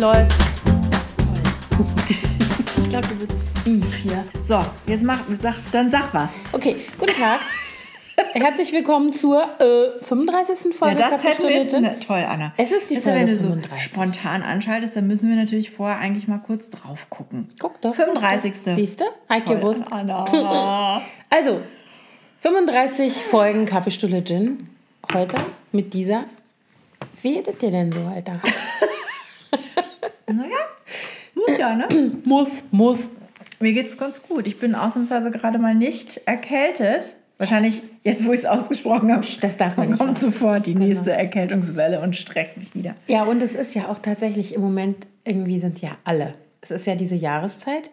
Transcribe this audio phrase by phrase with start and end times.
[0.00, 0.32] läuft.
[2.78, 4.24] Ich glaube, du willst Beef hier.
[4.48, 6.36] So, jetzt mach, sag, dann sag was.
[6.52, 7.40] Okay, guten Tag.
[8.32, 10.74] Herzlich willkommen zur äh, 35.
[10.74, 11.72] Folge Ja, das hätten wir jetzt.
[11.72, 11.90] Kaffeestunde.
[11.90, 12.54] Ne, toll, Anna.
[12.56, 13.82] Es ist die Weißt du, wenn Folge du so 35.
[13.82, 17.50] spontan anschaltest, dann müssen wir natürlich vorher eigentlich mal kurz drauf gucken.
[17.58, 17.94] Guck doch.
[17.94, 18.54] 35.
[18.74, 19.04] Siehst du?
[19.44, 19.84] Toll, gewusst.
[19.90, 21.02] Anna.
[21.28, 21.60] Also,
[22.38, 24.70] 35 Folgen Kaffeestuhle Gin.
[25.12, 25.36] Heute
[25.72, 26.24] mit dieser.
[27.20, 28.40] Wie es dir denn so, Alter?
[30.32, 30.56] naja,
[31.34, 31.88] muss ja, ne?
[32.24, 33.10] muss, muss.
[33.60, 34.46] Mir geht's ganz gut.
[34.46, 37.16] Ich bin ausnahmsweise gerade mal nicht erkältet.
[37.38, 40.20] Wahrscheinlich, jetzt wo ich es ausgesprochen habe, Das darf man nicht kommt machen.
[40.32, 42.94] sofort die nächste Erkältungswelle und streckt mich nieder.
[43.06, 46.34] Ja, und es ist ja auch tatsächlich im Moment, irgendwie sind ja alle.
[46.60, 47.90] Es ist ja diese Jahreszeit,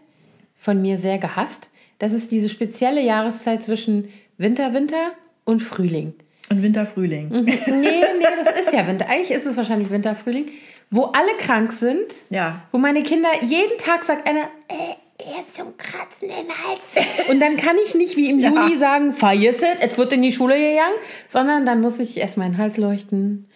[0.57, 1.69] von mir sehr gehasst.
[1.99, 5.11] Das ist diese spezielle Jahreszeit zwischen Winter, Winter
[5.45, 6.13] und Frühling.
[6.49, 7.29] Und Winter, Frühling.
[7.29, 8.01] Nee, nee,
[8.43, 9.07] das ist ja Winter.
[9.09, 10.45] Eigentlich ist es wahrscheinlich Winter, Frühling,
[10.89, 12.25] wo alle krank sind.
[12.29, 12.61] Ja.
[12.71, 17.29] Wo meine Kinder jeden Tag sagt einer, äh, ich hab so ein Kratzen im Hals.
[17.29, 18.49] Und dann kann ich nicht wie im Ja.
[18.49, 20.95] Juli sagen, vergiss es, es wird in die Schule gegangen,
[21.27, 23.47] sondern dann muss ich erst meinen Hals leuchten.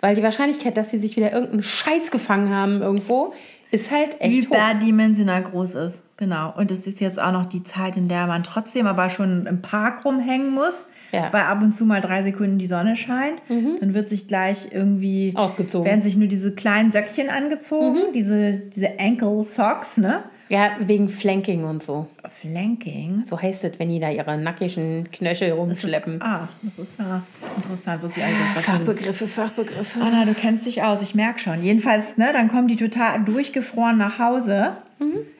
[0.00, 3.34] Weil die Wahrscheinlichkeit, dass sie sich wieder irgendeinen Scheiß gefangen haben irgendwo,
[3.72, 4.54] ist halt echt hoch.
[4.54, 6.04] Überdimensional groß ist.
[6.16, 6.54] Genau.
[6.56, 9.60] Und es ist jetzt auch noch die Zeit, in der man trotzdem aber schon im
[9.60, 11.28] Park rumhängen muss, Ja.
[11.28, 11.32] Mhm.
[11.32, 13.42] weil ab und zu mal drei Sekunden die Sonne scheint.
[13.48, 15.84] Dann wird sich gleich irgendwie Ausgezogen.
[15.84, 15.90] Mhm.
[15.90, 20.24] Werden sich nur diese kleinen Söckchen angezogen, diese, diese Ankle Socks, ne?
[20.48, 22.06] Ja, wegen Flanking und so.
[22.40, 23.24] Flanking.
[23.26, 26.22] So heißt es, wenn die da ihre nackigen Knöchel rumschleppen.
[26.22, 27.22] Ah, das ist ja
[27.56, 28.02] interessant.
[28.02, 30.00] Wusste ich eigentlich, das Fachbegriffe, Fachbegriffe.
[30.00, 31.62] Anna, du kennst dich aus, ich merke schon.
[31.62, 34.76] Jedenfalls, ne, dann kommen die total durchgefroren nach Hause.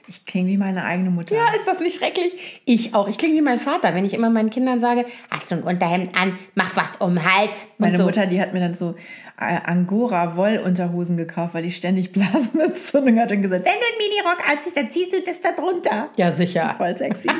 [0.06, 1.34] Ich klinge wie meine eigene Mutter.
[1.34, 2.62] Ja, ist das nicht schrecklich?
[2.64, 3.08] Ich auch.
[3.08, 6.18] Ich klinge wie mein Vater, wenn ich immer meinen Kindern sage, hast du ein Unterhemd
[6.18, 7.64] an, mach was um den Hals.
[7.64, 8.04] Und Meine so.
[8.04, 8.94] Mutter, die hat mir dann so
[9.38, 14.90] Angora-Wollunterhosen gekauft, weil die ständig Blasenentzündung hat und gesagt, wenn du einen Minirock anziehst, dann
[14.90, 16.08] ziehst du das da drunter.
[16.16, 16.74] Ja, sicher.
[16.78, 17.28] Voll sexy.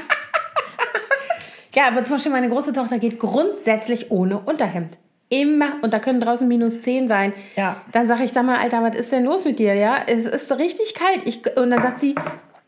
[1.75, 4.99] Ja, aber zum Beispiel meine große Tochter geht grundsätzlich ohne Unterhemd.
[5.29, 5.75] Immer.
[5.83, 7.33] Und da können draußen minus 10 sein.
[7.55, 7.77] Ja.
[7.93, 9.75] Dann sage ich, sag mal, Alter, was ist denn los mit dir?
[9.75, 11.25] Ja, es ist richtig kalt.
[11.25, 12.17] Ich, und dann sagt sie,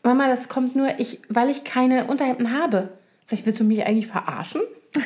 [0.03, 2.89] Mama, das kommt nur, ich, weil ich keine Unterhemden habe.
[3.31, 4.59] Sag ich, willst du mich eigentlich verarschen?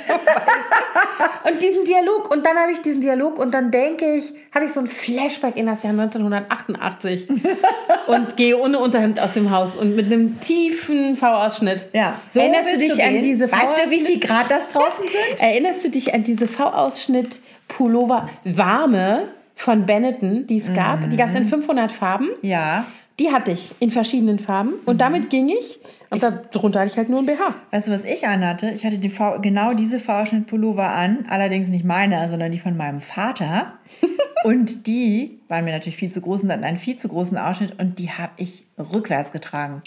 [1.48, 2.32] und diesen Dialog.
[2.32, 5.56] Und dann habe ich diesen Dialog und dann denke ich, habe ich so ein Flashback
[5.56, 7.28] in das Jahr 1988
[8.08, 11.86] und gehe ohne Unterhemd aus dem Haus und mit einem tiefen V-Ausschnitt.
[11.94, 13.22] Ja, so Erinnerst du dich an gehen?
[13.22, 14.08] diese Weißt du, wie V-Ausschnitt?
[14.08, 15.40] viel Grad das draußen sind?
[15.40, 21.08] Erinnerst du dich an diese V-Ausschnitt Pullover warme von Benetton, die es gab?
[21.12, 22.30] Die gab es in 500 Farben.
[22.42, 22.88] Ja.
[23.20, 25.80] Die hatte ich in verschiedenen Farben und damit ging ich.
[26.10, 27.56] Und darunter hatte ich halt nur ein BH.
[27.72, 28.72] Weißt du, was ich anhatte?
[28.72, 33.02] Ich hatte die v genau diese V-Schnitt-Pullover an, allerdings nicht meine, sondern die von meinem
[33.02, 33.74] Vater.
[34.44, 37.80] und die waren mir natürlich viel zu groß und hatten einen viel zu großen Ausschnitt
[37.80, 39.82] und die habe ich rückwärts getragen.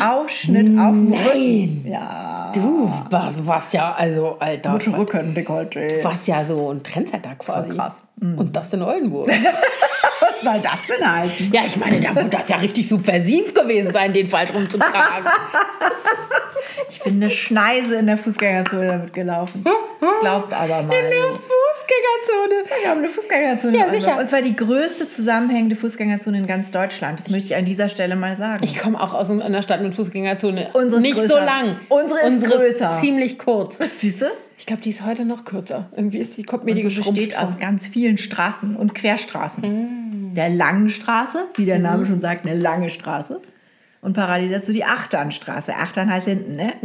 [0.00, 1.86] Ausschnitt auf dem Rücken.
[1.88, 2.52] Ja.
[2.54, 4.72] Du warst, warst ja, also, Alter.
[4.72, 5.98] Mit Rücken, Dekolleté.
[5.98, 7.68] Du warst ja so ein Trendsetter quasi.
[7.68, 8.02] Voll krass.
[8.20, 9.30] Und das in Oldenburg.
[10.44, 11.52] Was soll das denn heißen?
[11.52, 15.30] ja, ich meine, da muss das ja richtig subversiv gewesen sein, den falsch rumzutragen.
[16.88, 19.64] Ich bin eine Schneise in der Fußgängerzone damit gelaufen.
[19.64, 20.94] Das glaubt aber mal.
[20.94, 21.38] In der
[21.88, 22.82] Fußgängerzone.
[22.82, 23.78] Wir haben eine Fußgängerzone.
[23.78, 24.18] Ja, sicher.
[24.18, 27.20] Und zwar die größte zusammenhängende Fußgängerzone in ganz Deutschland.
[27.20, 28.62] Das möchte ich an dieser Stelle mal sagen.
[28.64, 30.70] Ich komme auch aus einer Stadt mit Fußgängerzone.
[30.74, 31.44] Unsere ist Nicht so größer.
[31.44, 31.76] lang.
[31.88, 32.98] Unsere ist größer.
[33.00, 33.78] ziemlich kurz.
[34.00, 34.26] Siehst du?
[34.56, 35.90] Ich glaube, die ist heute noch kürzer.
[35.96, 40.30] Irgendwie ist die, kommt mir die so geschrumpft besteht aus ganz vielen Straßen und Querstraßen.
[40.30, 40.34] Mm.
[40.34, 41.82] Der langen Straße, wie der Mhm.
[41.82, 43.40] Name schon sagt, eine lange Straße.
[44.00, 45.74] Und parallel dazu die Achternstraße.
[45.74, 46.72] Achtern heißt hinten, ne?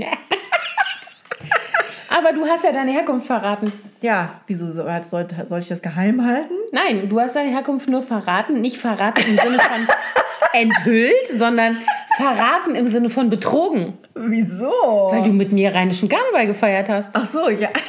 [2.09, 3.71] Aber du hast ja deine Herkunft verraten.
[4.01, 6.53] Ja, wieso soll, soll, ich das geheim halten?
[6.71, 8.61] Nein, du hast deine Herkunft nur verraten.
[8.61, 9.87] Nicht verraten im Sinne von
[10.53, 11.77] enthüllt, sondern
[12.17, 13.97] verraten im Sinne von betrogen.
[14.15, 14.71] Wieso?
[15.11, 17.11] Weil du mit mir rheinischen Karneval gefeiert hast.
[17.13, 17.69] Ach so, ja.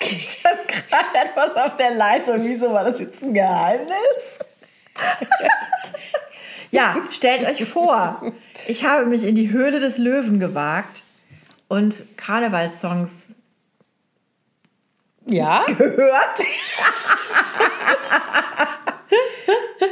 [0.00, 2.42] Ich stand gerade etwas auf der Leitung.
[2.44, 4.38] Wieso war das jetzt ein Geheimnis?
[6.70, 8.22] ja, stellt euch vor,
[8.68, 11.02] ich habe mich in die Höhle des Löwen gewagt
[11.66, 13.34] und Karnevalssongs
[15.28, 15.64] Ja?
[15.78, 16.40] gehört.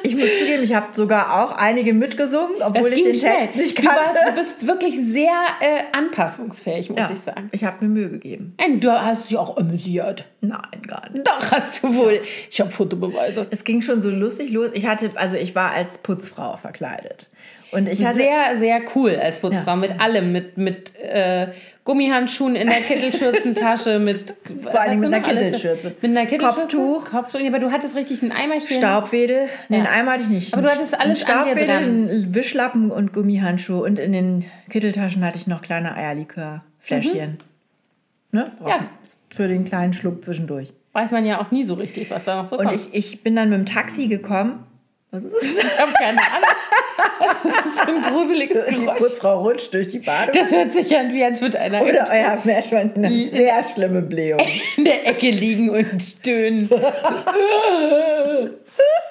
[0.03, 3.41] ich muss zugeben, ich habe sogar auch einige mitgesungen, obwohl ich den schnell.
[3.43, 4.31] Text nicht Du, warst, kannte.
[4.31, 7.49] du bist wirklich sehr äh, anpassungsfähig, muss ja, ich sagen.
[7.53, 8.55] ich habe mir Mühe gegeben.
[8.59, 10.25] Nein, du hast dich auch amüsiert.
[10.41, 11.27] Nein, gar nicht.
[11.27, 12.21] Doch, hast du wohl.
[12.51, 13.47] Ich habe Fotobeweise.
[13.51, 14.71] Es ging schon so lustig los.
[14.75, 17.29] Ich hatte, also ich war als Putzfrau verkleidet.
[17.73, 19.73] Und ich hatte, sehr, sehr cool als Putzfrau.
[19.73, 19.77] Ja.
[19.77, 20.33] Mit allem.
[20.33, 21.49] Mit, mit äh,
[21.85, 24.35] Gummihandschuhen in der Kittelschürzentasche, mit.
[24.61, 25.21] Vor allem mit einer?
[25.27, 25.95] Kittelschürze.
[26.01, 26.61] Mit einer Kittelschürze.
[26.61, 27.11] Kopftuch.
[27.11, 27.41] Kopftuch.
[27.41, 28.79] Ja, aber du hattest richtig ein Eimerchen.
[28.79, 29.49] Staubwedel.
[29.69, 30.55] Nee, einen Eimer hatte ich nicht.
[30.55, 31.83] Aber du hattest alles Ein an dir Staubwedel, dran.
[31.85, 33.83] einen Wischlappen und Gummihandschuhe.
[33.83, 37.39] Und in den Kitteltaschen hatte ich noch kleine Eierlikörfläschchen.
[38.33, 38.53] Ne?
[38.61, 38.67] Mhm.
[38.69, 38.81] Ja.
[39.35, 40.73] Für den kleinen Schluck zwischendurch.
[40.93, 42.81] Weiß man ja auch nie so richtig, was da noch so Und kommt.
[42.81, 44.65] ich, ich bin dann mit dem Taxi gekommen.
[45.13, 45.73] Was ist das?
[45.73, 46.49] Ich habe keine Ahnung.
[47.19, 48.99] Was ist das für ein gruseliges Die Geräusch?
[48.99, 50.33] Putzfrau rutscht durch die Bade.
[50.33, 54.41] Das hört sich an, wie als würde einer Oder euer Meerschwein eine sehr schlimme Blähung.
[54.77, 56.69] in der Ecke liegen und stöhnen.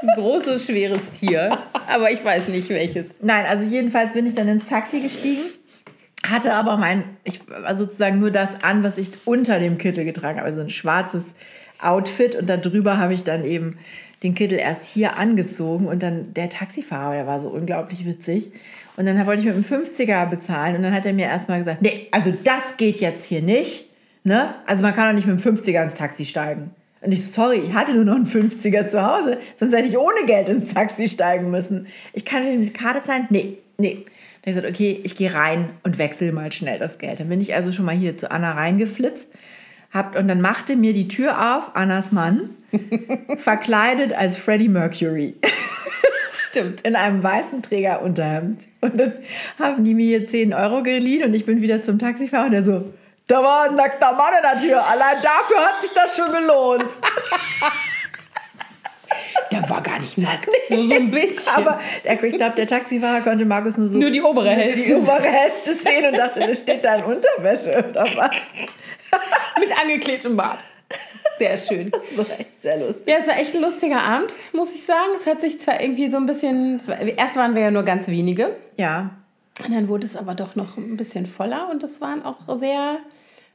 [0.02, 1.58] Ein großes, schweres Tier.
[1.88, 3.16] Aber ich weiß nicht welches.
[3.22, 5.42] Nein, also jedenfalls bin ich dann ins Taxi gestiegen,
[6.28, 10.38] hatte aber mein, ich war sozusagen nur das an, was ich unter dem Kittel getragen
[10.40, 11.36] habe, also ein schwarzes
[11.82, 13.78] Outfit und darüber habe ich dann eben
[14.26, 18.52] den Kittel erst hier angezogen und dann der Taxifahrer, der war so unglaublich witzig.
[18.98, 21.82] Und dann wollte ich mit einem 50er bezahlen und dann hat er mir erstmal gesagt,
[21.82, 23.90] nee, also das geht jetzt hier nicht.
[24.24, 24.56] Ne?
[24.66, 26.72] Also man kann doch nicht mit dem 50er ins Taxi steigen.
[27.02, 29.98] Und ich, so, sorry, ich hatte nur noch einen 50er zu Hause, sonst hätte ich
[29.98, 31.88] ohne Geld ins Taxi steigen müssen.
[32.14, 33.28] Ich kann dir mit Karte zahlen?
[33.30, 34.06] Nee, nee.
[34.42, 37.20] Dann habe ich gesagt, okay, ich gehe rein und wechsle mal schnell das Geld.
[37.20, 39.30] Dann bin ich also schon mal hier zu Anna reingeflitzt.
[39.96, 42.50] Hab, und dann machte mir die Tür auf, Annas Mann,
[43.40, 45.36] verkleidet als Freddie Mercury
[46.34, 46.82] Stimmt.
[46.82, 48.68] in einem weißen Trägerunterhemd.
[48.82, 49.14] Und dann
[49.58, 52.64] haben die mir hier 10 Euro geliehen und ich bin wieder zum Taxifahrer und der
[52.64, 52.94] so,
[53.28, 54.86] da war ein nackter Mann in der Tür.
[54.86, 56.94] Allein dafür hat sich das schon gelohnt.
[59.52, 60.48] Der war gar nicht nackt.
[60.70, 61.54] Nur so ein bisschen.
[61.56, 64.98] Aber der, ich glaube, der Taxifahrer konnte Markus nur so Nur die obere die Hälfte.
[64.98, 68.32] obere Hälfte sehen und dachte, der steht da in Unterwäsche oder was.
[69.60, 70.64] Mit angeklebtem Bart.
[71.38, 71.92] Sehr schön.
[71.92, 73.08] Das war echt sehr lustig.
[73.08, 75.10] Ja, es war echt ein lustiger Abend, muss ich sagen.
[75.16, 76.82] Es hat sich zwar irgendwie so ein bisschen.
[77.18, 78.56] Erst waren wir ja nur ganz wenige.
[78.78, 79.12] Ja,
[79.66, 82.98] Und dann wurde es aber doch noch ein bisschen voller und es waren auch sehr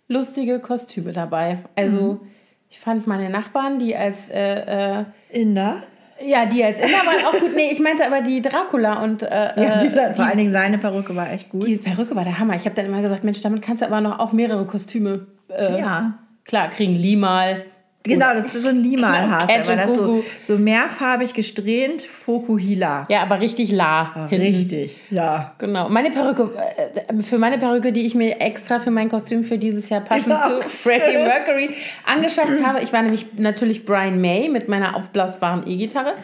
[0.08, 1.58] lustige Kostüme dabei.
[1.76, 2.20] Also
[2.70, 5.82] ich fand meine Nachbarn, die als äh, äh, Inder.
[6.24, 7.54] ja, die als Inder waren auch gut.
[7.54, 10.78] Nee, ich meinte aber die Dracula und äh, Ja, äh, dieser, vor allen Dingen seine
[10.78, 11.66] Perücke war echt gut.
[11.66, 12.54] die Perücke war der Hammer.
[12.54, 15.26] Ich habe dann immer gesagt, Mensch, damit kannst du aber noch auch mehrere Kostüme.
[15.48, 16.14] Äh, ja.
[16.44, 17.64] Klar, kriegen Limal.
[18.02, 23.06] Genau, das ist so ein Aber and das so, so mehrfarbig gesträhnt, Fokuhila.
[23.10, 24.26] Ja, aber richtig la.
[24.28, 24.46] hinten.
[24.46, 25.52] Richtig, ja.
[25.58, 25.90] Genau.
[25.90, 26.50] Meine Perücke,
[27.08, 30.34] äh, für meine Perücke, die ich mir extra für mein Kostüm für dieses Jahr passend
[30.34, 31.18] zu Freddie.
[31.18, 31.70] Mercury
[32.06, 32.80] angeschafft habe.
[32.80, 36.14] Ich war nämlich natürlich Brian May mit meiner aufblasbaren E-Gitarre.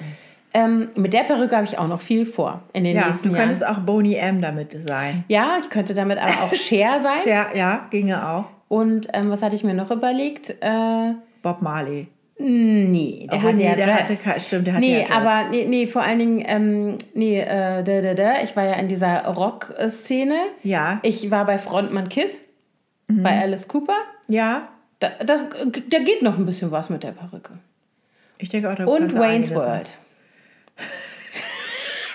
[0.55, 3.35] Ähm, mit der Perücke habe ich auch noch viel vor in den Ja, nächsten du
[3.35, 3.49] Jahren.
[3.49, 5.25] könntest auch Boney M damit sein.
[5.29, 7.19] Ja, ich könnte damit aber auch Cher sein.
[7.27, 8.47] Ja, ja ginge auch.
[8.69, 10.51] Und ähm, was hatte ich mir noch überlegt?
[10.63, 11.13] Äh,
[11.47, 12.09] Bob Marley.
[12.39, 15.65] nee, der Obwohl, hatte nee, ja der hatte stimmt, der hatte nee, ja aber nee,
[15.69, 18.43] nee, vor allen Dingen, ähm, nee, äh, da, da, da.
[18.43, 20.37] ich war ja in dieser Rock-Szene.
[20.65, 22.43] Ja, Ich war bei Frontmann Kiss,
[23.07, 23.97] bei Alice Cooper.
[24.29, 24.69] ja.
[24.99, 27.53] Da, da, da geht noch ein bisschen was mit der Perücke.
[28.39, 29.91] Ich denke auch, da Und Wayne's World.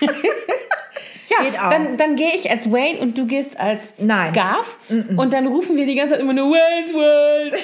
[0.00, 1.68] ja, Geht auch.
[1.70, 4.32] dann, dann gehe ich als Wayne und du gehst als Nein.
[4.32, 4.76] Garth.
[5.16, 7.54] Und dann rufen wir die ganze Zeit immer nur Wayne's World.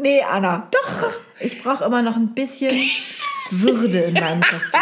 [0.00, 0.68] Nee, Anna.
[0.70, 1.20] Doch.
[1.40, 2.74] Ich brauche immer noch ein bisschen
[3.50, 4.80] Würde in meinem Kostüm.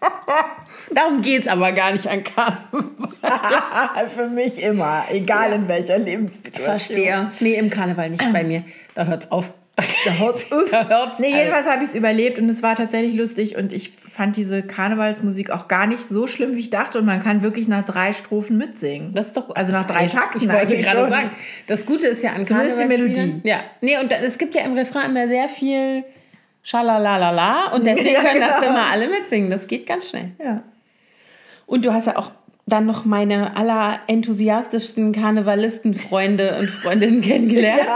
[0.94, 4.08] Darum geht es aber gar nicht an Karneval.
[4.14, 6.64] Für mich immer, egal in welcher Lebenssituation.
[6.64, 7.30] Verstehe.
[7.40, 8.64] Nee, im Karneval nicht bei mir.
[8.94, 9.52] Da hört's auf.
[10.04, 10.70] Da hört's auf.
[10.70, 13.92] Da hört's Nee, jedenfalls habe ich es überlebt und es war tatsächlich lustig und ich
[14.10, 17.68] fand diese Karnevalsmusik auch gar nicht so schlimm, wie ich dachte und man kann wirklich
[17.68, 19.12] nach drei Strophen mitsingen.
[19.14, 21.08] Das ist doch Also nach drei Takten Ich wollte gerade schon.
[21.10, 21.30] sagen,
[21.66, 23.40] das Gute ist ja an Zumindest die Melodie.
[23.44, 26.04] Ja, nee, und da- es gibt ja im Refrain immer sehr viel
[26.62, 28.72] Schalalalala und deswegen Ja, können das genau.
[28.72, 29.48] immer alle mitsingen.
[29.50, 30.32] Das geht ganz schnell.
[30.44, 30.62] Ja.
[31.66, 32.30] Und du hast ja auch
[32.66, 37.88] dann noch meine allerenthusiastischsten Karnevalisten-Freunde und Freundinnen kennengelernt.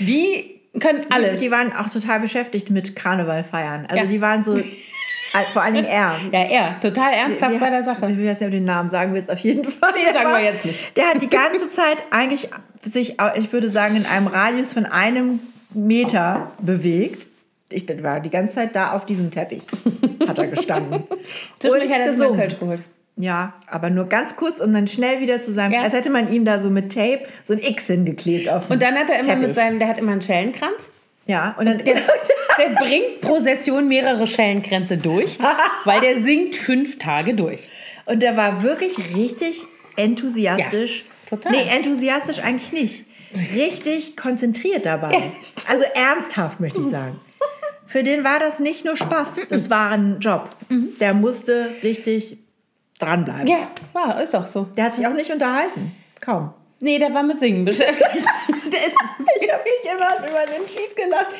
[0.00, 1.40] Die können alles.
[1.40, 3.86] Die waren auch total beschäftigt mit Karneval feiern.
[3.88, 4.08] Also Ja.
[4.08, 4.58] die waren so,
[5.52, 6.16] vor allen Dingen er.
[6.32, 8.10] ja, er, total ernsthaft bei der Sache.
[8.10, 9.92] Ich will jetzt ja den Namen sagen, willst auf jeden Fall.
[9.94, 10.96] Nee, sagen wir jetzt nicht.
[10.96, 12.48] Der hat die ganze Zeit eigentlich
[12.82, 15.40] sich, ich würde sagen, in einem Radius von einem
[15.72, 17.26] Meter bewegt.
[17.70, 19.62] Ich war die ganze Zeit da auf diesem Teppich.
[20.28, 21.04] Hat er gestanden.
[21.58, 22.38] Zwischendurch hat er gesungen.
[22.38, 22.80] Kölsch geholt.
[23.16, 25.82] Ja, aber nur ganz kurz und dann schnell wieder zu seinem, Ja.
[25.82, 28.94] als hätte man ihm da so mit Tape so ein X hingeklebt auf Und dann
[28.96, 29.46] hat er immer Teppich.
[29.46, 30.90] mit seinem, der hat immer einen Schellenkranz.
[31.26, 31.94] Ja, und dann, Der,
[32.58, 35.38] der bringt pro Session mehrere Schellenkränze durch,
[35.84, 37.68] weil der singt fünf Tage durch.
[38.04, 39.62] Und der war wirklich richtig
[39.96, 41.04] enthusiastisch.
[41.30, 41.52] Ja, total.
[41.52, 43.04] Nee, enthusiastisch eigentlich nicht.
[43.54, 45.32] Richtig konzentriert dabei.
[45.68, 47.18] Also ernsthaft, möchte ich sagen.
[47.86, 50.50] Für den war das nicht nur Spaß, das war ein Job.
[51.00, 52.38] Der musste richtig
[52.98, 53.46] dranbleiben.
[53.46, 54.64] Ja, war, ist auch so.
[54.76, 55.94] Der hat sich auch nicht unterhalten.
[56.20, 56.52] Kaum.
[56.80, 58.04] Nee, der war mit Singen beschäftigt.
[58.72, 58.96] der ist,
[59.40, 61.34] Ich habe mich immer über den Schied gelacht.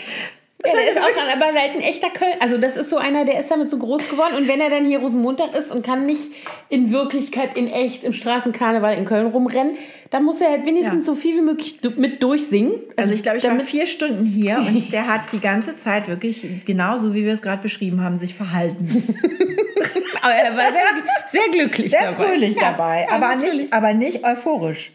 [0.66, 2.34] Ja, der ist auch ein, aber halt ein echter Köln.
[2.40, 4.34] Also das ist so einer, der ist damit so groß geworden.
[4.36, 6.30] Und wenn er dann hier Rosenmontag ist und kann nicht
[6.68, 9.76] in Wirklichkeit, in echt, im Straßenkarneval in Köln rumrennen,
[10.10, 11.12] dann muss er halt wenigstens Ja.
[11.12, 12.72] so viel wie möglich mit durchsingen.
[12.96, 16.46] Also ich glaube, ich war vier Stunden hier und der hat die ganze Zeit wirklich
[16.64, 18.86] genauso, wie wir es gerade beschrieben haben, sich verhalten.
[20.22, 20.82] Aber er war sehr,
[21.30, 22.24] sehr glücklich Sehr dabei.
[22.28, 23.56] fröhlich Ja, dabei, aber, natürlich.
[23.56, 24.92] nicht, aber nicht euphorisch,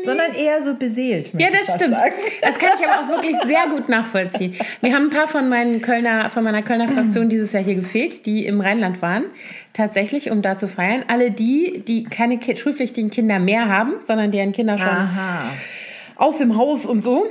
[0.00, 1.32] sondern eher so beseelt.
[1.38, 1.94] Ja, das stimmt.
[1.94, 2.14] sagen.
[2.40, 4.54] Das kann ich aber auch wirklich sehr gut nachvollziehen.
[4.80, 8.26] Wir haben ein paar von meinen Kölner, von meiner Kölner Fraktion dieses Jahr hier gefehlt,
[8.26, 9.24] die im Rheinland waren.
[9.72, 11.04] Tatsächlich, um da zu feiern.
[11.08, 15.50] Alle die, die keine schulpflichtigen Kinder mehr haben, sondern deren Kinder schon Aha.
[16.16, 17.26] aus dem Haus und so.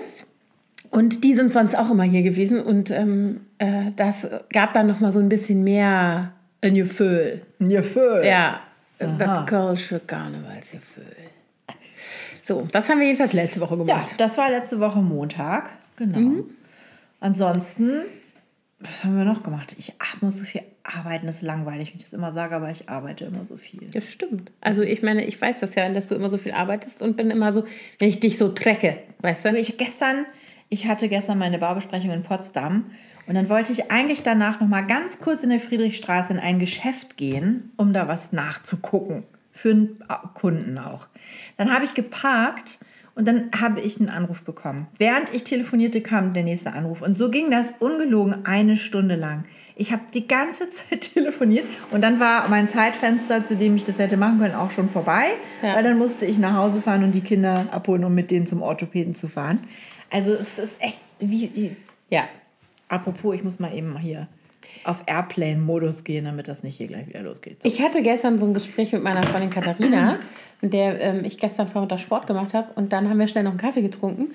[0.90, 2.60] Und die sind sonst auch immer hier gewesen.
[2.60, 7.42] Und ähm, äh, das gab dann noch mal so ein bisschen mehr ein Gefühl.
[7.60, 8.24] Gefühl.
[8.26, 8.62] Ja,
[9.00, 11.31] das kölsche Karnevalsgefühl.
[12.52, 14.16] So, das haben wir jedenfalls letzte Woche Ja, gemacht.
[14.18, 15.70] das war letzte Woche Montag.
[15.96, 16.20] Genau.
[16.20, 16.44] Mhm.
[17.22, 17.92] Ansonsten,
[18.80, 19.74] was haben wir noch gemacht?
[19.78, 22.90] Ich muss so viel arbeiten, das ist langweilig, wenn ich das immer sage, aber ich
[22.90, 23.88] arbeite immer so viel.
[23.94, 24.52] Das stimmt.
[24.60, 27.30] Also ich meine, ich weiß das ja, dass du immer so viel arbeitest und bin
[27.32, 27.64] immer so,
[28.00, 29.58] wenn ich dich so trecke, weißt du?
[29.58, 30.26] Ich gestern,
[30.70, 32.92] ich hatte gestern meine Baubesprechung in Potsdam
[33.28, 36.60] und dann wollte ich eigentlich danach noch mal ganz kurz in der Friedrichstraße in ein
[36.60, 39.24] Geschäft gehen, um da was nachzugucken
[39.62, 40.00] für einen
[40.34, 41.08] Kunden auch.
[41.58, 42.80] Dann habe ich geparkt
[43.14, 44.88] und dann habe ich einen Anruf bekommen.
[44.98, 49.44] Während ich telefonierte, kam der nächste Anruf und so ging das ungelogen eine Stunde lang.
[49.76, 54.00] Ich habe die ganze Zeit telefoniert und dann war mein Zeitfenster, zu dem ich das
[54.00, 55.26] hätte machen können, auch schon vorbei,
[55.62, 55.76] Ja.
[55.76, 58.62] weil dann musste ich nach Hause fahren und die Kinder abholen, um mit denen zum
[58.62, 59.60] Orthopäden zu fahren.
[60.10, 61.76] Also es ist echt wie die.
[62.10, 62.24] Ja.
[62.90, 64.28] Apropos, ich muss mal eben hier
[64.84, 67.62] auf Airplane-Modus gehen, damit das nicht hier gleich wieder losgeht.
[67.62, 67.68] So.
[67.68, 70.20] Ich hatte gestern so ein Gespräch mit meiner Freundin Katharina,
[70.62, 72.70] mit der ähm, ich gestern Vormittag Sport gemacht habe.
[72.76, 74.34] Und dann haben wir schnell noch einen Kaffee getrunken.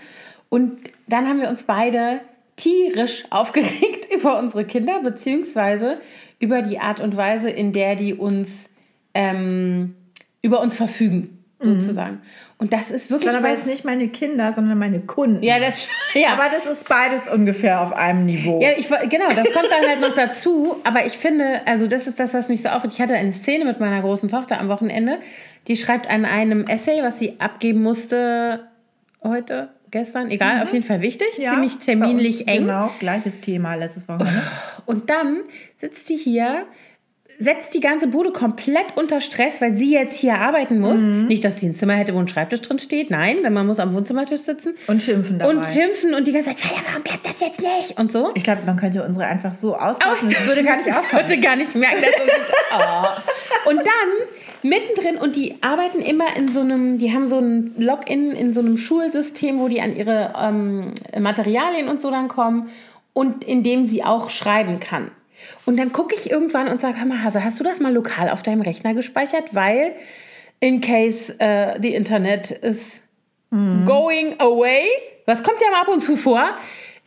[0.48, 2.20] Und dann haben wir uns beide
[2.56, 5.98] tierisch aufgeregt über unsere Kinder, beziehungsweise
[6.38, 8.68] über die Art und Weise, in der die uns
[9.14, 9.94] ähm,
[10.42, 12.20] über uns verfügen, sozusagen.
[12.58, 15.42] Und das ist Das wirklich waren aber jetzt nicht meine Kinder, sondern meine Kunden.
[15.42, 18.60] ja, das, ja, aber das ist beides ungefähr auf einem Niveau.
[18.60, 20.76] Ja, ich, genau, das kommt dann halt noch dazu.
[20.84, 22.94] Aber ich finde, also das ist das, was mich so aufregt.
[22.94, 25.18] Ich hatte eine Szene mit meiner großen Tochter am Wochenende.
[25.68, 28.68] Die schreibt an einem Essay, was sie abgeben musste
[29.22, 32.62] heute, gestern, egal, auf jeden Fall wichtig, Ja, ziemlich terminlich eng.
[32.66, 34.42] Genau, gleiches Thema letztes Wochenende.
[34.84, 35.40] Und dann
[35.76, 36.66] sitzt die hier,
[37.38, 41.00] setzt die ganze Bude komplett unter Stress, weil sie jetzt hier arbeiten muss.
[41.00, 41.26] Mhm.
[41.26, 43.10] Nicht, dass sie ein Zimmer hätte, wo ein Schreibtisch drin steht.
[43.10, 44.74] Nein, denn man muss am Wohnzimmertisch sitzen.
[44.86, 45.54] Und schimpfen dabei.
[45.54, 47.98] Und schimpfen und die ganze Zeit, warum klappt das jetzt nicht?
[47.98, 48.30] Und so.
[48.34, 50.30] ich glaube, man könnte unsere einfach so Aus auslassen.
[50.30, 51.28] Das würde gar nicht Ich auffallen.
[51.28, 53.70] würde gar nicht merken, dass oh.
[53.70, 54.28] Und dann
[54.62, 58.60] mittendrin, und die arbeiten immer in so einem, die haben so ein Login in so
[58.60, 62.68] einem Schulsystem, wo die an ihre ähm, Materialien und so dann kommen
[63.12, 65.10] und in dem sie auch schreiben kann.
[65.64, 68.28] Und dann gucke ich irgendwann und sage, hör mal, Hase, hast du das mal lokal
[68.30, 69.44] auf deinem Rechner gespeichert?
[69.54, 69.94] Weil
[70.60, 73.02] in case äh, the Internet is
[73.86, 74.82] going away,
[75.24, 76.50] das kommt ja mal ab und zu vor,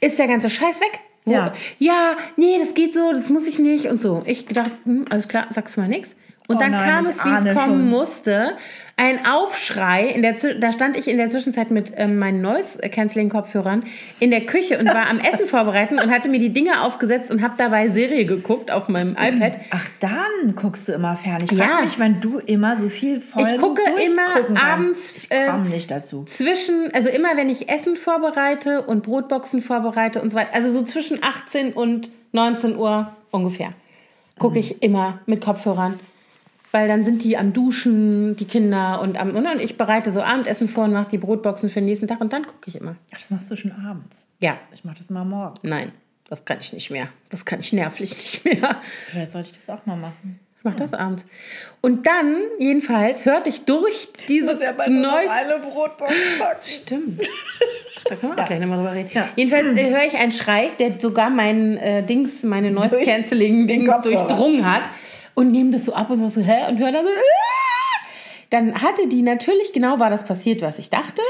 [0.02, 1.00] ist der ganze Scheiß weg.
[1.26, 1.54] Ja.
[1.78, 4.24] ja, nee, das geht so, das muss ich nicht und so.
[4.26, 6.16] Ich dachte, hm, alles klar, sagst du mal nichts.
[6.48, 7.90] Und Oh dann nein, kam es, wie es kommen schon.
[7.90, 8.58] musste.
[9.02, 10.08] Ein Aufschrei.
[10.08, 13.84] In der, da stand ich in der Zwischenzeit mit ähm, meinen Noise-Canceling-Kopfhörern
[14.20, 17.42] in der Küche und war am Essen vorbereiten und hatte mir die Dinge aufgesetzt und
[17.42, 19.58] habe dabei Serie geguckt auf meinem iPad.
[19.72, 21.38] Ach, dann guckst du immer fern.
[21.44, 21.66] Ich Ja.
[21.66, 24.62] frage mich, wann du immer so viel Folgen gucke immer kannst.
[24.64, 26.26] abends, Ich äh, komme nicht dazu.
[26.26, 30.84] zwischen, also immer wenn ich Essen vorbereite und Brotboxen vorbereite und so weiter, also so
[30.84, 33.70] zwischen 18 und 19 Uhr ungefähr,
[34.38, 35.98] gucke ich immer mit Kopfhörern.
[36.72, 40.68] Weil dann sind die am Duschen, die Kinder und am, und ich bereite so Abendessen
[40.68, 42.96] vor und mache die Brotboxen für den nächsten Tag und dann gucke ich immer.
[43.14, 44.28] Ach, das machst du schon abends.
[44.40, 45.60] Ja, Ich mache das immer morgens.
[45.64, 45.92] nein,
[46.30, 47.08] das kann ich nicht mehr.
[47.30, 48.78] Das kann ich nervlich nicht mehr.
[49.08, 50.40] Vielleicht sollte ich das auch mal machen.
[50.60, 51.26] Ich mache das abends.
[51.82, 55.32] Und dann, jedenfalls, hörte ich durch dieses Neues.
[55.32, 56.60] eine Brotbox packen.
[56.64, 57.22] Stimmt.
[58.08, 59.10] Da können wir auch gleich nochmal drüber reden.
[59.14, 59.28] Ja.
[59.36, 63.68] Jedenfalls äh, höre ich einen Schrei, der sogar mein äh, Dings, meine Noise Durch Cancelling
[63.68, 64.26] den Dings Kopfhörer.
[64.26, 64.84] durchdrungen hat
[65.34, 66.70] und nehme das so ab und sag so, hä?
[66.70, 68.06] Und höre da so, "Ah!"
[68.50, 71.22] dann hatte die natürlich genau war das passiert, was ich dachte.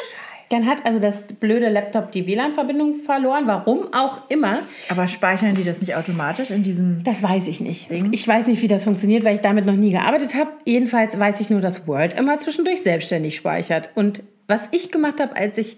[0.50, 4.60] Dann hat also das blöde Laptop die WLAN-Verbindung verloren, warum auch immer.
[4.90, 7.04] Aber speichern die das nicht automatisch in diesem...
[7.04, 7.92] Das weiß ich nicht.
[7.92, 10.50] Ich weiß nicht, wie das funktioniert, weil ich damit noch nie gearbeitet habe.
[10.66, 13.92] Jedenfalls weiß ich nur, dass Word immer zwischendurch selbstständig speichert.
[13.94, 15.78] Und was ich gemacht habe, als ich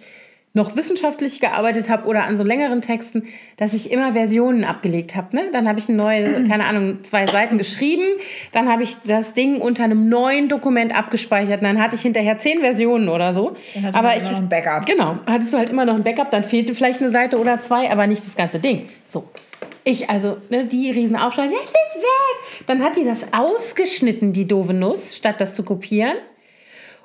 [0.54, 3.24] noch wissenschaftlich gearbeitet habe oder an so längeren Texten,
[3.58, 5.36] dass ich immer Versionen abgelegt habe.
[5.36, 5.44] Ne?
[5.52, 8.04] Dann habe ich neue, keine Ahnung, zwei Seiten geschrieben,
[8.52, 12.60] dann habe ich das Ding unter einem neuen Dokument abgespeichert dann hatte ich hinterher zehn
[12.60, 13.56] Versionen oder so.
[13.74, 14.86] Dann hatte aber ich, immer noch ein Backup.
[14.86, 17.90] Genau, hattest du halt immer noch ein Backup, dann fehlte vielleicht eine Seite oder zwei,
[17.90, 18.90] aber nicht das ganze Ding.
[19.06, 19.30] So.
[19.84, 22.66] Ich, also, ne, die riesen Aufschrei, es ist weg.
[22.68, 26.18] Dann hat die das ausgeschnitten, die doofe Nuss, statt das zu kopieren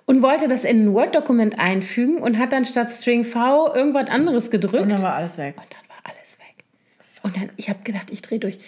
[0.07, 4.51] und wollte das in ein Word-Dokument einfügen und hat dann statt String V irgendwas anderes
[4.51, 4.83] gedrückt.
[4.83, 5.55] Und dann war alles weg.
[5.57, 6.65] Und dann war alles weg.
[7.23, 8.59] Und dann, ich habe gedacht, ich drehe durch.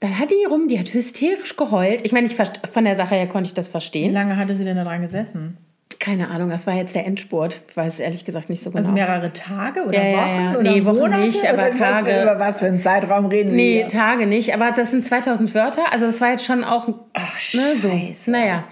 [0.00, 2.04] Dann hat die rum, die hat hysterisch geheult.
[2.04, 4.12] Ich meine, ich, von der Sache her konnte ich das Wie verstehen.
[4.12, 5.56] lange hatte sie denn da dran gesessen?
[6.00, 7.62] Keine Ahnung, das war jetzt der Endspurt.
[7.70, 8.80] Ich weiß ehrlich gesagt nicht so genau.
[8.82, 10.44] Also mehrere Tage oder Ja, ja, Wochen?
[10.44, 10.58] ja.
[10.58, 11.20] Oder Nee, Wochen Monate?
[11.22, 12.10] nicht, aber was Tage.
[12.10, 13.88] Für, über was für einen Zeitraum reden Nee, wir?
[13.88, 15.90] Tage nicht, aber das sind 2000 Wörter.
[15.92, 18.30] Also das war jetzt schon auch Ach, ne, so.
[18.30, 18.64] Naja.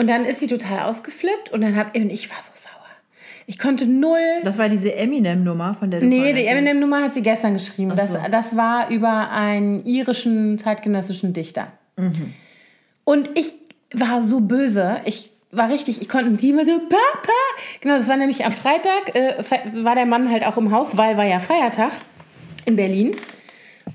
[0.00, 2.72] Und dann ist sie total ausgeflippt und dann hab und ich war so sauer.
[3.46, 4.40] Ich konnte null.
[4.42, 7.92] Das war diese Eminem-Nummer, von der du Nee, die Eminem-Nummer hat sie gestern geschrieben.
[7.94, 8.18] Das, so.
[8.30, 11.66] das war über einen irischen zeitgenössischen Dichter.
[11.98, 12.32] Mhm.
[13.04, 13.52] Und ich
[13.92, 15.02] war so böse.
[15.04, 17.32] Ich war richtig, ich konnte die immer so, Papa.
[17.82, 19.44] Genau, das war nämlich am Freitag, äh,
[19.84, 21.92] war der Mann halt auch im Haus, weil war ja Feiertag
[22.64, 23.14] in Berlin.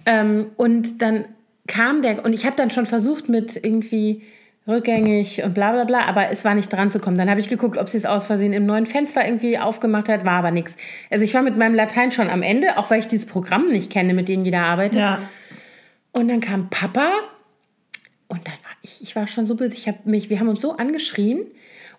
[0.06, 1.26] Ähm, und dann
[1.66, 4.22] kam der, und ich habe dann schon versucht mit irgendwie
[4.68, 7.18] rückgängig und bla bla bla, aber es war nicht dran zu kommen.
[7.18, 10.26] Dann habe ich geguckt, ob sie es aus Versehen im neuen Fenster irgendwie aufgemacht hat,
[10.26, 10.76] war aber nichts.
[11.10, 13.92] Also ich war mit meinem Latein schon am Ende, auch weil ich dieses Programm nicht
[13.92, 15.00] kenne, mit dem da arbeitet.
[15.00, 15.20] Ja.
[16.12, 17.12] Und dann kam Papa
[18.28, 19.76] und dann war ich, ich war schon so böse.
[19.76, 21.42] Ich hab mich, wir haben uns so angeschrien.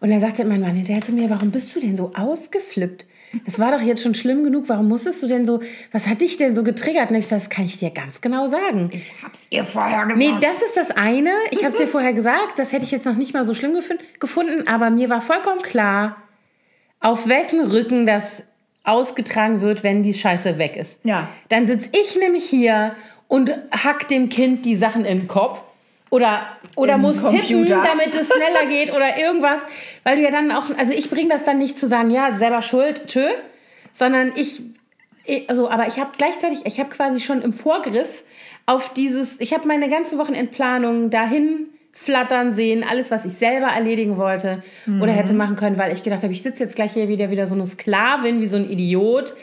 [0.00, 3.06] Und dann sagte mein Mann hinterher zu mir, warum bist du denn so ausgeflippt?
[3.45, 4.64] Das war doch jetzt schon schlimm genug.
[4.68, 5.61] Warum musstest du denn so,
[5.92, 7.11] was hat dich denn so getriggert?
[7.11, 8.88] Und ich gesagt, das kann ich dir ganz genau sagen.
[8.92, 10.18] Ich hab's ihr vorher gesagt.
[10.18, 11.30] Nee, das ist das eine.
[11.50, 12.59] Ich habe es dir vorher gesagt.
[12.59, 14.66] Das hätte ich jetzt noch nicht mal so schlimm gefun- gefunden.
[14.68, 16.16] Aber mir war vollkommen klar,
[17.00, 18.42] auf wessen Rücken das
[18.85, 21.00] ausgetragen wird, wenn die Scheiße weg ist.
[21.04, 21.28] Ja.
[21.49, 22.95] Dann sitze ich nämlich hier
[23.28, 25.61] und hack dem Kind die Sachen in den Kopf.
[26.10, 26.46] Oder,
[26.76, 27.82] oder Im muss tippen, Computer.
[27.84, 29.66] damit es schneller geht oder irgendwas.
[30.04, 32.62] Weil du ja dann auch, also ich bringe das dann nicht zu sagen, ja, selber
[32.62, 33.26] schuld, tschö,
[33.92, 34.60] sondern ich,
[35.48, 38.23] also, aber ich habe gleichzeitig, ich habe quasi schon im Vorgriff
[38.66, 44.19] auf dieses, ich habe meine ganze Wochenendplanung dahin flattern sehen, alles, was ich selber erledigen
[44.19, 44.62] wollte
[45.00, 47.47] oder hätte machen können, weil ich gedacht habe, ich sitze jetzt gleich hier wieder, wieder
[47.47, 49.34] so eine Sklavin, wie so ein Idiot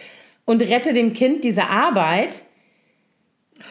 [0.46, 2.44] und rette dem Kind diese Arbeit.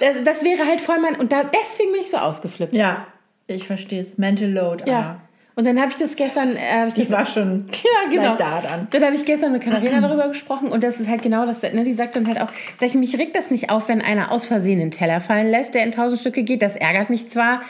[0.00, 2.74] Das, das wäre halt voll mein, und da, deswegen bin ich so ausgeflippt.
[2.74, 3.07] Ja,
[3.46, 4.18] ich verstehe es.
[4.18, 4.98] Mental Load, Ja.
[4.98, 5.20] Anna.
[5.55, 8.37] Und dann habe ich das gestern, äh, ich das war schon ja, genau.
[8.37, 8.88] da dann.
[8.90, 11.85] Dann habe ich gestern mit Katharina darüber gesprochen und das ist halt genau das, ne,
[11.85, 14.46] die sagt dann halt auch, sag ich, mich regt das nicht auf, wenn einer aus
[14.46, 16.62] Versehen einen Teller fallen lässt, der in tausend Stücke geht.
[16.62, 17.61] Das ärgert mich zwar,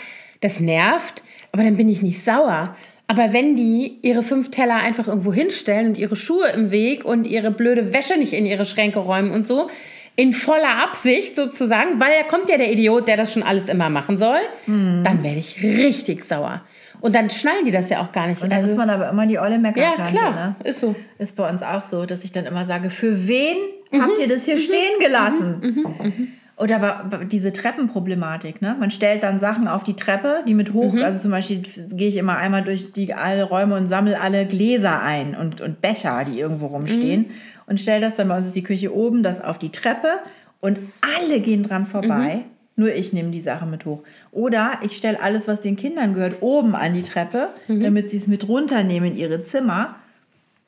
[0.41, 2.77] das nervt, aber dann bin ich nicht sauer.
[3.09, 7.27] Aber wenn die ihre fünf Teller einfach irgendwo hinstellen und ihre Schuhe im Weg und
[7.27, 9.69] ihre blöde Wäsche nicht in ihre Schränke räumen und so,
[10.17, 13.89] in voller Absicht sozusagen, weil da kommt ja der Idiot, der das schon alles immer
[13.89, 15.03] machen soll, Mhm.
[15.05, 16.61] dann werde ich richtig sauer.
[17.01, 18.43] Und dann schnallen die das ja auch gar nicht.
[18.43, 20.57] Und dann ist man aber immer die olle ja, Meckertante, klar, ne?
[20.69, 20.95] ist so.
[21.19, 23.57] Ist bei uns auch so, dass ich dann immer sage, für wen
[23.91, 24.03] Mhm.
[24.03, 26.29] habt ihr das hier stehen gelassen?
[26.59, 28.77] Oder aber diese Treppenproblematik, ne?
[28.79, 31.03] Man stellt dann Sachen auf die Treppe, die mit hoch, Mhm.
[31.03, 35.03] also zum Beispiel gehe ich immer einmal durch die alle Räume und sammle alle Gläser
[35.03, 37.31] ein und, und Becher, die irgendwo rumstehen Mhm.
[37.67, 40.19] Und stelle das dann bei uns ist die Küche oben, das auf die Treppe
[40.61, 40.79] und
[41.19, 42.37] alle gehen dran vorbei.
[42.37, 42.43] Mhm.
[42.75, 44.01] Nur ich nehme die Sache mit hoch.
[44.31, 47.83] Oder ich stelle alles, was den Kindern gehört, oben an die Treppe, Mhm.
[47.83, 49.97] damit sie es mit runternehmen in ihre Zimmer.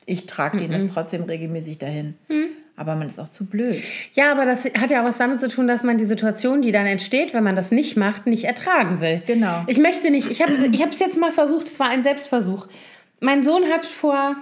[0.07, 0.85] Ich trage denen Mhm.
[0.85, 2.15] das trotzdem regelmäßig dahin.
[2.77, 3.77] Aber man ist auch zu blöd.
[4.15, 6.73] Ja, aber das hat ja auch was damit zu tun, dass man die Situation, die
[6.73, 9.23] dann entsteht, wenn man das nicht macht, nicht ertragen will.
[9.27, 9.63] Genau.
[9.69, 12.67] Ich möchte nicht, ich habe ich es jetzt mal versucht, es war ein Selbstversuch.
[13.21, 14.35] Mein Sohn hat vor,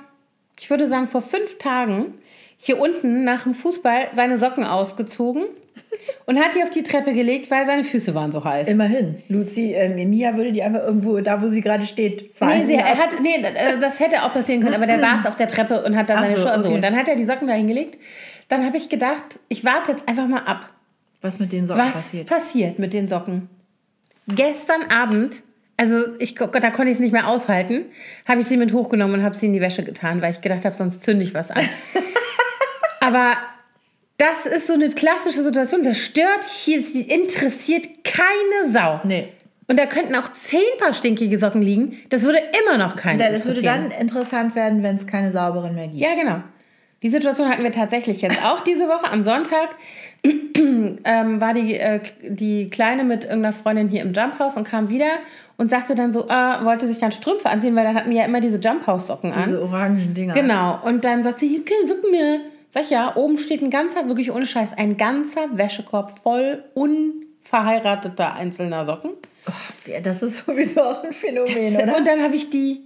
[0.58, 2.14] ich würde sagen, vor fünf Tagen
[2.64, 5.46] hier unten nach dem Fußball seine Socken ausgezogen
[6.26, 8.68] und hat die auf die Treppe gelegt, weil seine Füße waren so heiß.
[8.68, 9.20] Immerhin.
[9.28, 12.74] Luzi, äh, Mia würde die einfach irgendwo, da wo sie gerade steht, fallen Nee, sie,
[12.74, 15.82] er hat, nee, äh, das hätte auch passieren können, aber der saß auf der Treppe
[15.82, 16.60] und hat da Ach seine so, Schuhe.
[16.60, 16.74] So, okay.
[16.76, 17.98] und dann hat er die Socken da hingelegt.
[18.46, 20.70] Dann habe ich gedacht, ich warte jetzt einfach mal ab.
[21.20, 22.28] Was mit den Socken Was passiert.
[22.28, 22.78] passiert.
[22.78, 23.48] mit den Socken?
[24.28, 25.42] Gestern Abend,
[25.76, 27.86] also ich, da konnte ich es nicht mehr aushalten,
[28.24, 30.64] habe ich sie mit hochgenommen und habe sie in die Wäsche getan, weil ich gedacht
[30.64, 31.64] habe, sonst zünde ich was an.
[33.02, 33.36] Aber
[34.16, 35.82] das ist so eine klassische Situation.
[35.82, 39.00] Das stört hier, sie interessiert keine Sau.
[39.04, 39.28] Nee.
[39.66, 41.96] Und da könnten auch zehn Paar stinkige Socken liegen.
[42.10, 45.88] Das würde immer noch keinen das würde dann interessant werden, wenn es keine sauberen mehr
[45.88, 46.00] gibt.
[46.00, 46.42] Ja, genau.
[47.02, 49.10] Die Situation hatten wir tatsächlich jetzt auch diese Woche.
[49.10, 49.70] Am Sonntag
[50.24, 55.10] ähm, war die, äh, die Kleine mit irgendeiner Freundin hier im Jumphouse und kam wieder
[55.56, 58.24] und sagte dann so, äh, wollte sich dann Strümpfe anziehen, weil dann hatten wir ja
[58.24, 59.44] immer diese Jumphouse-Socken an.
[59.46, 60.34] Diese orangen Dinger.
[60.34, 60.78] Genau.
[60.84, 62.38] Und dann sagt sie, hier keine Socken mehr.
[62.72, 68.32] Sag ich ja, oben steht ein ganzer, wirklich ohne Scheiß, ein ganzer Wäschekorb voll unverheirateter
[68.32, 69.10] einzelner Socken.
[69.46, 71.98] Oh, das ist sowieso auch ein Phänomen, das, oder?
[71.98, 72.80] Und dann habe ich die,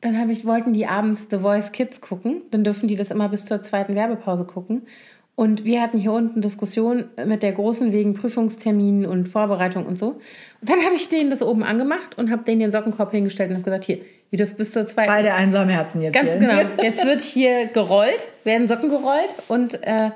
[0.00, 2.42] dann habe ich, wollten die abends The Voice Kids gucken.
[2.50, 4.82] Dann dürfen die das immer bis zur zweiten Werbepause gucken.
[5.36, 10.08] Und wir hatten hier unten Diskussion mit der Großen wegen Prüfungsterminen und Vorbereitung und so.
[10.60, 13.56] Und dann habe ich denen das oben angemacht und habe denen den Sockenkorb hingestellt und
[13.58, 13.98] habe gesagt, hier,
[14.32, 15.08] ihr dürft bis zur zweiten...
[15.08, 16.60] Beide einsame Herzen jetzt Ganz genau.
[16.82, 20.10] Jetzt wird hier gerollt, werden Socken gerollt und, äh,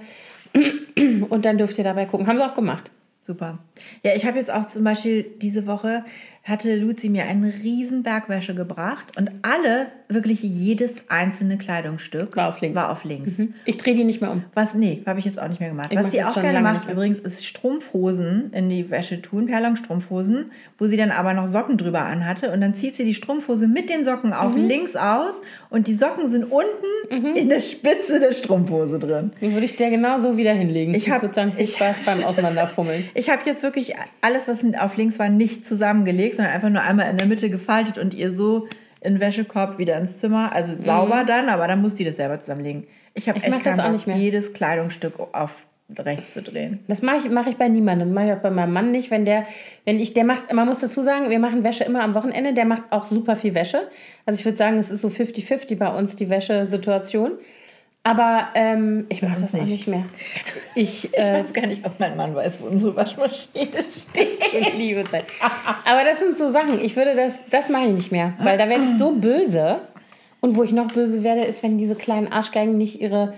[1.29, 2.27] und dann dürft ihr dabei gucken.
[2.27, 2.91] Haben sie auch gemacht.
[3.21, 3.59] Super.
[4.03, 6.05] Ja, ich habe jetzt auch zum Beispiel diese Woche
[6.45, 12.61] hatte Luzi mir einen riesen Bergwäsche gebracht und alle, wirklich jedes einzelne Kleidungsstück war auf
[12.61, 12.77] links.
[12.77, 13.39] War auf links.
[13.39, 13.55] Mhm.
[13.65, 14.45] Ich drehe die nicht mehr um.
[14.55, 15.89] Was, nee, habe ich jetzt auch nicht mehr gemacht.
[15.91, 20.87] Ich Was sie auch gerne macht übrigens, ist Strumpfhosen in die Wäsche tun, Perlon-Strumpfhosen, wo
[20.87, 24.05] sie dann aber noch Socken drüber anhatte und dann zieht sie die Strumpfhose mit den
[24.05, 24.67] Socken auf mhm.
[24.67, 26.67] links aus und die Socken sind unten
[27.11, 27.35] mhm.
[27.35, 29.33] in der Spitze der Strumpfhose drin.
[29.41, 30.95] Die würde ich dir genau so wieder hinlegen.
[30.95, 33.05] Ich, ich würde sagen, viel Spaß beim Auseinanderfummeln.
[33.15, 37.11] ich habe jetzt wirklich alles, was auf links war, nicht zusammengelegt sondern einfach nur einmal
[37.11, 38.69] in der Mitte gefaltet und ihr so
[39.07, 40.53] in den Wäschekorb wieder ins Zimmer.
[40.53, 40.81] Also mhm.
[40.81, 42.87] sauber dann, aber dann muss die das selber zusammenlegen.
[43.15, 44.17] Ich habe echt das auch nicht mehr.
[44.17, 45.67] jedes Kleidungsstück auf
[45.99, 46.81] rechts zu drehen.
[46.89, 48.13] Das mache ich, mach ich bei niemandem.
[48.13, 49.11] Mache ich auch bei meinem Mann nicht.
[49.11, 49.47] Wenn der,
[49.85, 52.55] wenn ich, der macht, man muss dazu sagen, wir machen Wäsche immer am Wochenende.
[52.55, 53.89] Der macht auch super viel Wäsche.
[54.27, 57.33] Also ich würde sagen, es ist so 50-50 bei uns, die Wäschesituation.
[58.07, 59.63] Aber ähm, ich mache das nicht.
[59.65, 60.05] auch nicht mehr.
[60.79, 64.75] Ich, äh, ich weiß gar nicht, ob mein Mann weiß, wo unsere Waschmaschine steht.
[64.77, 65.25] Liebe Zeit.
[65.91, 68.35] Aber das sind so Sachen, ich würde das, das mache ich nicht mehr.
[68.43, 69.79] Weil da werde ich so böse.
[70.43, 73.33] Und wo ich noch böse werde, ist, wenn diese kleinen Arschgeigen nicht ihre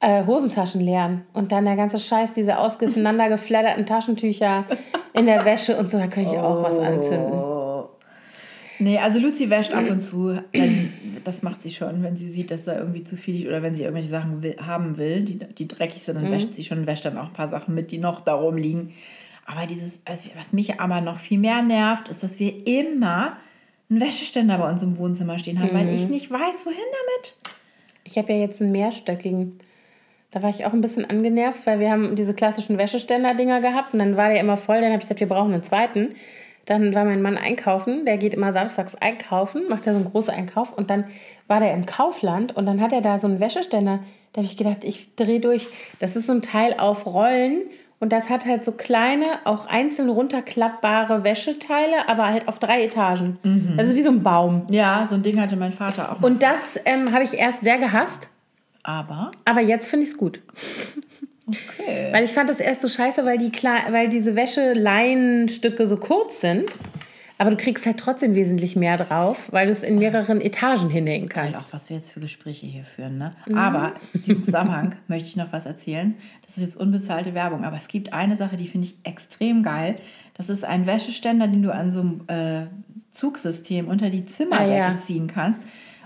[0.00, 1.22] äh, Hosentaschen leeren.
[1.32, 4.66] Und dann der ganze Scheiß, diese ausgeeinander gefledderten Taschentücher
[5.14, 7.63] in der Wäsche und so, da könnte ich auch was anzünden.
[8.78, 10.38] Nee, also Lucy wäscht ab und zu.
[11.24, 13.76] das macht sie schon, wenn sie sieht, dass da irgendwie zu viel liegt oder wenn
[13.76, 16.32] sie irgendwelche Sachen will, haben will, die, die dreckig sind, dann mhm.
[16.32, 18.92] wäscht sie schon und wäscht dann auch ein paar Sachen mit, die noch da rumliegen.
[19.46, 23.36] Aber dieses, also was mich aber noch viel mehr nervt, ist, dass wir immer
[23.90, 25.78] einen Wäscheständer bei uns im Wohnzimmer stehen haben, mhm.
[25.78, 27.36] weil ich nicht weiß, wohin damit.
[28.04, 29.60] Ich habe ja jetzt einen mehrstöckigen.
[30.30, 34.00] Da war ich auch ein bisschen angenervt, weil wir haben diese klassischen Wäscheständer-Dinger gehabt und
[34.00, 34.80] dann war der immer voll.
[34.80, 36.14] Dann habe ich gesagt, wir brauchen einen zweiten.
[36.66, 40.34] Dann war mein Mann einkaufen, der geht immer samstags einkaufen, macht da so einen großen
[40.34, 41.04] Einkauf und dann
[41.46, 44.00] war der im Kaufland und dann hat er da so einen Wäscheständer.
[44.32, 45.68] Da habe ich gedacht, ich drehe durch.
[45.98, 47.62] Das ist so ein Teil auf Rollen
[48.00, 53.38] und das hat halt so kleine, auch einzeln runterklappbare Wäscheteile, aber halt auf drei Etagen.
[53.42, 53.74] Mhm.
[53.76, 54.66] Das ist wie so ein Baum.
[54.70, 56.22] Ja, so ein Ding hatte mein Vater auch.
[56.22, 58.30] Und das ähm, habe ich erst sehr gehasst.
[58.82, 59.30] Aber?
[59.46, 60.40] Aber jetzt finde ich es gut.
[61.46, 62.08] Okay.
[62.12, 66.70] Weil ich fand das erst so scheiße, weil, die weil diese Wäscheleinstücke so kurz sind.
[67.36, 71.28] Aber du kriegst halt trotzdem wesentlich mehr drauf, weil du es in mehreren Etagen hinhängen
[71.28, 71.56] kannst.
[71.56, 73.18] Auch, was wir jetzt für Gespräche hier führen.
[73.18, 73.34] Ne?
[73.48, 73.58] Mhm.
[73.58, 76.14] Aber in diesem Zusammenhang möchte ich noch was erzählen.
[76.46, 79.96] Das ist jetzt unbezahlte Werbung, aber es gibt eine Sache, die finde ich extrem geil.
[80.34, 82.66] Das ist ein Wäscheständer, den du an so einem äh,
[83.10, 84.96] Zugsystem unter die Zimmerdecke ah, ja.
[84.96, 85.60] ziehen kannst.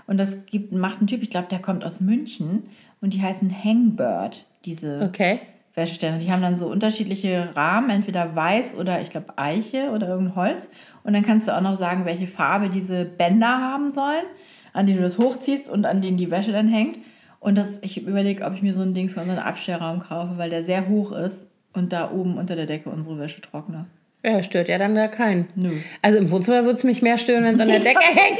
[0.07, 2.63] Und das gibt, macht ein Typ, ich glaube, der kommt aus München
[3.01, 5.41] und die heißen Hangbird diese okay.
[5.75, 6.19] Wäscheständer.
[6.19, 10.69] Die haben dann so unterschiedliche Rahmen, entweder weiß oder ich glaube Eiche oder irgendein Holz.
[11.03, 14.25] Und dann kannst du auch noch sagen, welche Farbe diese Bänder haben sollen,
[14.73, 16.99] an denen du das hochziehst und an denen die Wäsche dann hängt.
[17.39, 20.49] Und das, ich überlege, ob ich mir so ein Ding für unseren Abstellraum kaufe, weil
[20.49, 23.85] der sehr hoch ist und da oben unter der Decke unsere Wäsche trockne.
[24.25, 25.47] Ja, stört ja dann da keinen.
[25.55, 25.71] Nö.
[26.01, 28.39] Also im Wohnzimmer würde es mich mehr stören, wenn es an der Decke hängt.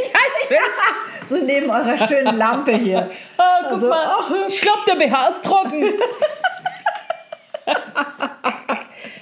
[1.26, 3.10] so neben eurer schönen Lampe hier.
[3.38, 4.08] Oh, guck also, mal.
[4.20, 5.84] Oh, ich glaube, der BH ist trocken.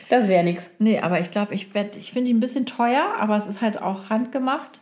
[0.10, 0.72] das wäre nichts.
[0.80, 3.82] Nee, aber ich glaube, ich, ich finde die ein bisschen teuer, aber es ist halt
[3.82, 4.80] auch handgemacht.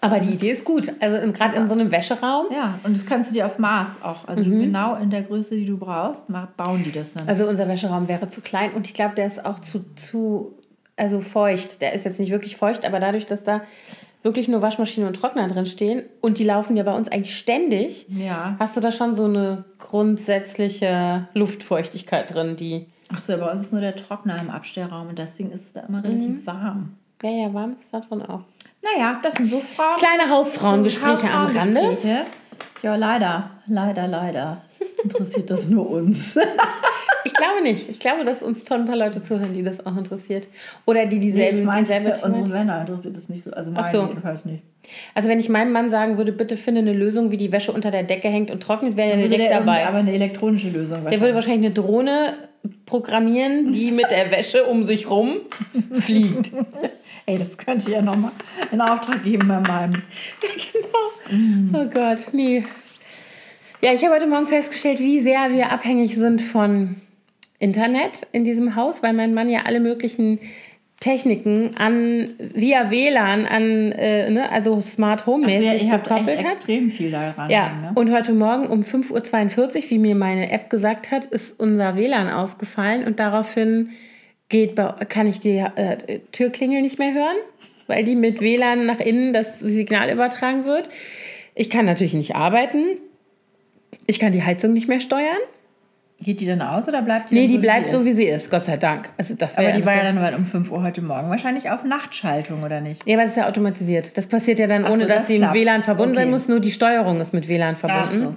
[0.00, 0.92] Aber die Idee ist gut.
[1.00, 2.46] Also gerade in so einem Wäscheraum.
[2.50, 4.26] Ja, und das kannst du dir auf Maß auch.
[4.26, 4.60] Also mhm.
[4.60, 6.24] genau in der Größe, die du brauchst,
[6.56, 7.28] bauen die das dann.
[7.28, 10.58] Also unser Wäscheraum wäre zu klein und ich glaube, der ist auch zu, zu
[11.00, 11.80] also feucht.
[11.80, 13.62] Der ist jetzt nicht wirklich feucht, aber dadurch, dass da
[14.22, 18.06] wirklich nur Waschmaschine und Trockner drin stehen und die laufen ja bei uns eigentlich ständig,
[18.08, 18.54] ja.
[18.58, 22.86] hast du da schon so eine grundsätzliche Luftfeuchtigkeit drin, die.
[23.12, 25.80] Ach so, bei uns ist nur der Trockner im Abstellraum und deswegen ist es da
[25.80, 26.46] immer relativ mhm.
[26.46, 26.96] warm.
[27.22, 28.42] Ja, ja, warm ist da drin auch.
[28.82, 29.96] Naja, das sind so Frauen.
[29.98, 31.96] Kleine Hausfrauengespräche am Rande.
[32.82, 34.62] Ja, leider, leider, leider
[35.02, 36.38] interessiert das nur uns.
[37.24, 37.88] Ich glaube nicht.
[37.90, 40.48] Ich glaube, dass uns schon ein paar Leute zuhören, die das auch interessiert.
[40.86, 43.50] Oder die dieselben, nee, ich mein, dieselbe Unsere Männer interessiert das nicht so.
[43.50, 44.06] Also meinen so.
[44.06, 44.62] jedenfalls nicht.
[45.14, 47.90] Also wenn ich meinem Mann sagen würde, bitte finde eine Lösung, wie die Wäsche unter
[47.90, 49.86] der Decke hängt und trocknet, wäre er direkt dabei.
[49.86, 51.06] Aber eine elektronische Lösung.
[51.08, 52.34] Der würde wahrscheinlich eine Drohne
[52.86, 55.40] programmieren, die mit der Wäsche um sich rum
[55.92, 56.52] fliegt.
[57.26, 58.32] Ey, das könnte ich ja nochmal
[58.72, 60.02] in Auftrag geben bei meinem.
[60.42, 61.38] Ja, genau.
[61.38, 61.74] Mm.
[61.74, 62.64] Oh Gott, nee.
[63.80, 66.96] Ja, ich habe heute Morgen festgestellt, wie sehr wir abhängig sind von
[67.58, 70.40] Internet in diesem Haus, weil mein Mann ja alle möglichen
[71.00, 76.08] Techniken an via WLAN an äh, ne, also Smart Home mäßig Also ja, ihr habt
[76.08, 76.52] gekoppelt echt hat.
[76.56, 77.48] extrem viel daran.
[77.48, 77.92] Ja, ne?
[77.94, 82.28] und heute Morgen um 5.42 Uhr, wie mir meine App gesagt hat, ist unser WLAN
[82.28, 83.90] ausgefallen und daraufhin
[84.50, 84.74] geht
[85.08, 87.36] kann ich die äh, Türklingel nicht mehr hören,
[87.86, 90.90] weil die mit WLAN nach innen das Signal übertragen wird.
[91.54, 92.98] Ich kann natürlich nicht arbeiten.
[94.06, 95.38] Ich kann die Heizung nicht mehr steuern.
[96.22, 98.26] Geht die dann aus oder bleibt die Nee, die so, bleibt wie so, wie sie
[98.26, 99.08] ist, Gott sei Dank.
[99.16, 101.82] Also das Aber wäre die war ja dann um 5 Uhr heute Morgen wahrscheinlich auf
[101.82, 103.06] Nachtschaltung, oder nicht?
[103.06, 104.16] Ja, aber das ist ja automatisiert.
[104.18, 105.54] Das passiert ja dann, Ach so, ohne dass das sie im klappt.
[105.54, 106.30] WLAN verbunden sein Okay.
[106.32, 106.46] muss.
[106.48, 108.18] Nur die Steuerung ist mit WLAN Ach verbunden.
[108.18, 108.34] so.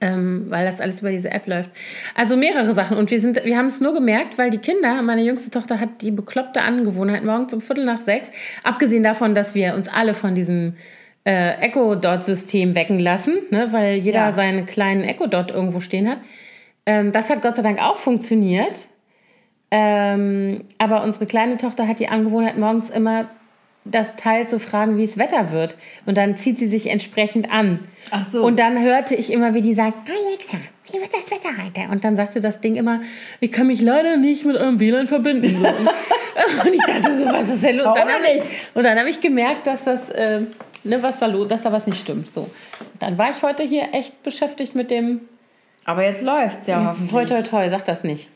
[0.00, 1.70] Ähm, weil das alles über diese App läuft.
[2.14, 2.96] Also mehrere Sachen.
[2.96, 6.02] Und wir, sind, wir haben es nur gemerkt, weil die Kinder, meine jüngste Tochter hat
[6.02, 8.30] die bekloppte Angewohnheit, morgens um Viertel nach sechs,
[8.62, 10.74] abgesehen davon, dass wir uns alle von diesem
[11.24, 14.32] äh, Echo-Dot-System wecken lassen, ne, weil jeder Ja.
[14.32, 16.18] seinen kleinen Echo-Dot irgendwo stehen hat.
[16.86, 18.88] Ähm, das hat Gott sei Dank auch funktioniert.
[19.70, 23.28] Ähm, aber unsere kleine Tochter hat die Angewohnheit, morgens immer
[23.84, 25.76] das Teil zu fragen, wie es Wetter wird.
[26.06, 27.80] Und dann zieht sie sich entsprechend an.
[28.10, 28.44] Ach so.
[28.44, 30.58] Und dann hörte ich immer, wie die sagt, Alexa,
[30.90, 31.90] wie wird das Wetter heute?
[31.92, 33.00] Und dann sagte das Ding immer,
[33.40, 35.58] ich kann mich leider nicht mit eurem WLAN verbinden.
[35.58, 35.66] So.
[36.64, 37.86] und ich dachte so, was ist denn los?
[37.86, 38.42] Und dann ich,
[38.74, 40.40] und dann habe ich gemerkt, dass das, äh,
[40.84, 42.32] ne, was da los, dass da was nicht stimmt.
[42.32, 42.48] So.
[42.98, 45.22] Dann war ich heute hier echt beschäftigt mit dem,
[45.84, 47.10] Aber jetzt läuft's ja jetzt, hoffentlich.
[47.10, 48.28] toi, toi, toi, sag das nicht.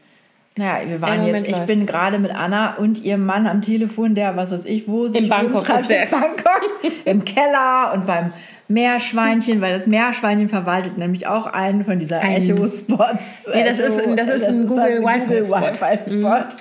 [0.56, 4.36] Naja, wir waren jetzt, ich bin gerade mit Anna und ihrem Mann am Telefon, der,
[4.36, 6.04] was weiß ich, wo sich Bangkok rumtreibt, ist der.
[6.04, 6.70] in Bangkok,
[7.06, 8.32] im Keller und beim
[8.68, 13.46] Meerschweinchen, weil das Meerschweinchen verwaltet nämlich auch einen von dieser Echo-Spots.
[13.54, 15.56] Nee, das ist- das ist ein Google dann ein Wi-Fi-Spot.
[15.56, 16.56] Google Wi-Fi-Spot.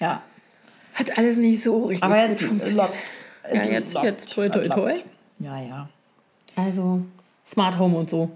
[0.00, 0.22] Ja,
[0.94, 2.90] Hat alles nicht so richtig aber jetzt funktioniert.
[3.52, 4.94] Ja, jetzt- jetzt toi, toi, toi.
[5.38, 5.88] Ja, ja.
[6.54, 7.00] Also
[7.46, 8.30] Smart Home und so.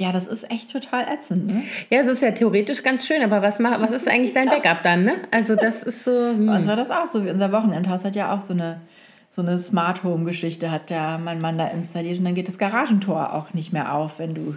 [0.00, 1.62] Ja, das ist echt total ätzend, ne?
[1.90, 4.82] Ja, es ist ja theoretisch ganz schön, aber was, mach, was ist eigentlich dein Backup
[4.82, 5.16] dann, ne?
[5.30, 6.10] Also das ist so...
[6.10, 6.46] Hm.
[6.46, 7.22] Bei uns war das auch so.
[7.22, 8.80] wie Unser Wochenendhaus hat ja auch so eine,
[9.28, 12.18] so eine Smart Home Geschichte, hat der mein Mann da installiert.
[12.18, 14.54] Und dann geht das Garagentor auch nicht mehr auf, wenn du.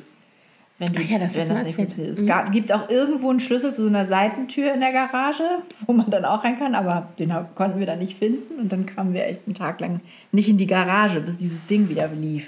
[0.79, 2.17] Wenn du, Ach ja, das wenn das nicht funktioniert.
[2.17, 5.43] Es gab, gibt auch irgendwo einen Schlüssel zu so einer Seitentür in der Garage,
[5.85, 8.61] wo man dann auch rein kann, aber den konnten wir dann nicht finden.
[8.61, 9.99] Und dann kamen wir echt einen Tag lang
[10.31, 12.47] nicht in die Garage, bis dieses Ding wieder lief.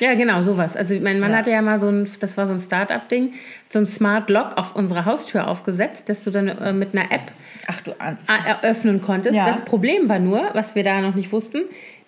[0.00, 0.76] Ja, genau, sowas.
[0.76, 1.38] Also mein Mann Ja.
[1.38, 3.32] hatte ja mal so ein, das war so ein Start-up-Ding,
[3.68, 7.32] so ein Smart Lock auf unsere Haustür aufgesetzt, dass du dann äh, mit einer App
[7.66, 8.28] Ach du Ernst.
[8.28, 9.34] a- eröffnen konntest.
[9.36, 9.46] Ja.
[9.46, 11.62] Das Problem war nur, was wir da noch nicht wussten,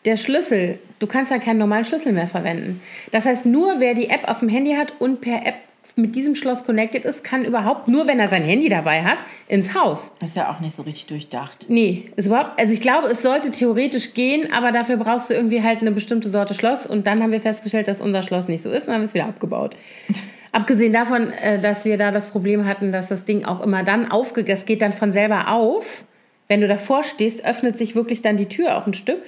[0.05, 0.79] der Schlüssel.
[0.99, 2.81] Du kannst dann keinen normalen Schlüssel mehr verwenden.
[3.13, 5.55] Das heißt, nur wer die App auf dem Handy hat und per App
[5.97, 9.75] mit diesem Schloss connected ist, kann überhaupt, nur wenn er sein Handy dabei hat, ins
[9.75, 10.13] Haus.
[10.21, 11.67] Das ist ja auch nicht so richtig durchdacht.
[11.69, 15.63] Nee, ist überhaupt, also ich glaube, es sollte theoretisch gehen, aber dafür brauchst du irgendwie
[15.63, 16.87] halt eine bestimmte Sorte Schloss.
[16.87, 19.27] Und dann haben wir festgestellt, dass unser Schloss nicht so ist und haben es wieder
[19.27, 19.77] abgebaut.
[20.53, 24.11] Abgesehen davon, äh, dass wir da das Problem hatten, dass das Ding auch immer dann
[24.11, 26.05] aufgeht, das geht dann von selber auf.
[26.47, 29.19] Wenn du davor stehst, öffnet sich wirklich dann die Tür auch ein Stück.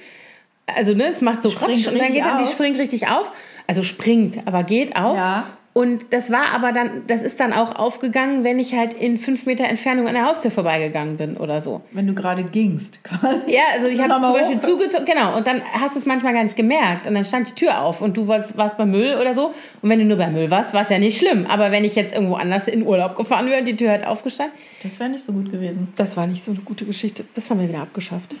[0.67, 3.31] Also, ne, es macht so Springt und dann geht dann, die springt richtig auf.
[3.67, 5.17] Also springt, aber geht auf.
[5.17, 5.47] Ja.
[5.77, 9.45] Und das war aber dann, das ist dann auch aufgegangen, wenn ich halt in fünf
[9.45, 11.81] Meter Entfernung an der Haustür vorbeigegangen bin oder so.
[11.91, 13.53] Wenn du gerade gingst, quasi.
[13.53, 16.33] Ja, also ich habe es zum Beispiel zugezogen, genau, und dann hast du es manchmal
[16.33, 19.17] gar nicht gemerkt und dann stand die Tür auf und du wolltest, warst beim Müll
[19.21, 19.51] oder so
[19.83, 21.93] und wenn du nur beim Müll warst, war es ja nicht schlimm, aber wenn ich
[21.93, 25.23] jetzt irgendwo anders in Urlaub gefahren wäre und die Tür hat aufgestanden, Das wäre nicht
[25.23, 25.89] so gut gewesen.
[25.95, 28.35] das war nicht so eine gute Geschichte, das haben wir wieder abgeschafft.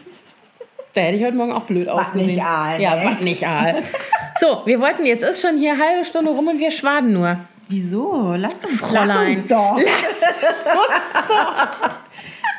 [0.97, 2.25] Da hätte ich heute Morgen auch blöd Was ausgesehen.
[2.25, 3.05] nicht Aal, Ja, ne?
[3.05, 3.83] was nicht Aal.
[4.41, 7.37] So, wir wollten, jetzt ist schon hier eine halbe Stunde rum und wir schwaden nur.
[7.69, 8.33] Wieso?
[8.35, 9.07] Lass uns, Fräulein.
[9.07, 9.79] lass uns doch.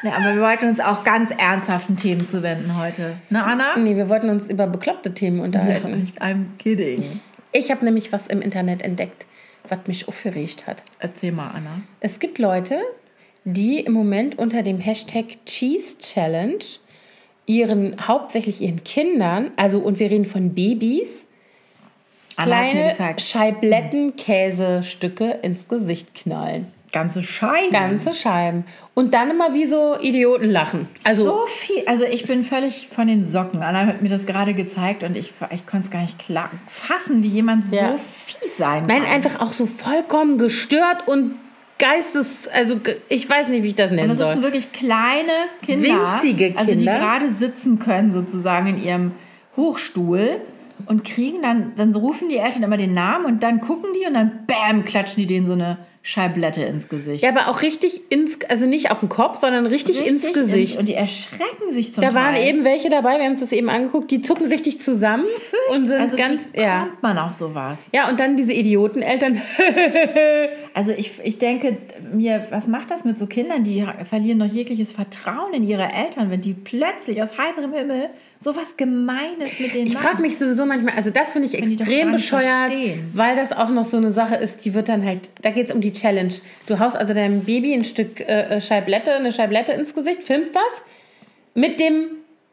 [0.05, 3.17] Nee, aber wir wollten uns auch ganz ernsthaften Themen zuwenden heute.
[3.31, 3.77] Ne, Anna?
[3.77, 6.13] Nee, wir wollten uns über bekloppte Themen unterhalten.
[6.21, 7.21] I'm kidding.
[7.51, 9.27] Ich habe nämlich was im Internet entdeckt,
[9.69, 10.85] was mich aufgeregt hat.
[11.01, 11.81] Erzähl mal, Anna.
[11.99, 12.79] Es gibt Leute,
[13.43, 16.63] die im Moment unter dem Hashtag Cheese Challenge
[17.49, 21.27] ihren, hauptsächlich ihren Kindern, also und wir reden von Babys,
[22.37, 22.95] kleine.
[23.19, 26.67] Scheibletten-Käsestücke ins Gesicht knallen.
[26.93, 27.71] Ganze Scheiben.
[27.71, 28.65] Ganze Scheiben.
[28.95, 30.89] Und dann immer wie so Idioten lachen.
[31.05, 31.83] Also, so viel.
[31.87, 33.63] Also ich bin völlig von den Socken.
[33.63, 37.23] Anna hat mir das gerade gezeigt und ich, ich konnte es gar nicht klar fassen,
[37.23, 37.93] wie jemand Ja.
[37.93, 39.13] so fies sein nein, kann.
[39.13, 41.35] einfach auch so vollkommen gestört und
[41.79, 44.33] Geistes, also ich weiß nicht, wie ich das nennen Und das soll.
[44.35, 46.15] sind wirklich kleine Kinder.
[46.15, 46.99] Winzige Also die Kinder.
[46.99, 49.13] gerade sitzen können sozusagen in ihrem
[49.57, 50.41] Hochstuhl
[50.87, 54.07] und kriegen dann, dann so rufen die Eltern immer den Namen und dann gucken die
[54.07, 57.23] und dann bam, klatschen die denen so eine Scheiblette ins Gesicht.
[57.23, 60.79] Ja, aber auch richtig ins, also nicht auf den Kopf, sondern richtig, ins Richtig Gesicht.
[60.79, 62.17] und die erschrecken sich zum da Teil.
[62.17, 65.27] waren eben welche dabei, wir haben uns das eben angeguckt, die zucken richtig zusammen
[65.71, 66.85] und sind also ganz, wie ja.
[66.85, 67.81] kommt man auf sowas?
[67.93, 69.41] Ja, und dann diese Idioteneltern.
[70.75, 71.77] Also ich, ich denke
[72.13, 76.31] mir, was macht das mit so Kindern, die verlieren doch jegliches Vertrauen in ihre Eltern,
[76.31, 80.95] wenn die plötzlich aus heiterem Himmel sowas Gemeines mit denen Ich frage mich sowieso manchmal,
[80.95, 83.11] also das finde ich doch extrem bescheuert, verstehen.
[83.13, 85.73] weil das auch noch so eine Sache ist, die wird dann halt, da geht es
[85.73, 86.33] um die Challenge.
[86.67, 90.85] Du haust also deinem Baby ein Stück äh, Scheiblette, eine Scheiblette ins Gesicht, filmst das
[91.55, 92.07] mit dem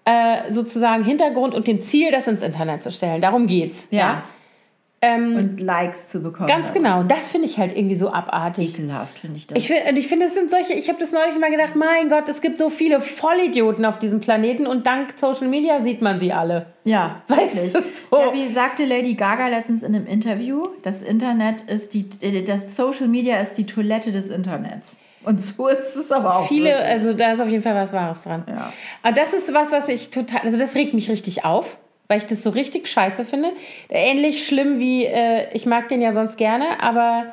[0.06, 3.22] äh, sozusagen Hintergrund und dem Ziel, das ins Internet zu stellen.
[3.22, 3.88] Darum geht's.
[3.92, 4.00] Ja.
[4.00, 4.24] Ja.
[5.06, 6.48] Ähm, und Likes zu bekommen.
[6.48, 7.02] ganz genau.
[7.02, 8.74] Und das finde ich halt irgendwie so abartig.
[8.74, 9.58] Ekelhaft finde ich das.
[9.58, 12.28] Ich finde, ich finde, es sind solche, ich habe das neulich mal gedacht, mein Gott,
[12.30, 16.34] es gibt so viele Vollidioten auf diesem Planeten und dank Social Media sieht man sie
[16.34, 16.68] alle.
[16.84, 17.74] ja, Weißt wirklich.
[17.74, 18.18] du, so.
[18.20, 22.10] Ja, wie sagte Lady Gaga letztens in einem Interview, das Internet ist die,
[22.46, 24.98] das Social Media ist die Toilette des Internets.
[25.24, 26.48] Und so ist es aber auch.
[26.48, 26.88] Viele, wirklich.
[26.88, 28.44] also da ist auf jeden Fall was Wahres dran.
[28.48, 28.72] Ja.
[29.02, 32.26] Aber das ist was, was ich total, also das regt mich richtig auf, weil ich
[32.26, 33.52] das so richtig scheiße finde.
[33.90, 37.26] Ähnlich schlimm wie, äh, ich mag den ja sonst gerne, aber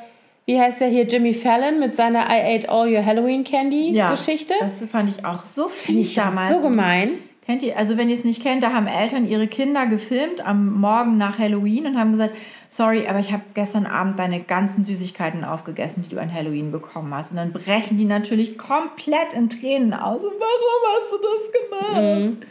[0.45, 4.11] wie heißt der hier, Jimmy Fallon mit seiner I ate all your Halloween Candy ja,
[4.11, 4.55] Geschichte?
[4.59, 6.51] Das fand ich auch so fies damals.
[6.51, 7.19] so gemein.
[7.45, 10.81] Kennt ihr, also wenn ihr es nicht kennt, da haben Eltern ihre Kinder gefilmt am
[10.81, 12.37] Morgen nach Halloween und haben gesagt,
[12.69, 17.13] sorry, aber ich habe gestern Abend deine ganzen Süßigkeiten aufgegessen, die du an Halloween bekommen
[17.13, 17.33] hast.
[17.33, 20.23] Und dann brechen die natürlich komplett in Tränen aus.
[20.23, 22.47] Und warum hast du das gemacht?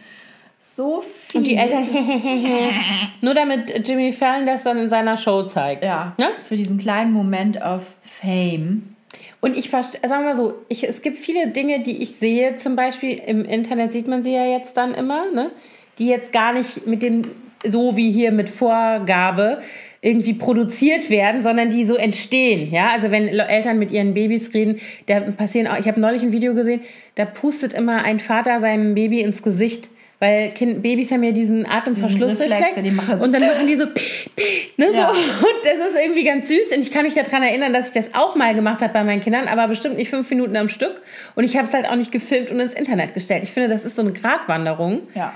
[0.64, 1.40] So viel.
[1.40, 1.88] Und die Eltern,
[3.22, 5.84] nur damit Jimmy Fallon das dann in seiner Show zeigt.
[5.84, 6.30] ja, Ne?
[6.48, 8.96] für diesen kleinen Moment of Fame.
[9.42, 12.56] Und ich verstehe, sagen wir mal so, ich, es gibt viele Dinge, die ich sehe,
[12.56, 15.50] zum Beispiel im Internet sieht man sie ja jetzt dann immer, ne?
[15.98, 17.24] die jetzt gar nicht mit dem,
[17.64, 19.62] so wie hier mit Vorgabe,
[20.02, 22.72] irgendwie produziert werden, sondern die so entstehen.
[22.72, 26.32] Ja, also wenn Eltern mit ihren Babys reden, da passieren auch, ich habe neulich ein
[26.32, 26.82] Video gesehen,
[27.16, 29.90] da pustet immer ein Vater seinem Baby ins Gesicht.
[30.22, 32.76] Weil kind, Babys haben ja diesen Atemverschlussreflex.
[32.78, 35.12] Ja, so und dann machen die so, ne, Ja.
[35.12, 35.20] so.
[35.20, 36.74] Und das ist irgendwie ganz süß.
[36.76, 39.22] Und ich kann mich daran erinnern, dass ich das auch mal gemacht habe bei meinen
[39.22, 41.02] Kindern, aber bestimmt nicht fünf Minuten am Stück.
[41.34, 43.42] Und ich habe es halt auch nicht gefilmt und ins Internet gestellt.
[43.44, 45.08] Ich finde, das ist so eine Gratwanderung.
[45.16, 45.34] Ja.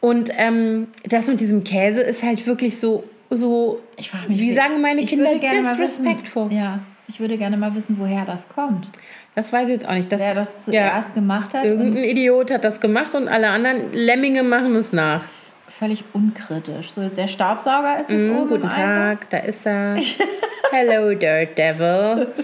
[0.00, 4.52] Und ähm, das mit diesem Käse ist halt wirklich so, so Ich frage mich, wie
[4.52, 6.52] sagen meine Kinder, disrespectful.
[6.52, 8.90] Ja, ich würde gerne mal wissen, woher das kommt.
[9.38, 10.10] Das weiß ich jetzt auch nicht.
[10.10, 11.64] Das, Wer das ja, zuerst gemacht hat.
[11.64, 15.22] irgendein Idiot hat das gemacht und alle anderen Lemminge machen es nach.
[15.68, 16.90] völlig unkritisch.
[16.90, 19.20] So, der Staubsauger ist jetzt Mm, oben guten im Einsatz.
[19.20, 19.94] Tag, da ist er.
[20.72, 22.26] Hello, Dirt Devil.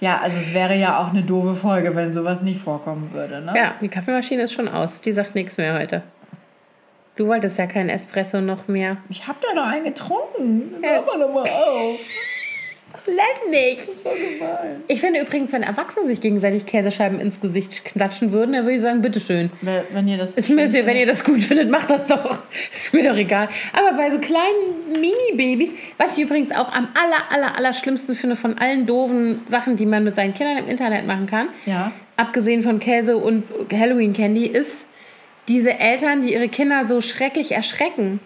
[0.00, 3.40] Ja, also es wäre ja auch eine doofe Folge, wenn sowas nicht vorkommen würde.
[3.40, 3.54] Ne?
[3.56, 5.00] Ja, die Kaffeemaschine ist schon aus.
[5.00, 6.02] Die sagt nichts mehr heute.
[7.16, 8.96] Du wolltest ja keinen Espresso noch mehr.
[9.08, 10.74] Ich habe da noch einen getrunken.
[10.82, 10.94] Ja.
[10.94, 12.00] Hör mal doch mal auf.
[13.06, 13.82] Let nicht.
[13.82, 14.82] So gemein.
[14.88, 18.80] Ich finde übrigens, wenn Erwachsene sich gegenseitig Käsescheiben ins Gesicht klatschen würden, dann würde ich
[18.80, 19.50] sagen, bitteschön.
[19.92, 22.38] Wenn ihr das Ist mir, wenn ihr das gut findet, macht das doch.
[22.74, 23.48] Ist mir doch egal.
[23.72, 28.36] Aber bei so kleinen Mini-Babys, was ich übrigens auch am aller, aller, aller schlimmsten finde
[28.36, 31.92] von allen doofen Sachen, die man mit seinen Kindern im Internet machen kann, Ja.
[32.16, 34.86] abgesehen von Käse und Halloween Candy, ist
[35.48, 38.20] diese Eltern, die ihre Kinder so schrecklich erschrecken.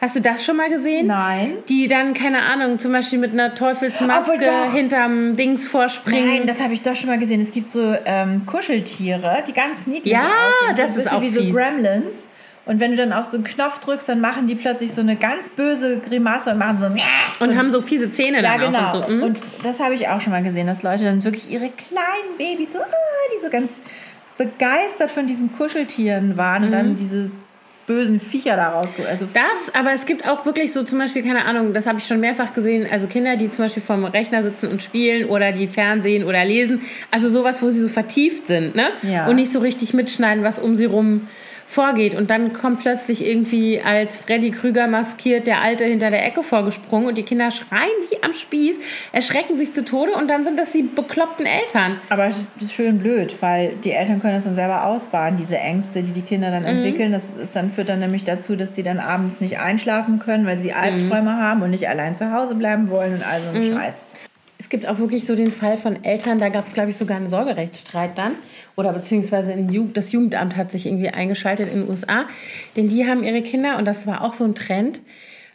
[0.00, 1.08] Hast du das schon mal gesehen?
[1.08, 1.54] Nein.
[1.68, 6.28] Die dann, keine Ahnung, zum Beispiel mit einer Teufelsmaske hinterm Dings vorspringen.
[6.28, 7.40] Nein, das habe ich doch schon mal gesehen.
[7.40, 10.76] Es gibt so ähm, Kuscheltiere, die ganz niedlich Ja, aussehen.
[10.76, 11.52] So das ein ist auch wie so fies.
[11.54, 12.28] Gremlins.
[12.64, 15.16] Und wenn du dann auf so einen Knopf drückst, dann machen die plötzlich so eine
[15.16, 16.86] ganz böse Grimasse und machen so
[17.44, 18.78] und haben so fiese Zähne Ja, dann genau.
[18.90, 18.94] auch.
[18.94, 19.22] Und so, mm.
[19.22, 22.72] Und das habe ich auch schon mal gesehen, dass Leute dann wirklich ihre kleinen Babys
[22.74, 22.84] so, ah,
[23.36, 23.82] die so ganz
[24.36, 26.72] begeistert von diesen Kuscheltieren waren und Mhm.
[26.72, 27.30] dann diese
[27.88, 29.10] bösen Viecher da rausgeholt.
[29.10, 32.06] Also Das, aber es gibt auch wirklich so zum Beispiel, keine Ahnung, das habe ich
[32.06, 35.66] schon mehrfach gesehen, also Kinder, die zum Beispiel vorm Rechner sitzen und spielen oder die
[35.66, 36.82] Fernsehen oder lesen.
[37.10, 38.90] Also sowas, wo sie so vertieft sind, ne?
[39.02, 39.26] Ja.
[39.26, 41.26] Und nicht so richtig mitschneiden, was um sie rum
[41.68, 42.14] vorgeht.
[42.14, 47.06] Und dann kommt plötzlich irgendwie als Freddy Krüger maskiert der Alte hinter der Ecke vorgesprungen
[47.08, 48.76] und die Kinder schreien wie am Spieß,
[49.12, 52.00] erschrecken sich zu Tode und dann sind das die bekloppten Eltern.
[52.08, 56.02] Aber es ist schön blöd, weil die Eltern können das dann selber ausbaden, diese Ängste,
[56.02, 56.52] die die Kinder Mhm.
[56.52, 57.12] dann entwickeln.
[57.12, 60.58] Das ist dann, führt dann nämlich dazu, dass sie dann abends nicht einschlafen können, weil
[60.58, 61.38] sie Albträume Mhm.
[61.38, 63.94] haben und nicht allein zu Hause bleiben wollen und all so ein Scheiß.
[64.60, 67.16] Es gibt auch wirklich so den Fall von Eltern, da gab es, glaube ich, sogar
[67.16, 68.32] einen Sorgerechtsstreit dann.
[68.76, 72.26] Oder beziehungsweise ein Ju das Jugendamt hat sich irgendwie eingeschaltet in den USA.
[72.76, 75.00] Denn die haben ihre Kinder, und das war auch so ein Trend,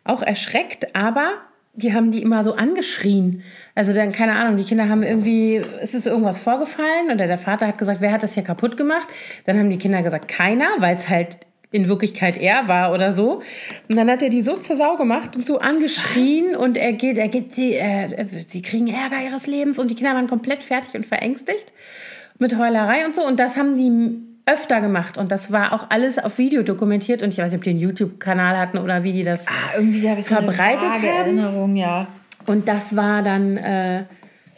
[0.05, 1.33] auch erschreckt, aber
[1.73, 3.43] die haben die immer so angeschrien.
[3.75, 7.67] Also dann, keine Ahnung, die Kinder haben irgendwie, es ist irgendwas vorgefallen oder der Vater
[7.67, 9.07] hat gesagt, wer hat das hier kaputt gemacht?
[9.45, 11.39] Dann haben die Kinder gesagt, keiner, weil es halt
[11.73, 13.41] in Wirklichkeit er war oder so.
[13.89, 17.17] Und dann hat er die so zur Sau gemacht und so angeschrien und er geht,
[17.17, 20.93] er geht, sie, äh, sie kriegen Ärger ihres Lebens und die Kinder waren komplett fertig
[20.93, 21.73] und verängstigt
[22.37, 23.25] mit Heulerei und so.
[23.25, 27.29] Und das haben die öfter gemacht und das war auch alles auf Video dokumentiert und
[27.29, 30.19] ich weiß nicht, ob die einen YouTube-Kanal hatten oder wie die das Ah, irgendwie habe
[30.19, 31.17] ich so verbreitet eine vage haben.
[31.17, 32.07] Erinnerung, ja.
[32.45, 34.03] Und das war dann, äh,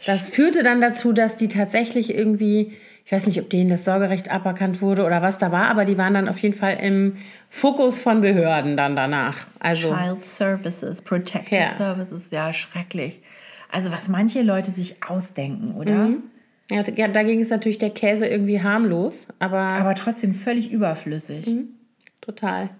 [0.04, 2.72] das führte dann dazu, dass die tatsächlich irgendwie,
[3.06, 5.96] ich weiß nicht, ob denen das Sorgerecht aberkannt wurde oder was da war, aber die
[5.96, 7.16] waren dann auf jeden Fall im
[7.48, 9.46] Fokus von Behörden dann danach.
[9.60, 11.68] Also Child Services, Protective Ja.
[11.68, 13.20] Services, ja, schrecklich.
[13.70, 16.08] Also was manche Leute sich ausdenken, oder?
[16.08, 16.24] Mhm.
[16.68, 21.46] ja, dagegen ist natürlich der Käse irgendwie harmlos, aber, Aber trotzdem völlig überflüssig.
[21.46, 21.68] Mhm.
[22.20, 22.70] total.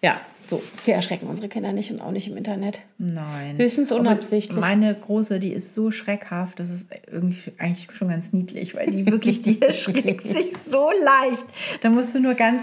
[0.00, 0.18] Ja,
[0.48, 2.80] so, wir erschrecken unsere Kinder nicht und auch nicht im Internet.
[2.98, 3.56] Nein.
[3.58, 4.58] Höchstens unabsichtlich.
[4.58, 9.06] Meine große, die ist so schreckhaft, das ist irgendwie eigentlich schon ganz niedlich, weil die
[9.06, 11.46] wirklich, die erschreckt sich so leicht.
[11.80, 12.62] Da musst du nur ganz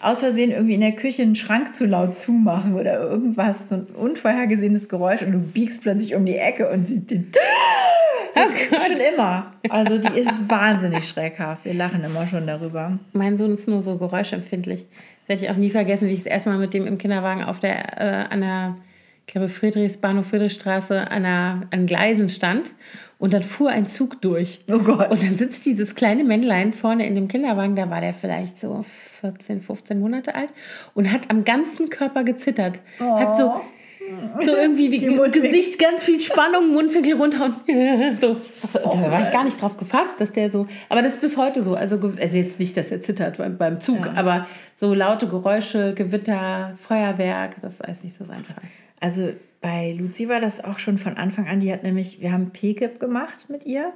[0.00, 3.86] aus Versehen irgendwie in der Küche einen Schrank zu laut zumachen oder irgendwas, so ein
[3.94, 7.32] unvorhergesehenes Geräusch und du biegst plötzlich um die Ecke und sie den.
[8.70, 9.52] schon immer.
[9.68, 11.64] Also die ist wahnsinnig schreckhaft.
[11.64, 12.98] Wir lachen immer schon darüber.
[13.12, 14.86] Mein Sohn ist nur so geräuschempfindlich.
[15.30, 17.60] Werde ich auch nie vergessen, wie ich das erste Mal mit dem im Kinderwagen auf
[17.60, 18.76] der, äh, an der,
[19.28, 22.74] ich glaube, Friedrichsbahnhof, Friedrichstraße an, der, an Gleisen stand.
[23.16, 24.58] Und dann fuhr ein Zug durch.
[24.68, 25.08] Oh Gott.
[25.12, 28.84] Und dann sitzt dieses kleine Männlein vorne in dem Kinderwagen, da war der vielleicht so
[29.20, 30.52] 14, 15 Monate alt
[30.94, 32.80] und hat am ganzen Körper gezittert.
[32.98, 33.60] Hat so,
[34.44, 35.30] so irgendwie die, Die.
[35.30, 37.54] Gesicht ganz viel Spannung, Mundwinkel runter und
[38.20, 38.36] so.
[38.72, 40.66] Da war ich gar nicht drauf gefasst, dass der so.
[40.88, 41.74] Aber das ist bis heute so.
[41.74, 44.46] Also, also jetzt nicht, dass er zittert beim, beim Zug, aber
[44.76, 48.62] so laute Geräusche, Gewitter, Feuerwerk, das ist nicht so sein Fall.
[49.00, 51.60] Also bei Luzi war das auch schon von Anfang an.
[51.60, 53.92] Die hat nämlich, wir haben PKIP gemacht mit ihr.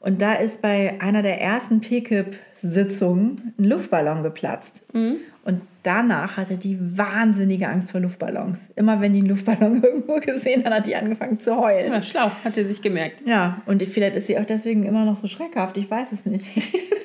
[0.00, 4.82] Und da ist bei einer der ersten PKIP-Sitzungen ein Luftballon geplatzt.
[4.92, 8.68] Und danach hatte die wahnsinnige Angst vor Luftballons.
[8.76, 11.92] Immer wenn die einen Luftballon irgendwo gesehen hat, hat die angefangen zu heulen.
[11.92, 13.22] Ja, schlau, hat er sich gemerkt.
[13.26, 15.76] Ja, und vielleicht ist sie auch deswegen immer noch so schreckhaft.
[15.76, 16.44] Ich weiß es nicht.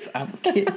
[0.04, 0.70] Das arme Kind.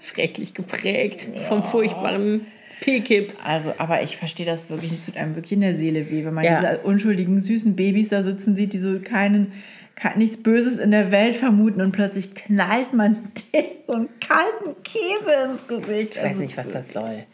[0.00, 2.44] Schrecklich geprägt vom furchtbaren
[2.80, 3.32] P-Kip.
[3.44, 5.00] Also, aber ich verstehe das wirklich nicht.
[5.00, 6.60] Es tut einem wirklich in der Seele weh, wenn man Ja.
[6.60, 9.52] diese unschuldigen, süßen Babys da sitzen sieht, die so keinen,
[10.00, 14.82] ke- nichts Böses in der Welt vermuten und plötzlich knallt man denen so einen kalten
[14.82, 16.16] Käse ins Gesicht.
[16.16, 17.24] Ich weiß nicht, was das soll.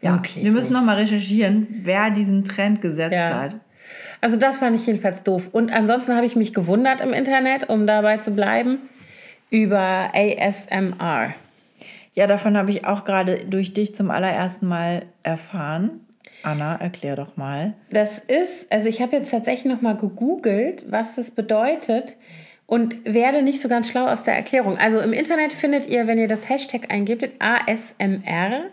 [0.00, 0.78] Ja, Wirklich wir müssen nicht.
[0.80, 3.40] noch mal recherchieren, wer diesen Trend gesetzt Ja.
[3.42, 3.56] hat.
[4.20, 5.48] Also das fand ich jedenfalls doof.
[5.52, 8.78] Und ansonsten habe ich mich gewundert im Internet, um dabei zu bleiben,
[9.50, 11.32] über ASMR.
[12.14, 16.00] Ja, davon habe ich auch gerade durch dich zum allerersten Mal erfahren.
[16.42, 17.74] Anna, erklär doch mal.
[17.90, 22.16] Das ist, also ich habe jetzt tatsächlich noch mal gegoogelt, was das bedeutet
[22.66, 24.78] und werde nicht so ganz schlau aus der Erklärung.
[24.78, 28.66] Also im Internet findet ihr, wenn ihr das Hashtag eingebt, ASMR,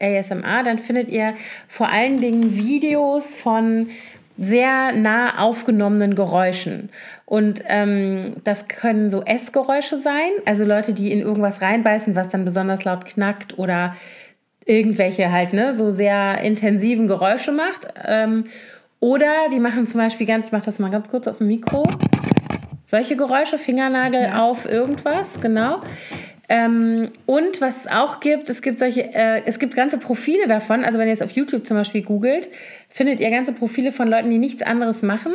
[0.00, 1.34] ASMR, dann findet ihr
[1.68, 3.88] vor allen Dingen Videos von
[4.36, 6.90] sehr nah aufgenommenen Geräuschen.
[7.24, 12.44] Und ähm, das können so Essgeräusche sein, also Leute, die in irgendwas reinbeißen, was dann
[12.44, 13.94] besonders laut knackt oder
[14.66, 17.86] irgendwelche halt, ne, so sehr intensiven Geräusche macht.
[18.06, 18.44] Ähm,
[19.00, 21.86] oder die machen zum Beispiel ganz, ich mache das mal ganz kurz auf dem Mikro,
[22.84, 25.80] solche Geräusche, Fingernagel auf irgendwas, genau.
[26.48, 30.84] Ähm, und was es auch gibt, es gibt solche, äh, es gibt ganze Profile davon.
[30.84, 32.48] Also wenn ihr jetzt auf YouTube zum Beispiel googelt,
[32.90, 35.32] findet ihr ganze Profile von Leuten, die nichts anderes machen.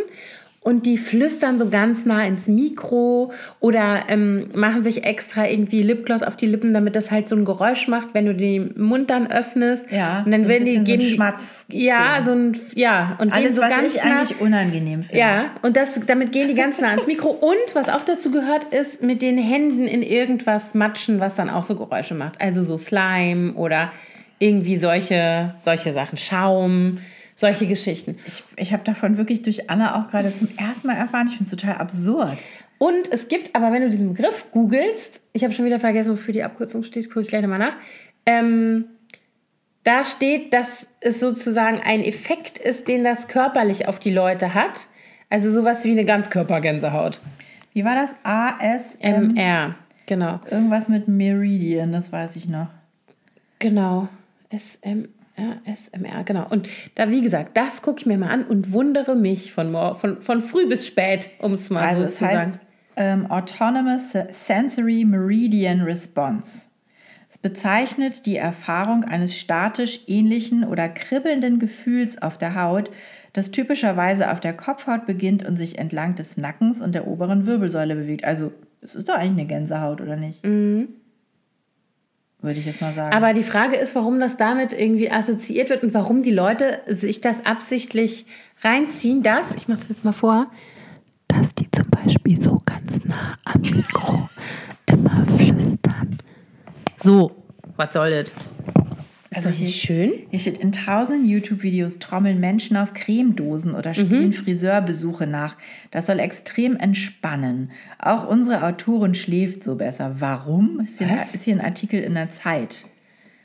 [0.62, 3.32] Und die flüstern so ganz nah ins Mikro
[3.62, 7.45] oder ähm, machen sich extra irgendwie Lipgloss auf die Lippen, damit das halt so ein
[7.45, 9.89] Geräusch macht, wenn du den Mund dann öffnest.
[9.89, 12.26] Ja, und dann so ein werden die bisschen so ein geben Schmatz- Ja, Ding.
[12.26, 15.18] so ein ja und Alles, so was ganz ich nah, eigentlich unangenehm finde.
[15.18, 17.30] ja, und das, damit gehen die ganz nah ans Mikro.
[17.41, 21.64] Und was auch dazu gehört, ist mit den Händen in irgendwas matschen, was dann auch
[21.64, 22.39] so Geräusche macht.
[22.41, 23.91] Also so Slime oder
[24.39, 26.95] irgendwie solche, solche Sachen, Schaum,
[27.40, 28.18] solche Geschichten.
[28.26, 31.28] Ich, ich habe davon wirklich durch Anna auch gerade zum ersten Mal erfahren.
[31.28, 32.38] Ich finde es total absurd.
[32.78, 36.34] Und es gibt aber, wenn du diesen Begriff googelst, ich habe schon wieder vergessen, wofür
[36.34, 37.76] die Abkürzung steht, gucke ich gleich nochmal nach.
[38.26, 38.86] Ähm,
[39.84, 44.88] da steht, dass es sozusagen ein Effekt ist, den das körperlich auf die Leute hat.
[45.30, 47.22] Also sowas wie eine Ganzkörpergänsehaut.
[47.74, 48.16] Wie war das?
[48.24, 49.36] ASM?
[49.36, 49.76] MR,
[50.06, 50.42] genau.
[50.52, 52.68] Irgendwas mit Meridian, das weiß ich noch.
[53.60, 54.10] Genau.
[55.40, 56.46] SMR, SMR, genau.
[56.50, 60.22] Und da, wie gesagt, das gucke ich mir mal an und wundere mich von, von,
[60.22, 62.66] von früh bis spät, um es mal Also so zu heißt sagen.
[62.98, 66.68] ähm, Autonomous Sensory Meridian Response.
[67.30, 72.90] Es bezeichnet die Erfahrung eines statisch ähnlichen oder kribbelnden Gefühls auf der Haut,
[73.34, 77.96] das typischerweise auf der Kopfhaut beginnt und sich entlang des Nackens und der oberen Wirbelsäule
[77.96, 78.26] bewegt.
[78.26, 80.44] Also es ist doch eigentlich eine Gänsehaut, oder nicht?
[80.44, 80.90] Mhm.
[82.42, 83.14] Würde ich jetzt mal sagen.
[83.14, 87.22] Aber die Frage ist, warum das damit irgendwie assoziiert wird und warum die Leute sich
[87.22, 88.26] das absichtlich
[88.62, 90.48] reinziehen, dass, ich mache das jetzt mal vor,
[91.28, 94.30] dass die zum Beispiel so ganz nah am Mikro
[94.86, 96.18] immer flüstern.
[96.98, 97.32] So,
[97.76, 98.32] was soll das?
[99.34, 100.14] Also hier, schön.
[100.32, 105.56] hier steht, in tausenden YouTube-Videos trommeln Menschen auf Cremedosen oder spielen Friseurbesuche nach.
[105.92, 107.72] Das soll extrem entspannen.
[108.00, 110.16] Auch unsere Autorin schläft so besser.
[110.20, 110.80] Warum?
[110.80, 112.86] Ist hier, ist hier ein Artikel in der Zeit.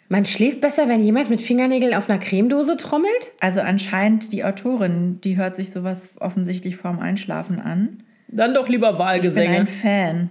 [0.09, 3.33] Man schläft besser, wenn jemand mit Fingernägeln auf einer Cremedose trommelt?
[3.41, 8.03] Also anscheinend die Autorin, die hört sich sowas offensichtlich vorm Einschlafen an.
[8.29, 9.67] Dann doch lieber Ich bin ein Wahlgesänge.
[9.67, 10.31] Fan.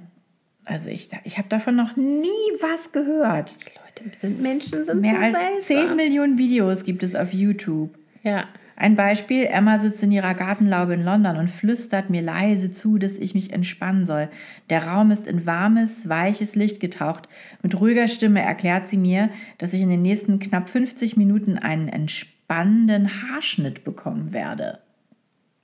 [0.66, 2.28] Also ich, ich habe davon noch nie
[2.62, 3.58] was gehört.
[3.76, 5.96] Leute sind Menschen, sind Mehr so als 10 seltsam.
[5.98, 7.98] Millionen Videos gibt es auf YouTube.
[8.24, 8.46] Ja.
[8.76, 13.18] Ein Beispiel, Emma sitzt in ihrer Gartenlaube in London und flüstert mir leise zu, dass
[13.20, 14.30] ich mich entspannen soll.
[14.70, 17.30] Der Raum ist in warmes, weiches Licht getaucht.
[17.62, 21.88] Mit ruhiger Stimme erklärt sie mir, dass ich in den nächsten knapp 50 Minuten einen
[21.88, 24.80] entspannenden Haarschnitt bekommen werde.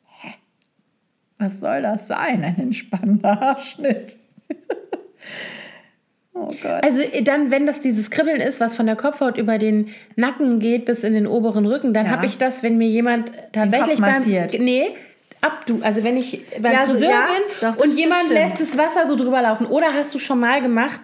[0.05, 0.35] Hä?
[1.39, 4.17] Was soll das sein, ein entspannender Haarschnitt?
[6.33, 6.83] oh Gott.
[6.83, 10.59] Also äh, dann, wenn das dieses Kribbeln ist, was von der Kopfhaut über den Nacken
[10.59, 12.11] geht bis in den oberen Rücken, dann Ja.
[12.13, 14.87] habe ich das, wenn mir jemand tatsächlich beim nee
[15.41, 18.39] ab du, also wenn ich beim Ja, so, Friseur ja, bin doch, und jemand stimmt.
[18.39, 20.99] lässt das Wasser so drüber laufen oder hast du schon mal gemacht?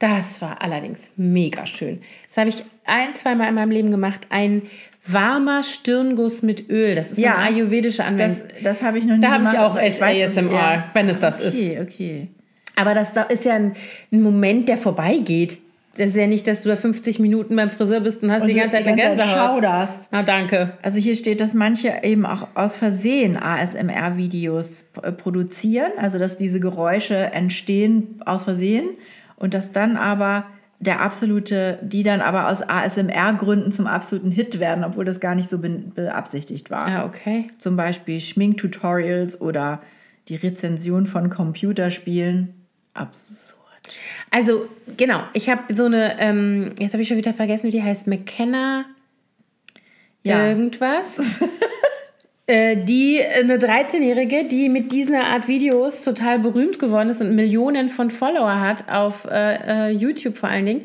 [0.00, 2.00] Das war allerdings mega schön.
[2.28, 4.22] Das habe ich ein, zweimal in meinem Leben gemacht.
[4.28, 4.62] Ein
[5.06, 6.96] warmer Stirnguss mit Öl.
[6.96, 8.42] Das ist Ja, eine ayurvedische Anwendung.
[8.56, 9.54] Das, das habe ich noch nie Da habe gemacht.
[9.54, 10.84] ich auch aber weiß, ASMR, ja.
[10.92, 11.54] wenn es das ist.
[11.54, 12.28] Okay, okay.
[12.76, 13.72] Aber das da ist ja ein,
[14.12, 15.58] ein Moment, der vorbeigeht.
[15.96, 18.52] Das ist ja nicht, dass du da 50 Minuten beim Friseur bist und hast die
[18.52, 19.30] du ganze Zeit eine Gänsehaut.
[19.30, 20.08] schauderst.
[20.10, 20.74] Na, danke.
[20.82, 26.60] Also hier steht, dass manche eben auch aus Versehen ASMR-Videos äh, produzieren, also dass diese
[26.60, 28.90] Geräusche entstehen aus Versehen
[29.36, 30.44] und dass dann aber
[30.78, 35.48] der absolute, die dann aber aus ASMR-Gründen zum absoluten Hit werden, obwohl das gar nicht
[35.48, 36.86] so be beabsichtigt war.
[36.86, 37.46] Ah, okay.
[37.58, 39.80] Zum Beispiel Schminktutorials oder
[40.28, 42.52] die Rezension von Computerspielen.
[42.96, 43.56] Absurd.
[44.30, 45.22] Also, genau.
[45.32, 48.06] Ich habe so eine, ähm, jetzt habe ich schon wieder vergessen, wie die heißt.
[48.06, 48.84] McKenna
[50.22, 50.48] Ja.
[50.48, 51.20] irgendwas.
[52.48, 57.88] Äh, die, eine 13-Jährige, die mit dieser Art Videos total berühmt geworden ist und Millionen
[57.88, 60.82] von Follower hat, auf äh, äh, YouTube vor allen Dingen.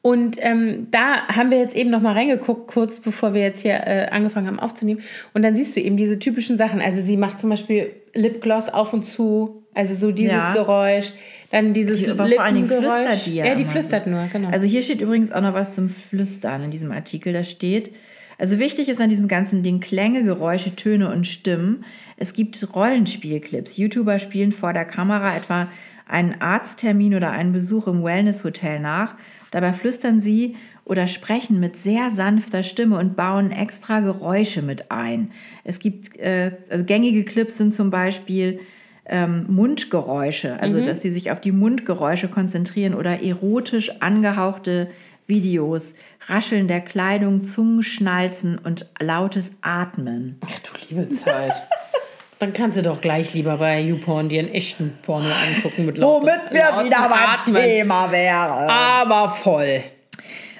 [0.00, 3.74] Und ähm, da haben wir jetzt eben noch mal reingeguckt, kurz bevor wir jetzt hier
[3.74, 5.02] äh, angefangen haben aufzunehmen.
[5.34, 6.80] Und dann siehst du eben diese typischen Sachen.
[6.80, 10.54] Also sie macht zum Beispiel Lipgloss auf und zu, also so dieses Ja.
[10.54, 11.12] Geräusch.
[11.50, 14.28] Dann dieses Die- aber vor allen Dingen flüstert die ja Ja, die immer flüstert nur,
[14.32, 14.48] genau.
[14.50, 17.32] Also hier steht übrigens auch noch was zum Flüstern in diesem Artikel.
[17.32, 17.92] Da steht,
[18.38, 21.84] also wichtig ist an diesem ganzen Ding Klänge, Geräusche, Töne und Stimmen.
[22.16, 23.76] Es gibt Rollenspielclips.
[23.76, 25.68] YouTuber spielen vor der Kamera etwa
[26.08, 29.16] einen Arzttermin oder einen Besuch im Wellnesshotel nach.
[29.50, 35.32] Dabei flüstern sie oder sprechen mit sehr sanfter Stimme und bauen extra Geräusche mit ein.
[35.64, 38.60] Es gibt äh, also gängige Clips sind zum Beispiel
[39.08, 44.88] ähm, Mundgeräusche, also dass die sich auf die Mundgeräusche konzentrieren oder erotisch angehauchte
[45.26, 45.94] Videos,
[46.28, 50.38] Rascheln der Kleidung, Zungenschnalzen und lautes Atmen.
[50.44, 51.52] Ach du liebe Zeit.
[52.38, 56.28] Dann kannst du doch gleich lieber bei YouPorn dir einen echten Porno angucken mit lautem,
[56.28, 57.62] lautem Atmen.
[57.62, 58.68] Thema wären.
[58.68, 59.82] Aber voll.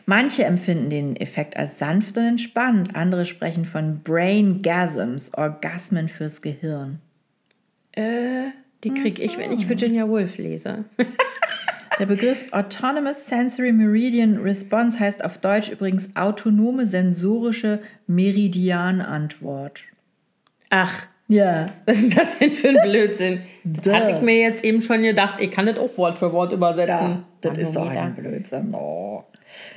[0.07, 7.01] Manche empfinden den Effekt als sanft und entspannt, andere sprechen von Braingasms, Orgasmen fürs Gehirn.
[7.97, 8.51] Äh,
[8.85, 10.85] die krieg ich, wenn ich Virginia Woolf lese.
[11.99, 19.83] Der Begriff Autonomous Sensory Meridian Response heißt auf Deutsch übrigens autonome sensorische Meridianantwort.
[20.69, 21.69] Ach, Ja.
[21.87, 23.41] was ist das denn für ein Blödsinn?
[23.65, 23.93] Das Duh.
[23.95, 25.41] hatte ich mir jetzt eben schon gedacht.
[25.41, 26.91] Ich kann das auch Wort für Wort übersetzen.
[26.91, 28.03] Ja, das ist doch Manometer.
[28.05, 28.75] ein Blödsinn.
[28.75, 29.25] Oh.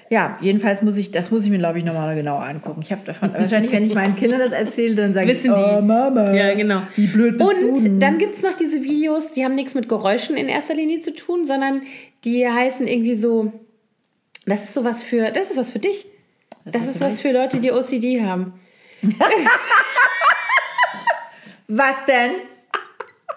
[0.09, 2.81] Ja, jedenfalls muss ich, das muss ich mir, glaube ich, nochmal genau angucken.
[2.81, 5.81] Ich habe davon, wahrscheinlich, wenn ich meinen Kindern das erzähle, dann sagen Wissen die, oh
[5.81, 6.81] Mama, Ja, genau.
[6.95, 7.99] wie blöd bist du Und denn?
[7.99, 11.13] dann gibt es noch diese Videos, die haben nichts mit Geräuschen in erster Linie zu
[11.13, 11.83] tun, sondern
[12.25, 13.53] die heißen irgendwie so,
[14.45, 16.05] das ist sowas für, das ist was für dich.
[16.65, 18.53] Das, ist ist was für Leute, die OCD haben.
[21.67, 22.31] Was denn?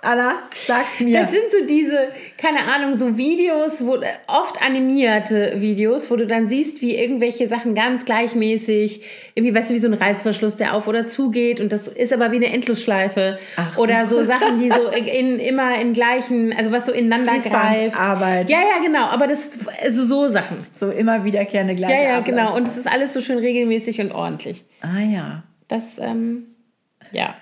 [0.04, 0.34] Anna,
[0.66, 1.20] sag's mir.
[1.20, 6.48] Das sind so diese, keine Ahnung, so Videos, wo oft animierte Videos, wo du dann
[6.48, 9.02] siehst, wie irgendwelche Sachen ganz gleichmäßig,
[9.36, 12.32] irgendwie, weißt du, wie so ein Reißverschluss, der auf oder zugeht und das ist aber
[12.32, 13.38] wie eine Endlosschleife.
[13.56, 13.82] Ach so.
[13.82, 17.42] oder so Sachen, die so in, immer in gleichen, also was so ineinander greift.
[17.94, 18.50] Fließbandarbeit.
[18.50, 19.50] Ja, ja, genau, aber das,
[19.82, 20.56] also so Sachen.
[20.72, 22.24] So immer wiederkehrende gleiche Ja, ja, Arbeit.
[22.24, 22.56] genau.
[22.56, 24.64] Und es ist alles so schön regelmäßig und ordentlich.
[24.80, 25.44] Ah ja.
[25.68, 26.46] Das, ähm,
[27.12, 27.36] ja.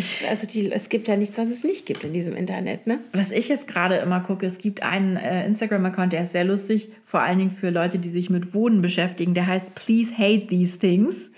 [0.00, 3.00] Ich, also die, es gibt ja nichts, was es nicht gibt in diesem Internet, ne?
[3.12, 6.88] Was ich jetzt gerade immer gucke, es gibt einen äh, Instagram-Account, der ist sehr lustig,
[7.04, 9.34] vor allen Dingen für Leute, die sich mit Wohnen beschäftigen.
[9.34, 11.28] Der heißt Please Hate These Things.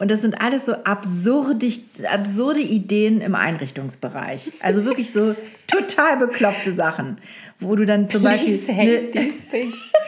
[0.00, 1.70] Und das sind alles so absurde,
[2.12, 4.50] absurde Ideen im Einrichtungsbereich.
[4.60, 5.36] Also wirklich so
[5.68, 7.18] total bekloppte Sachen,
[7.60, 8.58] wo du dann zum Beispiel...
[8.58, 9.74] Please hate these things.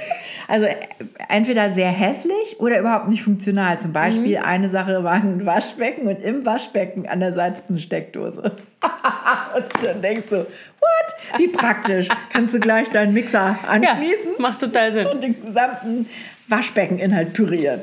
[0.50, 0.66] Also
[1.28, 3.78] entweder sehr hässlich oder überhaupt nicht funktional.
[3.78, 4.44] Zum Beispiel Mhm.
[4.44, 8.42] eine Sache war ein Waschbecken und im Waschbecken an der Seite ist eine Steckdose.
[9.56, 11.38] und dann denkst du, what?
[11.38, 12.08] Wie praktisch.
[12.32, 15.06] Kannst du gleich deinen Mixer Ja, anschließen macht total Sinn.
[15.06, 16.08] und den gesamten
[16.48, 17.80] Waschbeckeninhalt pürieren.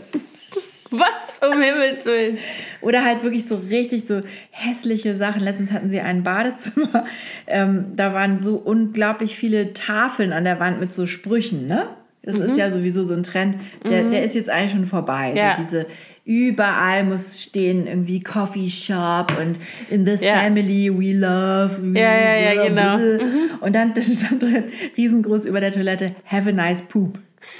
[0.89, 2.37] Was um Himmels Willen?
[2.81, 5.41] Oder halt wirklich so richtig so hässliche Sachen.
[5.41, 7.05] Letztens hatten sie ein Badezimmer.
[7.45, 11.87] Ähm, da waren so unglaublich viele Tafeln an der Wand mit so Sprüchen, ne?
[12.27, 13.57] Das ist ja sowieso so ein Trend.
[13.89, 15.33] Der, der ist jetzt eigentlich schon vorbei.
[15.35, 15.55] Ja.
[15.55, 15.85] So diese
[16.25, 19.57] überall muss stehen irgendwie Coffee Shop und
[19.89, 20.35] in this Ja.
[20.35, 21.77] family we love.
[21.81, 22.97] we Ja, ja, ja, genau.
[22.97, 23.65] blah.
[23.65, 24.65] Und dann stand drin
[24.97, 27.17] riesengroß über der Toilette Have a nice poop.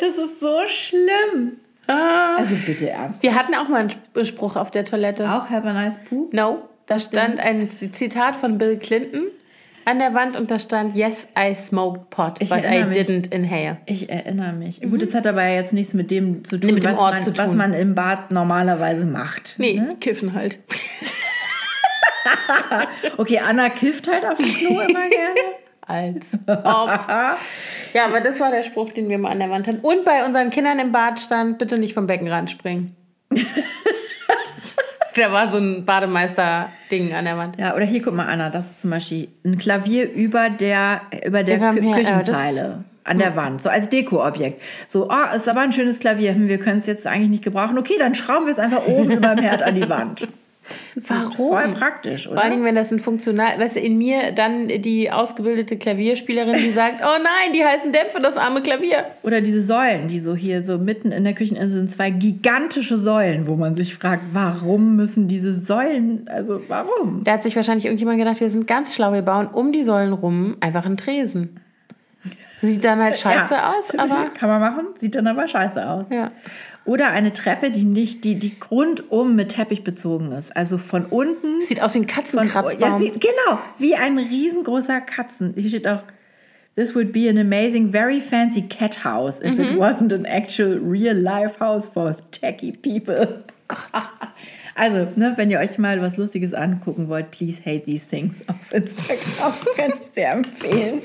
[0.00, 1.52] das ist so schlimm.
[1.86, 3.22] Also bitte ernst.
[3.22, 5.30] Wir hatten auch mal einen Sp- Spruch auf der Toilette.
[5.30, 6.34] Auch Have a nice poop?
[6.34, 9.28] No, da stand ein Zitat von Bill Clinton
[9.88, 12.98] an der Wand und da stand Yes, I smoked pot, Ich but I mich.
[12.98, 13.78] didn't inhale.
[13.86, 14.80] Ich erinnere mich.
[14.82, 17.22] Gut, das hat aber ja jetzt nichts mit dem zu tun, mit dem was, man,
[17.22, 17.56] zu was tun.
[17.56, 19.54] man im Bad normalerweise macht.
[19.58, 19.96] Nee, Ne?
[20.00, 20.58] kiffen halt.
[23.16, 25.40] Okay, Anna kifft halt auf dem Klo immer gerne.
[25.86, 27.06] Als ob.
[27.94, 29.78] Ja, aber das war der Spruch, den wir mal an der Wand hatten.
[29.80, 32.94] Und bei unseren Kindern im Bad stand, bitte nicht vom Beckenrand springen.
[35.18, 37.58] Da war so ein Bademeister-Ding an der Wand.
[37.58, 41.42] Ja, oder hier, guck mal, Anna, das ist zum Beispiel ein Klavier über der, über
[41.42, 42.84] der Kü hier, äh, Küchenzeile.
[43.04, 44.62] an der Wand, so als Dekoobjekt.
[44.86, 47.78] So, ah, ist aber ein schönes Klavier, hm, wir können es jetzt eigentlich nicht gebrauchen.
[47.78, 50.28] Okay, dann schrauben wir es einfach oben über dem Herd an die Wand.
[50.96, 51.32] Doch Warum?
[51.52, 52.50] Voll praktisch, Vor oder?
[52.50, 57.00] Dingen, wenn das ein funktional, weißt du, in mir dann die ausgebildete Klavierspielerin, die sagt,
[57.02, 59.04] oh nein, die heißen Dämpfe, das arme Klavier.
[59.22, 63.46] Oder diese Säulen, die so hier so mitten in der Kücheninsel sind, zwei gigantische Säulen,
[63.46, 67.22] wo man sich fragt, warum müssen diese Säulen, also warum?
[67.24, 70.12] Da hat sich wahrscheinlich irgendjemand gedacht, wir sind ganz schlau, wir bauen um die Säulen
[70.12, 71.60] rum einfach einen Tresen.
[72.60, 73.72] Sieht dann halt scheiße Ja.
[73.72, 76.06] aus, aber Kann man machen, sieht dann aber scheiße aus.
[76.10, 76.32] ja.
[76.88, 80.56] Oder eine Treppe, die nicht, die, die rundum mit Teppich bezogen ist.
[80.56, 81.60] Also von unten.
[81.60, 82.80] Sieht aus wie ein Von, Katzenkratzbaum.
[82.80, 85.52] ja, sieht, genau, wie ein riesengroßer Katzen.
[85.54, 86.02] Hier steht auch,
[86.76, 89.60] this would be an amazing, very fancy cat house if Mhm.
[89.64, 93.44] it wasn't an actual real life house for techie people.
[94.74, 98.72] Also, ne, wenn ihr euch mal was Lustiges angucken wollt, please hate these things auf
[98.72, 99.52] Instagram.
[99.76, 101.02] Kann ich sehr empfehlen.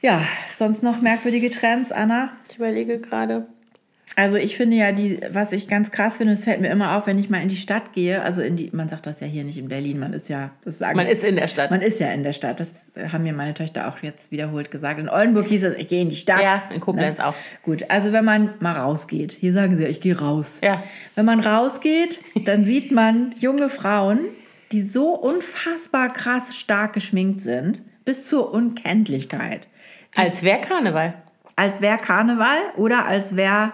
[0.00, 0.22] ja,
[0.54, 2.30] sonst noch merkwürdige Trends, Anna?
[2.50, 3.46] ich überlege gerade.
[4.16, 7.06] Also ich finde ja, die, was ich ganz krass finde, es fällt mir immer auf,
[7.08, 9.42] wenn ich mal in die Stadt gehe, also in die, man sagt das ja hier
[9.42, 11.72] nicht in Berlin, man ist ja, das sagen Man ist in der Stadt.
[11.72, 12.74] man ist ja in der Stadt, das
[13.12, 15.00] haben mir meine Töchter auch jetzt wiederholt gesagt.
[15.00, 16.42] In Oldenburg hieß es, ich gehe in die Stadt.
[16.42, 17.34] Ja, in Koblenz auch.
[17.64, 20.60] Gut, also wenn man mal rausgeht, hier sagen sie ja, ich gehe raus.
[20.62, 20.80] Ja.
[21.16, 24.20] Wenn man rausgeht, dann sieht man junge Frauen,
[24.70, 29.66] die so unfassbar krass stark geschminkt sind, bis zur Unkenntlichkeit.
[30.14, 31.14] Als wäre Karneval.
[31.56, 33.72] Als wäre Karneval oder als wäre,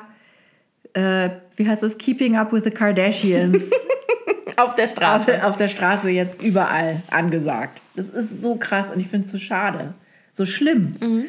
[0.95, 3.63] äh, wie heißt das, Keeping Up with the Kardashians
[4.57, 5.45] Auf der auf, Straße.
[5.47, 7.81] auf der Straße jetzt überall angesagt.
[7.97, 9.95] Das ist so krass und ich finde es so schade.
[10.33, 10.97] So schlimm.
[11.01, 11.25] Mhm.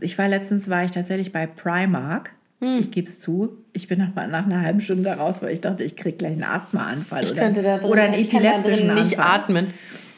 [0.00, 2.30] Ich war letztens, war ich tatsächlich bei Primark.
[2.60, 2.78] Mhm.
[2.80, 3.56] Ich gebe es zu.
[3.72, 6.32] Ich bin nach, nach einer halben Stunde da raus, weil ich dachte, ich kriege gleich
[6.32, 9.18] einen Asthmaanfall Ich oder, könnte da drin, oder einen ich kann da epileptischen drin nicht
[9.18, 9.40] Anfall.
[9.40, 9.74] atmen.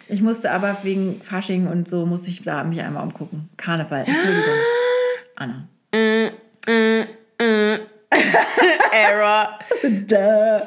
[0.09, 3.49] Ich musste aber wegen Fasching und so, musste ich da mich einmal umgucken.
[3.57, 4.55] Karneval, Entschuldigung.
[5.37, 5.69] Anna.
[8.93, 9.59] Error.
[9.83, 10.67] Duh.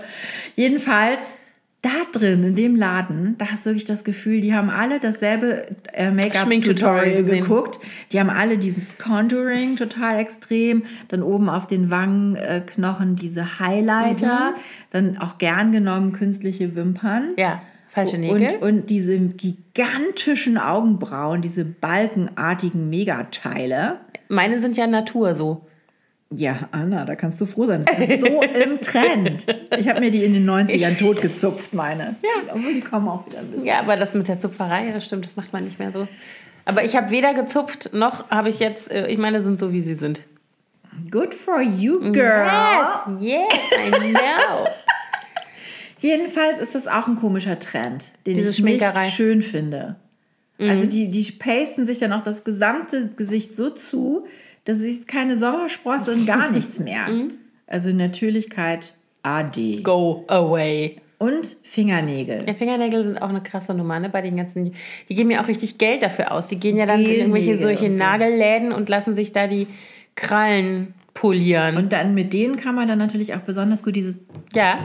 [0.55, 1.39] Jedenfalls,
[1.81, 5.67] da drin, in dem Laden, da hast du wirklich das Gefühl, die haben alle dasselbe
[5.93, 7.79] äh, Make-up-Tutorial geguckt.
[8.11, 10.83] Die haben alle dieses Contouring total extrem.
[11.07, 14.53] Dann oben auf den Wangenknochen diese Highlighter.
[14.91, 17.33] Dann auch gern genommen künstliche Wimpern.
[17.37, 18.57] Ja, falsche Nägel.
[18.57, 24.01] Und, und diese gigantischen Augenbrauen, diese balkenartigen Megateile.
[24.29, 25.65] Meine sind ja Natur so.
[26.33, 27.83] Ja, Anna, da kannst du froh sein.
[27.85, 29.45] Das ist so im Trend.
[29.77, 32.15] Ich habe mir die in den 90ern totgezupft, meine.
[32.23, 32.53] Ja.
[32.53, 33.65] Obwohl die kommen auch wieder ein bisschen.
[33.65, 36.07] Ja, aber das mit der Zupferei, das stimmt, das macht man nicht mehr so.
[36.63, 39.81] Aber ich habe weder gezupft, noch habe ich jetzt, äh, ich meine, sind so, wie
[39.81, 40.21] sie sind.
[41.09, 42.45] Good for you, girl.
[42.47, 43.53] Yes, yes,
[43.87, 44.67] I know.
[45.99, 49.05] Jedenfalls ist das auch ein komischer Trend, den Diese ich Schminkerei.
[49.05, 49.97] nicht schön finde.
[50.59, 54.27] Also die, die pasten sich dann auch das gesamte Gesicht so zu,
[54.65, 57.07] dass es keine Sommersprosse und gar nichts mehr.
[57.67, 58.93] Also Natürlichkeit
[59.23, 59.81] AD.
[59.83, 60.97] Go away.
[61.17, 62.45] Und Fingernägel.
[62.47, 64.09] Ja, Fingernägel sind auch eine krasse Nummer, ne?
[64.09, 64.73] Bei den ganzen.
[65.07, 66.47] Die geben ja auch richtig Geld dafür aus.
[66.47, 67.99] Die gehen ja dann in irgendwelche solche und so.
[67.99, 69.67] Nagelläden und lassen sich da die
[70.15, 71.77] Krallen polieren.
[71.77, 74.17] Und dann mit denen kann man dann natürlich auch besonders gut dieses.
[74.53, 74.77] ja.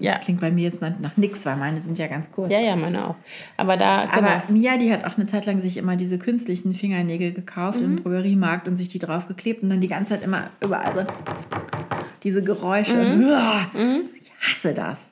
[0.00, 0.16] Ja.
[0.16, 2.50] Klingt bei mir jetzt nach, nix, weil meine sind ja ganz kurz.
[2.50, 3.16] Ja, ja, meine auch.
[3.58, 4.28] Aber da, genau.
[4.28, 8.02] Aber Mia, die hat auch eine Zeit lang sich immer diese künstlichen Fingernägel gekauft im
[8.02, 11.04] Drogeriemarkt und sich die draufgeklebt und dann die ganze Zeit immer überall so
[12.22, 12.94] diese Geräusche.
[12.94, 13.70] Uah,
[14.18, 15.10] Ich hasse das.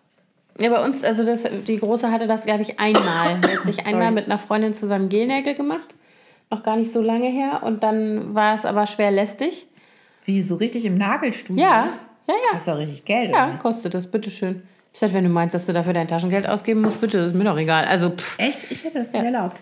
[0.60, 3.38] Ja, bei uns, also das, die Große hatte das, glaube ich, einmal.
[3.42, 5.94] Die hat sich einmal mit einer Freundin zusammen Gelnägel gemacht.
[6.50, 7.62] Noch gar nicht so lange her.
[7.62, 9.67] Und dann war es aber schwer lästig.
[10.28, 11.62] Wie so richtig im Nagelstudio.
[11.64, 11.92] Ja, ja,
[12.26, 12.50] Das ja.
[12.52, 13.30] kostet doch richtig Geld.
[13.30, 13.56] Ja, oder?
[13.56, 14.62] kostet das, bitteschön.
[14.92, 17.44] Ich dachte, wenn du meinst, dass du dafür dein Taschengeld ausgeben musst, bitte, ist mir
[17.44, 17.86] doch egal.
[17.86, 18.70] Also, pff, Echt?
[18.70, 19.56] Ich hätte das nicht erlaubt.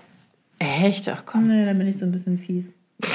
[0.59, 1.09] echt?
[1.09, 1.47] Ach komm.
[1.47, 2.73] Nee, dann bin ich so ein bisschen fies.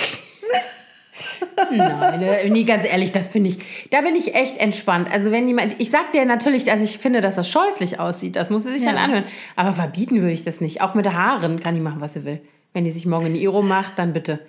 [1.76, 5.10] Nein, ne, nee, ganz ehrlich, das finde ich, da bin ich echt entspannt.
[5.12, 8.50] Also wenn jemand, ich sag dir natürlich, also ich finde, dass das scheußlich aussieht, das
[8.50, 8.94] muss sie sich Ja.
[8.94, 9.26] dann anhören.
[9.58, 10.82] Aber verbieten würde ich das nicht.
[10.82, 12.40] Auch mit Haaren kann die machen, was sie will.
[12.74, 14.40] Wenn die sich morgen in Iro macht, dann bitte.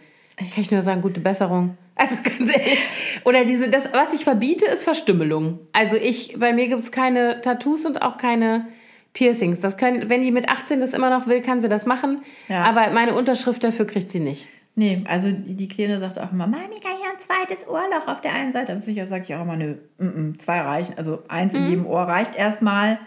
[0.54, 1.76] Kann ich nur sagen, gute Besserung.
[1.94, 2.78] Also ganz ehrlich.
[3.24, 5.60] Oder diese, das, was ich verbiete, ist Verstümmelung.
[5.72, 8.66] Also ich, bei mir gibt es keine Tattoos und auch keine
[9.12, 9.60] Piercings.
[9.60, 12.16] Das können, wenn die mit 18 das immer noch will, kann sie das machen.
[12.48, 12.64] Ja.
[12.64, 14.48] Aber meine Unterschrift dafür kriegt sie nicht.
[14.74, 18.22] Nee, also die, die Kleine sagt auch immer, Mami, kann ich ein zweites Ohrloch auf
[18.22, 18.72] der einen Seite?
[18.72, 20.94] Aber sicher sage ich auch immer, nö, mm, mm, zwei reichen.
[20.96, 21.58] Also eins Mhm.
[21.58, 22.98] in jedem Ohr reicht erstmal.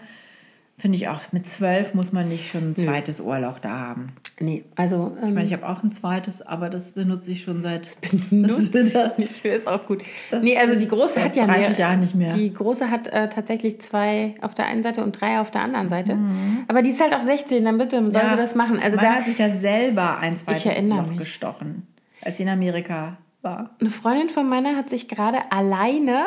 [0.78, 4.12] Finde ich auch, mit zwölf muss man nicht schon ein zweites Ohrloch da haben.
[4.40, 7.62] Nee, also ähm, Ich meine, ich habe auch ein zweites, aber das benutze ich schon
[7.62, 7.96] seit
[8.28, 10.02] benutze das- ich nicht mehr, ist auch gut.
[10.30, 11.78] Das nee, also die große hat ja 30 mehr.
[11.78, 12.34] Jahren nicht mehr.
[12.34, 15.88] Die große hat äh, tatsächlich zwei auf der einen Seite und drei auf der anderen
[15.88, 16.16] Seite.
[16.16, 16.64] Mhm.
[16.68, 18.78] Aber die ist halt auch 16, dann bitte soll Ja, sie das machen.
[18.78, 21.16] Also da hat sich ja selber ein zweites Loch mich.
[21.18, 21.86] gestochen,
[22.20, 23.70] als sie in Amerika war.
[23.80, 26.26] eine Freundin von meiner hat sich gerade alleine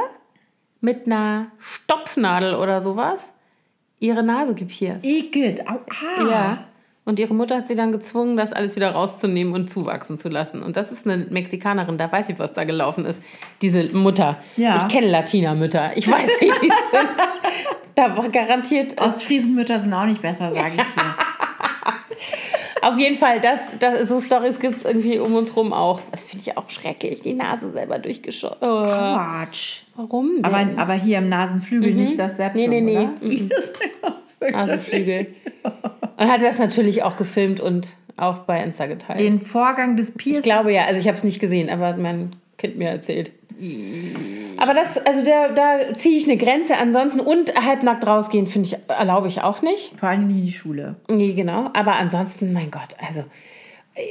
[0.81, 3.31] mit einer Stopfnadel oder sowas
[3.99, 5.05] ihre Nase gepierst.
[5.05, 6.29] Igitt, au, ah.
[6.29, 6.63] Ja.
[7.05, 10.61] Und ihre Mutter hat sie dann gezwungen, das alles wieder rauszunehmen und zuwachsen zu lassen.
[10.61, 13.23] Und das ist eine Mexikanerin, da weiß ich, was da gelaufen ist.
[13.63, 14.37] Diese Mutter.
[14.57, 14.77] Ja.
[14.77, 15.93] Ich kenne Latina-Mütter.
[15.95, 17.09] Ich weiß, wie die sind.
[17.95, 19.01] Da war garantiert.
[19.01, 21.15] Ostfriesenmütter sind auch nicht besser, sage ich dir.
[22.81, 26.01] Auf jeden Fall, das, das, so Stories gibt es irgendwie um uns rum auch.
[26.11, 27.21] Das finde ich auch schrecklich.
[27.21, 28.57] Die Nase selber durchgeschossen.
[28.61, 29.81] Oh, Quatsch.
[29.95, 30.45] warum denn?
[30.45, 33.27] Aber, aber hier im Nasenflügel nicht das Septum, nee, nee, nee.
[33.41, 33.49] Mhm.
[34.51, 35.27] Nasenflügel.
[36.17, 39.19] Und hatte das natürlich auch gefilmt und auch bei Insta geteilt.
[39.19, 40.43] Den Vorgang des Ich Piercings.
[40.43, 43.31] glaube ja, also ich habe es nicht gesehen, aber hat mein Kind mir erzählt.
[44.57, 46.77] Aber das, also da, da ziehe ich eine Grenze.
[46.77, 49.97] Ansonsten und halbnackt rausgehen, finde ich, erlaube ich auch nicht.
[49.97, 50.95] Vor allem nicht in die Schule.
[51.09, 51.69] Nee, genau.
[51.73, 53.23] Aber ansonsten, mein Gott, also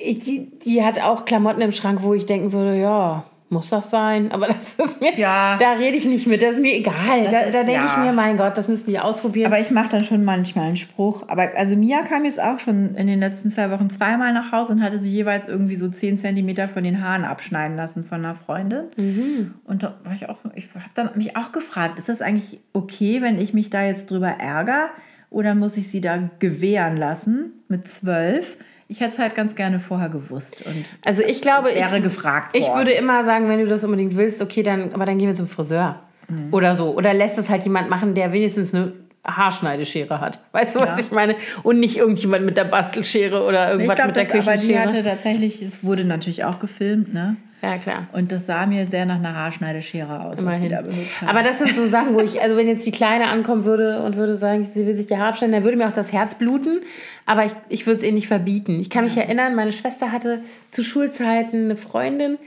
[0.03, 3.91] ich, die, die hat auch Klamotten im Schrank, wo ich denken würde, ja, muss das
[3.91, 4.31] sein?
[4.33, 5.57] Aber das ist mir, Ja.
[5.59, 7.25] da rede ich nicht mit, das ist mir egal.
[7.25, 8.05] Das Da, da denke ich ja.
[8.05, 9.51] mir, mein Gott, das müssen die ausprobieren.
[9.53, 11.25] Aber ich mache dann schon manchmal einen Spruch.
[11.29, 14.73] Aber also Mia kam jetzt auch schon in den letzten zwei Wochen zweimal nach Hause
[14.75, 18.35] und hatte sie jeweils irgendwie so 10 Zentimeter von den Haaren abschneiden lassen von einer
[18.35, 18.85] Freundin.
[18.97, 19.55] Mhm.
[19.65, 23.23] Und da war ich auch, ich habe dann mich auch gefragt, ist das eigentlich okay,
[23.23, 24.91] wenn ich mich da jetzt drüber ärgere?
[25.31, 28.57] Oder muss ich sie da gewähren lassen mit zwölf?
[28.91, 30.65] Ich hätte es halt ganz gerne vorher gewusst.
[30.67, 32.79] Und Also ich glaube, Wäre ich, gefragt Ich worden.
[32.79, 35.47] würde immer sagen, wenn du das unbedingt willst, okay, dann, aber dann gehen wir zum
[35.47, 36.53] Friseur Mhm.
[36.53, 36.95] oder so.
[36.97, 38.93] Oder lässt es halt jemand machen, der wenigstens eine
[39.27, 40.41] Haarschneideschere hat.
[40.53, 41.05] Weißt du, was Ja.
[41.05, 41.37] ich meine?
[41.63, 44.67] Und nicht irgendjemand mit der Bastelschere oder ich irgendwas glaube, mit der das aber die
[44.67, 44.89] Küchenschere.
[44.89, 47.37] hatte tatsächlich, es wurde natürlich auch gefilmt, ne?
[47.61, 48.07] Ja, klar.
[48.13, 50.95] Und das sah mir sehr nach einer Haarschneideschere aus, was sie Immerhin.
[51.21, 51.29] da.
[51.29, 54.17] Aber das sind so Sachen, wo ich, also wenn jetzt die Kleine ankommen würde und
[54.17, 56.81] würde sagen, sie will sich die Haare abschneiden, dann würde mir auch das Herz bluten.
[57.27, 58.79] Aber ich, ich würde es ihr nicht verbieten.
[58.79, 60.41] Ich kann mich erinnern, meine Schwester hatte
[60.71, 62.39] zu Schulzeiten eine Freundin,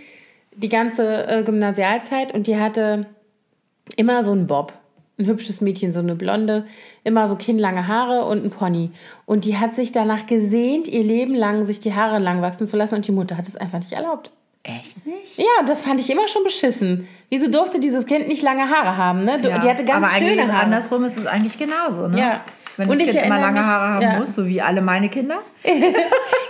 [0.55, 3.05] die ganze äh, Gymnasialzeit, und die hatte
[3.97, 4.73] immer so einen Bob.
[5.19, 6.65] Ein hübsches Mädchen, so eine Blonde,
[7.03, 8.91] immer so kinnlange Haare und ein Pony.
[9.25, 12.77] Und die hat sich danach gesehnt, ihr Leben lang sich die Haare lang wachsen zu
[12.77, 14.31] lassen und die Mutter hat es einfach nicht erlaubt.
[14.63, 15.37] Echt nicht?
[15.37, 17.07] Ja, das fand ich immer schon beschissen.
[17.29, 19.23] Wieso durfte dieses Kind nicht lange Haare haben?
[19.23, 19.39] Ne?
[19.41, 20.65] Du- Ja, Die hatte ganz aber schöne Haare.
[20.65, 22.19] andersrum ist es eigentlich genauso, ne?
[22.19, 22.41] Ja.
[22.77, 24.17] Wenn Und das ich Kind immer lange mich- Haare haben ja.
[24.19, 25.39] muss, so wie alle meine Kinder.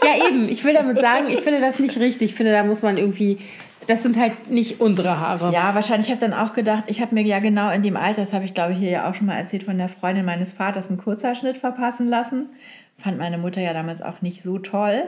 [0.03, 0.49] Ja, eben.
[0.49, 2.32] Ich will damit sagen, ich finde das nicht richtig.
[2.32, 3.38] Ich finde, da muss man irgendwie.
[3.88, 5.51] Das sind halt nicht unsere Haare.
[5.53, 6.07] Ja, wahrscheinlich.
[6.07, 8.43] Ich habe dann auch gedacht, ich habe mir ja genau in dem Alter, das habe
[8.45, 10.97] ich glaube ich hier ja auch schon mal erzählt, von der Freundin meines Vaters einen
[10.97, 12.49] Kurzhaarschnitt verpassen lassen.
[12.97, 15.03] Fand meine Mutter ja damals auch nicht so toll.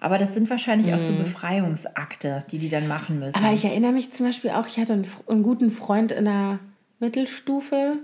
[0.00, 3.38] Aber das sind wahrscheinlich auch so Befreiungsakte, die die dann machen müssen.
[3.38, 3.44] Mhm.
[3.44, 6.60] Aber ich erinnere mich zum Beispiel auch, ich hatte einen, einen guten Freund in der
[7.00, 7.96] Mittelstufe,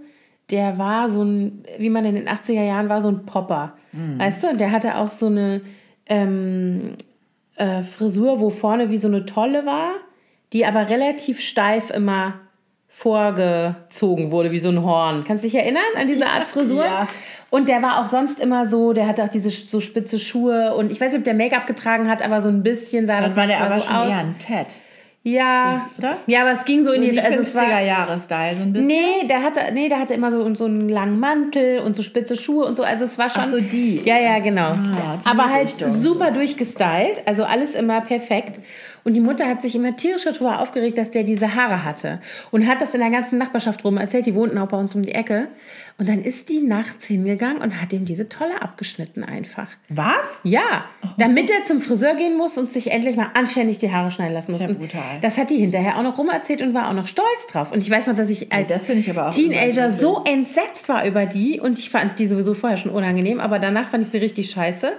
[0.50, 3.74] der war so ein, wie man in den 80er Jahren war, so ein Popper.
[4.18, 5.62] Weißt du, der hatte auch so eine
[6.06, 6.96] ähm,
[7.56, 9.92] äh, Frisur, wo vorne wie so eine Tolle war,
[10.52, 12.34] die aber relativ steif immer
[12.96, 15.24] vorgezogen wurde, wie so ein Horn.
[15.26, 16.84] Kannst du dich erinnern an diese Art Frisur?
[16.84, 17.08] Ja.
[17.50, 20.90] Und der war auch sonst immer so, der hatte auch diese so spitze Schuhe und
[20.90, 23.46] ich weiß nicht, ob der Make-up getragen hat, aber so ein bisschen sah Das war
[23.46, 24.08] der aber so schon aus.
[24.08, 24.66] eher ein Ted.
[25.26, 26.16] Ja, So, oder?
[26.26, 28.86] ja, aber es ging so, So in die, also es war, 50er-Jahre-Style, so ein bisschen.
[28.88, 32.36] Nee, der hatte, nee, der hatte immer so, so einen langen Mantel und so spitze
[32.36, 32.82] Schuhe und so.
[32.82, 33.42] Also es war schon.
[33.46, 34.02] Ach so, die.
[34.04, 34.72] Ja, ja, genau.
[34.72, 35.94] Ah, Aber halt Richtung.
[35.94, 37.22] super durchgestylt.
[37.26, 38.60] Also alles immer perfekt.
[39.04, 42.20] Und die Mutter hat sich immer tierisch darüber aufgeregt, dass der diese Haare hatte.
[42.50, 44.24] Und hat das in der ganzen Nachbarschaft rum erzählt.
[44.24, 45.48] Die wohnten auch bei uns um die Ecke.
[45.98, 49.68] Und dann ist die nachts hingegangen und hat ihm diese Tolle abgeschnitten einfach.
[49.90, 50.40] Was?
[50.42, 50.86] Ja,
[51.18, 54.52] damit er zum Friseur gehen muss und sich endlich mal anständig die Haare schneiden lassen
[54.52, 54.60] muss.
[54.60, 55.20] ja Und brutal.
[55.20, 57.70] Das hat die hinterher auch noch rumerzählt und war auch noch stolz drauf.
[57.70, 61.26] Und ich weiß noch, dass ich als das finde ich Teenager so entsetzt war über
[61.26, 64.50] die und ich fand die sowieso vorher schon unangenehm, aber danach fand ich sie richtig
[64.50, 64.94] scheiße.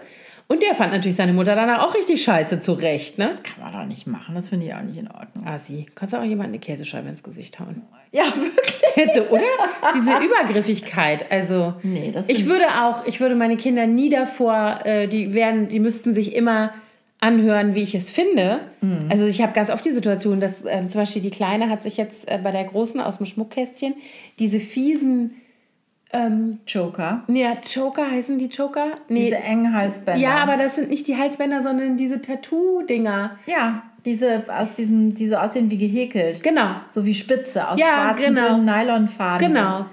[0.47, 3.31] Und der fand natürlich seine Mutter danach auch richtig scheiße, zu Recht, ne?
[3.41, 5.47] Kann man doch nicht machen, das finde ich auch nicht in Ordnung.
[5.47, 5.87] Assi.
[5.95, 7.81] Kannst du auch jemanden eine Käsescheibe ins Gesicht hauen?
[8.11, 9.15] Ja, wirklich.
[9.15, 9.43] So, oder?
[9.95, 11.31] Diese Übergriffigkeit.
[11.31, 15.67] Also, Nee, das ich würde auch, ich würde meine Kinder nie davor, äh, die werden,
[15.67, 16.73] die müssten sich immer
[17.19, 18.59] anhören, wie ich es finde.
[18.81, 19.07] Mhm.
[19.09, 21.97] Also ich habe ganz oft die Situation, dass ähm, zum Beispiel die Kleine hat sich
[21.97, 23.95] jetzt äh, bei der Großen aus dem Schmuckkästchen
[24.37, 25.35] diese fiesen,
[26.67, 27.23] Joker.
[27.27, 28.97] nee, Choker, heißen die Choker?
[29.09, 30.19] Nee, Diese engen Halsbänder.
[30.21, 33.31] ja, aber das sind nicht die Halsbänder, sondern diese Tattoo-Dinger.
[33.45, 36.43] Ja, diese aus diesen, diese aussehen wie gehäkelt.
[36.43, 36.75] Genau.
[36.87, 38.57] So wie Spitze aus Ja, schwarzen genau.
[38.57, 39.47] Nylonfaden.
[39.51, 39.79] Genau.
[39.79, 39.85] So.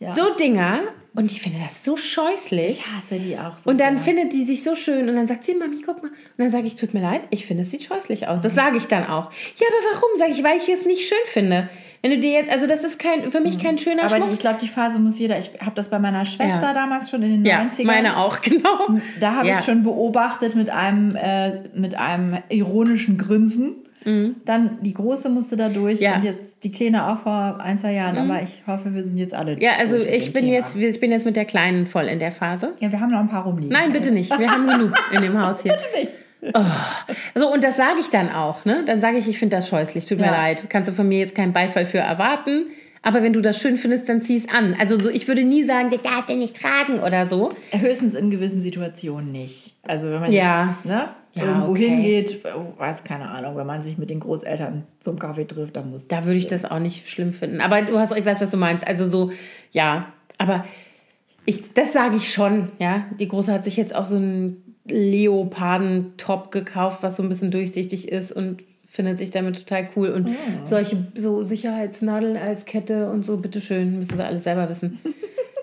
[0.00, 0.10] Ja.
[0.12, 0.80] So Dinger.
[1.14, 2.70] Und ich finde das so scheußlich.
[2.80, 3.68] Ich hasse die auch so.
[3.68, 4.04] Und dann sehr.
[4.14, 6.08] findet die sich so schön und dann sagt sie, Mami, guck mal.
[6.08, 8.40] Und dann sage ich, tut mir leid, ich finde, es sieht scheußlich aus.
[8.40, 9.30] Das sage ich dann auch.
[9.58, 10.18] Ja, aber warum?
[10.18, 11.68] Sage ich, weil ich es nicht schön finde.
[12.00, 14.32] Wenn du dir jetzt, also das ist kein, für mich kein schöner Aber Schmuck.
[14.32, 15.38] ich glaube, die Phase muss jeder.
[15.38, 16.72] Ich habe das bei meiner Schwester Ja.
[16.74, 17.84] damals schon in den ja, 90ern.
[17.84, 18.98] meine auch, genau.
[19.20, 19.54] Da habe Ja.
[19.54, 23.76] ich es schon beobachtet mit einem, äh, mit einem ironischen Grinsen.
[24.44, 26.04] Dann die Große musste da durch Mhm.
[26.04, 26.10] Ja.
[26.10, 26.16] Mhm.
[26.16, 28.16] und jetzt die Kleine auch vor ein, zwei Jahren.
[28.18, 30.54] Aber ich hoffe, wir sind jetzt alle Ja, also ich bin Thema.
[30.56, 32.72] jetzt, ich bin jetzt mit der Kleinen voll in der Phase.
[32.80, 33.72] Ja, wir haben noch ein paar rumliegen.
[33.72, 34.36] Nein, bitte nicht.
[34.38, 35.76] Wir haben genug in dem Haus hier.
[36.54, 36.60] Oh.
[37.36, 38.82] So, und das sage ich dann auch, ne?
[38.84, 40.32] Dann sage ich, ich finde das scheußlich, tut mir Ja.
[40.32, 40.64] leid.
[40.68, 42.66] Kannst du von mir jetzt keinen Beifall für erwarten.
[43.04, 44.76] Aber wenn du das schön findest, dann zieh es an.
[44.78, 47.50] Also so, ich würde nie sagen, das darfst du nicht tragen oder so.
[47.72, 49.74] Höchstens in gewissen Situationen nicht.
[49.82, 50.76] Also wenn man Ja.
[50.76, 51.88] jetzt, ne, Ja, irgendwo okay.
[51.88, 52.44] hingeht,
[52.78, 56.24] weiß keine Ahnung, wenn man sich mit den Großeltern zum Kaffee trifft, dann muss Da
[56.26, 57.60] würde ich das auch nicht schlimm finden.
[57.60, 58.86] Aber du hast, ich weiß, was du meinst.
[58.86, 59.32] Also so,
[59.72, 60.12] ja.
[60.38, 60.64] Aber
[61.44, 63.06] ich, das sage ich schon, ja.
[63.18, 68.08] Die Große hat sich jetzt auch so einen Leoparden-Top gekauft, was so ein bisschen durchsichtig
[68.10, 68.62] ist und
[68.92, 70.10] findet sich damit total cool.
[70.10, 70.30] Und
[70.64, 75.00] solche so Sicherheitsnadeln als Kette und so, bitteschön, müssen sie alles selber wissen.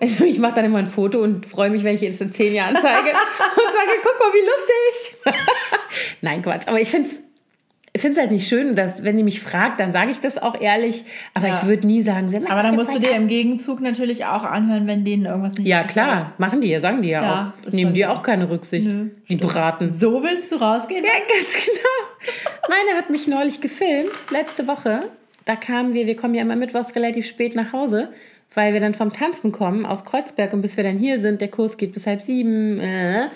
[0.02, 2.54] Also ich mache dann immer ein Foto und freue mich, wenn ich es in zehn
[2.54, 5.36] Jahren zeige und sage, guck mal, wie lustig.
[6.22, 6.66] Nein, Quatsch.
[6.66, 7.16] Aber ich finde es
[7.92, 10.38] ich finde es halt nicht schön, dass, wenn die mich fragt, dann sage ich das
[10.40, 11.04] auch ehrlich.
[11.34, 11.60] Aber Ja.
[11.60, 15.04] ich würde nie sagen, Aber dann musst du dir im Gegenzug natürlich auch anhören, wenn
[15.04, 17.72] denen irgendwas nicht Ja, klar, machen die ja, sagen die ja, Ja, auch.
[17.72, 18.86] Nehmen die auch keine Rücksicht.
[18.88, 19.88] Nö, die braten.
[19.88, 21.04] So willst du rausgehen?
[21.04, 22.68] Ja, ganz genau.
[22.68, 25.00] Meine hat mich neulich gefilmt, letzte Woche.
[25.44, 28.10] Da kamen wir, wir kommen ja immer mittwochs relativ spät nach Hause,
[28.54, 31.48] weil wir dann vom Tanzen kommen aus Kreuzberg und bis wir dann hier sind, der
[31.48, 33.26] Kurs geht bis halb sieben, äh,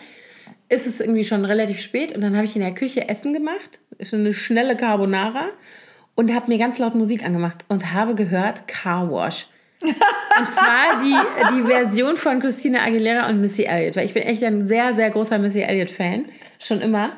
[0.69, 3.79] ist es irgendwie schon relativ spät und dann habe ich in der Küche Essen gemacht,
[4.01, 5.51] schon eine schnelle Carbonara
[6.15, 9.47] und habe mir ganz laut Musik angemacht und habe gehört Car Wash.
[9.85, 14.43] Und zwar die, die Version von Christina Aguilera und Missy Elliott, weil ich bin echt
[14.43, 16.25] ein sehr, sehr großer Missy Elliott-Fan,
[16.59, 17.13] schon immer.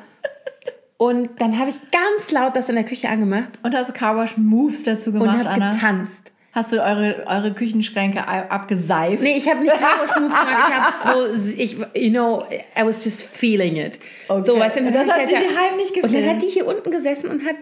[0.97, 4.37] Und dann habe ich ganz laut das in der Küche angemacht Und hast du Carwash
[4.37, 5.71] Moves dazu und gemacht, habe Anna?
[5.71, 6.33] getanzt.
[6.57, 9.21] Hast du eure, eure Küchenschränke abgeseift?
[9.21, 10.75] Nee, ich habe nicht Moves gemacht, ich
[11.13, 12.45] habe so, ich, you know,
[12.75, 13.99] I was just feeling it.
[14.27, 14.43] Okay.
[14.43, 16.29] So, weißt du, Und das hat ich sie halt dir heimlich Und dann gefilmt?
[16.29, 17.57] hat die hier unten gesessen und hat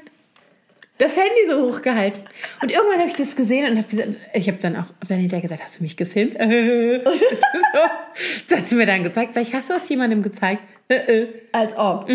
[0.98, 2.24] das Handy so hochgehalten.
[2.62, 5.42] Und irgendwann habe ich das gesehen und habe gesagt, ich habe dann auch dann hinterher
[5.42, 6.40] gesagt, hast du mich gefilmt?
[6.40, 7.00] Äh.
[8.48, 9.34] Das hat sie mir dann gezeigt.
[9.34, 10.62] Sag ich, hast du das jemandem gezeigt?
[10.88, 11.28] Äh, äh.
[11.52, 12.10] Als ob.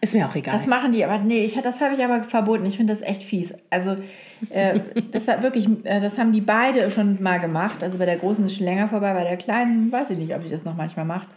[0.00, 0.54] Ist mir auch egal.
[0.54, 2.66] Das machen die, aber nee, ich, das habe ich aber verboten.
[2.66, 3.54] Ich finde das echt fies.
[3.70, 3.96] Also,
[4.48, 4.80] äh,
[5.12, 7.82] das hat wirklich, äh, das haben die beide schon mal gemacht.
[7.82, 10.42] Also bei der Großen ist schon länger vorbei, bei der Kleinen weiß ich nicht, ob
[10.42, 11.28] die das noch manchmal macht.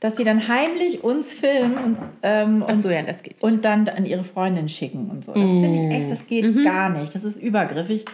[0.00, 3.02] Dass die dann heimlich uns filmen und, ähm, und, so, ja,
[3.40, 5.32] und dann an ihre Freundin schicken und so.
[5.32, 6.64] Das finde ich echt, das geht Mhm.
[6.64, 7.14] gar nicht.
[7.14, 8.04] Das ist übergriffig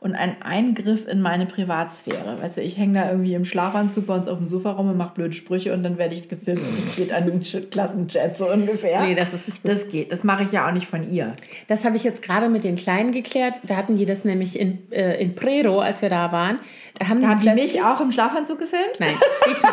[0.00, 2.40] und ein Eingriff in meine Privatsphäre.
[2.40, 4.96] Weißt du, ich hänge da irgendwie im Schlafanzug bei uns auf dem Sofa rum und
[4.96, 8.50] mache blöde Sprüche und dann werde ich gefilmt und es geht an den Klassenchat so
[8.50, 9.02] ungefähr.
[9.02, 9.72] Nee, das ist nicht gut.
[9.72, 10.12] Das geht.
[10.12, 11.32] Das mache ich ja auch nicht von ihr.
[11.68, 13.60] Das habe ich jetzt gerade mit den Kleinen geklärt.
[13.64, 16.58] Da hatten die das nämlich in, äh, in Prero, als wir da waren.
[16.98, 18.98] Da haben, Haben die mich auch im Schlafanzug gefilmt?
[18.98, 19.64] Nein, ich nicht.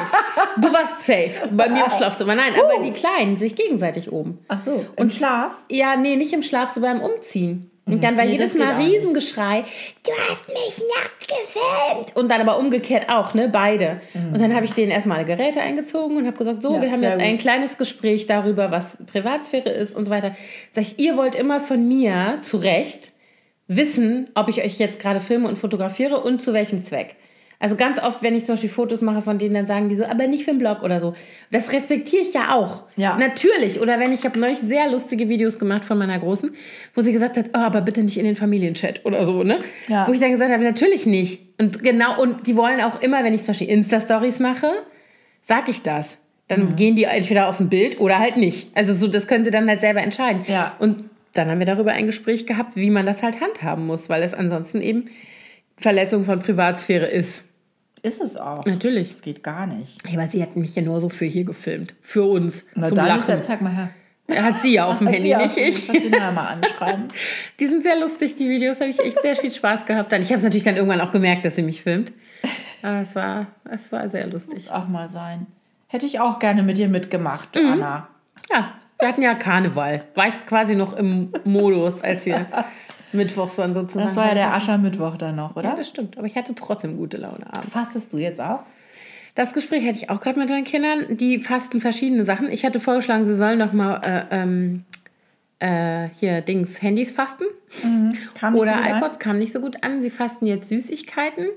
[0.57, 2.35] Du warst safe bei mir im Schlafzimmer.
[2.35, 4.39] Nein, aber die Kleinen sich gegenseitig oben.
[4.49, 5.51] Ach so, im Und Schlaf?
[5.69, 7.69] Ja, nee, nicht im Schlaf, so beim Umziehen.
[7.85, 8.75] Und dann war Nee, jedes Mal.
[8.81, 9.65] Riesengeschrei,
[10.05, 12.15] du hast mich nackt gefilmt.
[12.15, 13.99] Und dann aber umgekehrt auch, ne, beide.
[14.13, 16.75] Und dann habe ich denen erstmal alle Geräte eingezogen und habe gesagt, so, Mhm.
[16.75, 17.23] Ja, wir haben jetzt gut.
[17.23, 20.33] ein kleines Gespräch darüber, was Privatsphäre ist und so weiter.
[20.71, 23.11] Sag ich, ihr wollt immer von mir, zu Recht,
[23.67, 27.15] wissen, ob ich euch jetzt gerade filme und fotografiere und zu welchem Zweck.
[27.63, 30.03] Also ganz oft, wenn ich zum Beispiel Fotos mache von denen, dann sagen die so,
[30.03, 31.13] aber nicht für den Blog oder so.
[31.49, 32.83] Das respektiere ich ja auch.
[32.97, 33.15] Ja.
[33.17, 33.79] Natürlich.
[33.79, 36.51] Oder wenn ich habe neulich sehr lustige Videos gemacht von meiner Großen,
[36.93, 39.59] wo sie gesagt hat, oh, aber bitte nicht in den Familienchat oder so, ne?
[39.87, 40.05] Ja.
[40.05, 41.39] Wo ich dann gesagt habe, natürlich nicht.
[41.57, 44.69] Und genau, und die wollen auch immer, wenn ich zum Beispiel Insta-Stories mache,
[45.41, 46.17] sag ich das.
[46.49, 46.75] Dann Mhm.
[46.75, 48.71] gehen die entweder aus dem Bild oder halt nicht.
[48.75, 50.41] Also so, das können sie dann halt selber entscheiden.
[50.49, 50.75] Ja.
[50.79, 54.21] Und dann haben wir darüber ein Gespräch gehabt, wie man das halt handhaben muss, weil
[54.21, 55.05] es ansonsten eben
[55.77, 57.45] Verletzung von Privatsphäre ist.
[58.03, 58.65] Ist es auch.
[58.65, 59.09] Natürlich.
[59.09, 59.97] Das geht gar nicht.
[60.07, 61.93] Ja, aber sie hat mich ja nur so für hier gefilmt.
[62.01, 62.65] Für uns.
[62.75, 63.43] Na zum dann ist ja, Lachen.
[63.43, 63.89] zeig mal her.
[64.43, 65.87] Hat sie ja auf dem Handy, nicht ich.
[65.87, 67.05] Kannst du mal anschreiben.
[67.59, 68.79] Die sind sehr lustig, die Videos.
[68.79, 70.11] Habe ich echt sehr viel Spaß gehabt.
[70.11, 70.21] Dann.
[70.21, 72.11] Ich habe es natürlich dann irgendwann auch gemerkt, dass sie mich filmt.
[72.81, 74.55] Aber es war, es war sehr lustig.
[74.55, 75.47] Muss auch mal sein.
[75.87, 77.71] Hätte ich auch gerne mit dir mitgemacht, Mhm.
[77.73, 78.07] Anna.
[78.51, 80.03] Ja, wir hatten ja Karneval.
[80.15, 82.45] War ich quasi noch im Modus, als wir
[83.13, 84.07] mittwochs dann sozusagen.
[84.07, 85.69] Das war ja der Aschermittwoch dann noch, oder?
[85.69, 86.17] Ja, das stimmt.
[86.17, 87.71] Aber ich hatte trotzdem gute Laune abends.
[87.73, 88.59] Fastest du jetzt auch?
[89.35, 91.17] Das Gespräch hatte ich auch gerade mit meinen Kindern.
[91.17, 92.51] Die fasten verschiedene Sachen.
[92.51, 94.85] Ich hatte vorgeschlagen, sie sollen noch mal äh, ähm,
[95.59, 97.45] äh, hier Dings Handys fasten.
[98.39, 98.97] Kam nicht Oder so gut an?
[98.97, 100.03] iPods kam nicht so gut an.
[100.03, 101.47] Sie fasten jetzt Süßigkeiten.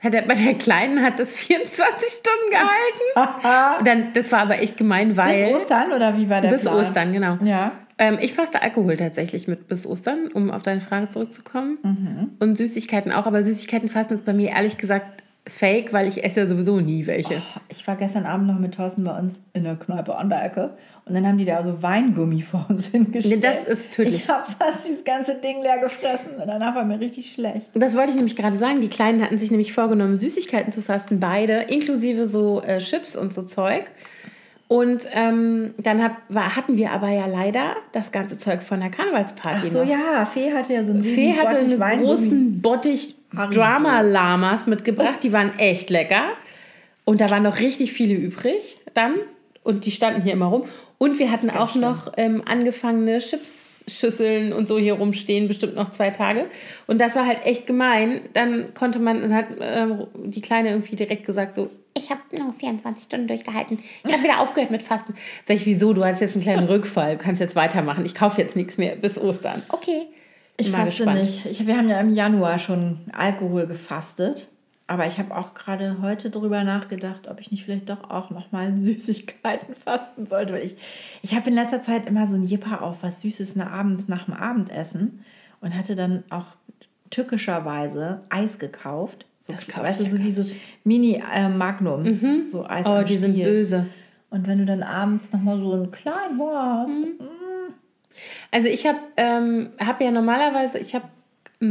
[0.00, 3.84] Hat er, bei der Kleinen hat das 24 Stunden gehalten.
[3.84, 5.52] Dann, das war aber echt gemein, weil.
[5.52, 6.74] Bis Ostern oder wie war der Bis Plan?
[6.76, 7.38] Ostern, genau.
[7.42, 7.72] Ja.
[7.98, 11.78] Ähm, ich faste Alkohol tatsächlich mit bis Ostern, um auf deine Frage zurückzukommen.
[11.82, 12.30] Mhm.
[12.40, 13.26] Und Süßigkeiten auch.
[13.26, 17.06] Aber Süßigkeiten fasten ist bei mir ehrlich gesagt fake, weil ich esse ja sowieso nie
[17.06, 17.42] welche.
[17.68, 20.70] Ich war gestern Abend noch mit Thorsten bei uns in der Kneipe an der Ecke
[21.04, 23.36] und dann haben die da so Weingummi vor uns hingestellt.
[23.36, 24.16] Nee, das ist tödlich.
[24.16, 27.66] Ich habe fast dieses ganze Ding leer gefressen und danach war mir richtig schlecht.
[27.74, 28.80] Das wollte ich nämlich gerade sagen.
[28.80, 33.34] Die Kleinen hatten sich nämlich vorgenommen, Süßigkeiten zu fasten, beide, inklusive so äh, Chips und
[33.34, 33.84] so Zeug.
[34.66, 38.90] Und ähm, dann hab, war, hatten wir aber ja leider das ganze Zeug von der
[38.90, 39.88] Karnevalsparty Ach so, noch.
[39.90, 42.06] ja, Fee hatte ja so einen Fee hatte Bottich einen Weingummi.
[42.06, 43.14] großen Bottich.
[43.34, 45.18] Drama-Lamas mitgebracht.
[45.22, 46.28] Die waren echt lecker.
[47.04, 49.14] Und da waren noch richtig viele übrig dann.
[49.62, 50.64] Und die standen hier immer rum.
[50.98, 53.20] Und wir hatten auch noch ähm, angefangene
[53.86, 56.46] Chips-Schüsseln und so hier rumstehen, bestimmt noch zwei Tage.
[56.86, 58.20] Und das war halt echt gemein.
[58.32, 62.52] Dann konnte man, dann hat ähm, die Kleine irgendwie direkt gesagt, so, ich habe nur
[62.52, 63.78] 24 Stunden durchgehalten.
[64.04, 65.14] Ich habe wieder aufgehört mit Fasten.
[65.46, 65.92] Sag ich, wieso?
[65.92, 67.16] Du hast jetzt einen kleinen Rückfall.
[67.16, 68.04] Du kannst jetzt weitermachen.
[68.04, 69.62] Ich kaufe jetzt nichts mehr bis Ostern.
[69.68, 70.08] Okay.
[70.56, 71.22] Ich Mal faste gespannt.
[71.22, 71.46] nicht.
[71.46, 74.48] Ich, wir haben ja im Januar schon Alkohol gefastet.
[74.86, 78.76] Aber ich habe auch gerade heute drüber nachgedacht, ob ich nicht vielleicht doch auch nochmal
[78.76, 80.52] Süßigkeiten fasten sollte.
[80.52, 80.76] Weil ich,
[81.22, 84.26] ich habe in letzter Zeit immer so ein Jipper auf was Süßes nach abends, nach
[84.26, 85.24] dem Abendessen
[85.60, 86.48] und hatte dann auch
[87.10, 89.26] tückischerweise Eis gekauft.
[89.40, 90.44] So, Das kauf weißt du, so wie so
[90.84, 93.86] Mini-Magnums, so Eis Oh, die sind böse.
[94.30, 96.90] Und wenn du dann abends nochmal so einen kleinen hast,
[98.50, 101.08] Also ich habe ähm, hab ja normalerweise, ich habe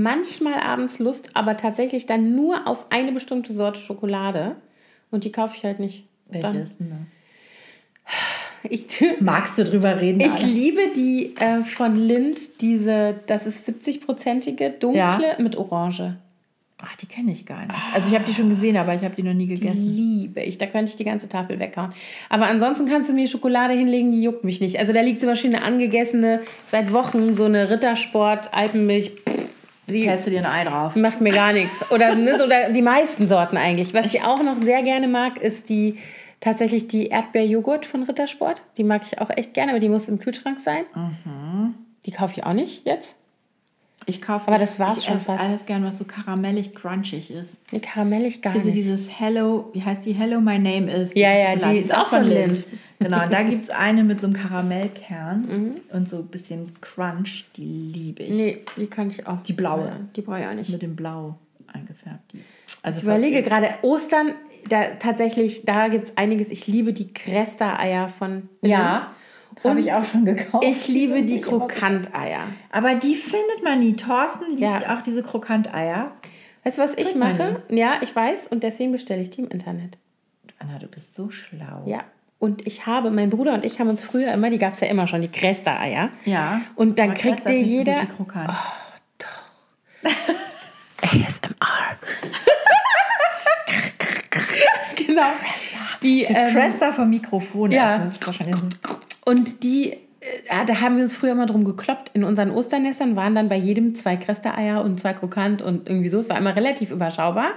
[0.02, 4.56] manchmal abends Lust, aber tatsächlich dann nur auf eine bestimmte Sorte Schokolade.
[5.12, 6.06] Und die kaufe ich halt nicht.
[6.30, 7.12] welche Dann, ist denn das?
[8.70, 8.86] ich,
[9.20, 10.20] Magst du drüber reden?
[10.20, 10.46] ich Anna?
[10.46, 15.36] liebe die äh, von Lind, diese, das ist 70-prozentige, dunkle Ja.
[15.40, 16.16] mit Orange.
[16.86, 17.72] Ach, die kenne ich gar nicht.
[17.94, 19.86] Also ich habe die schon gesehen, aber ich habe die noch nie Die gegessen.
[19.96, 20.58] liebe ich.
[20.58, 21.94] Da könnte ich die ganze Tafel weghauen.
[22.28, 24.78] Aber ansonsten kannst du mir Schokolade hinlegen, die juckt mich nicht.
[24.80, 29.12] Also da liegt zum Beispiel eine angegessene, seit Wochen so eine Rittersport, Alpenmilch.
[29.12, 29.43] pff,
[29.88, 30.96] Die Hältst du dir ein Ei drauf?
[30.96, 31.92] macht mir gar nichts.
[31.92, 33.94] Oder, ne, so, oder die meisten Sorten eigentlich.
[33.94, 35.98] Was ich auch noch sehr gerne mag, ist die
[36.40, 38.64] tatsächlich die Erdbeerjoghurt von Rittersport.
[38.78, 40.86] Die mag ich auch echt gerne, aber die muss im Kühlschrank sein.
[40.96, 41.74] Mhm.
[42.06, 43.16] Die kaufe ich auch nicht jetzt.
[44.06, 45.42] Ich kaufe Aber das war's ich schon esse fast.
[45.42, 47.58] alles gern, was so karamellig crunchig ist.
[47.72, 48.78] Die karamellig gar Es gibt so nicht.
[48.78, 50.12] dieses Hello, wie heißt die?
[50.12, 51.14] Hello, my name is.
[51.14, 51.74] Ja, ja, Schokolade.
[51.74, 52.66] die ist auch von Lindt.
[53.00, 55.72] Genau, und da gibt es eine mit so einem Karamellkern Mhm.
[55.92, 57.46] und so ein bisschen Crunch.
[57.56, 57.64] Die
[57.94, 58.30] liebe ich.
[58.36, 59.42] Nee, die kann ich auch.
[59.44, 59.86] Die blaue.
[59.88, 60.70] Ja, Die brauche ich auch nicht.
[60.70, 61.36] Mit dem Blau
[61.72, 62.34] eingefärbt.
[62.34, 62.44] Die.
[62.82, 64.34] Also Ich überlege ihr- gerade, Ostern,
[64.70, 66.50] da tatsächlich, da gibt es einiges.
[66.50, 69.12] Ich liebe die Cresta-Eier von Ja,
[69.64, 70.64] habe ich auch schon gekauft.
[70.66, 72.42] Ich Die liebe die so- Krokanteier.
[72.72, 73.96] Aber die findet man nie.
[73.96, 74.78] Thorsten liebt Ja.
[74.98, 76.12] auch diese Krokanteier.
[76.64, 77.62] Weißt du, was ich mache?
[77.70, 79.98] Ja, ich weiß und deswegen bestelle ich die im Internet.
[80.60, 81.84] Anna, du bist so schlau.
[81.86, 82.04] Ja.
[82.44, 84.88] Und ich habe, mein Bruder und ich haben uns früher immer, die gab es ja
[84.88, 86.10] immer schon, die Cresta-Eier.
[86.26, 86.60] Ja.
[86.76, 88.50] Und dann kriegt dir nicht so jeder wie Krokant.
[91.02, 91.98] ASMR.
[95.08, 95.22] genau.
[96.04, 98.00] Die, ähm, Cresta vom Mikrofon ja.
[98.00, 98.58] Das ist wahrscheinlich.
[99.24, 102.12] Und die äh, da haben wir uns früher immer drum gekloppt.
[102.14, 106.20] In unseren Osternestern waren dann bei jedem zwei Krestereier und zwei Krokant und irgendwie so.
[106.20, 107.52] Es war immer relativ überschaubar.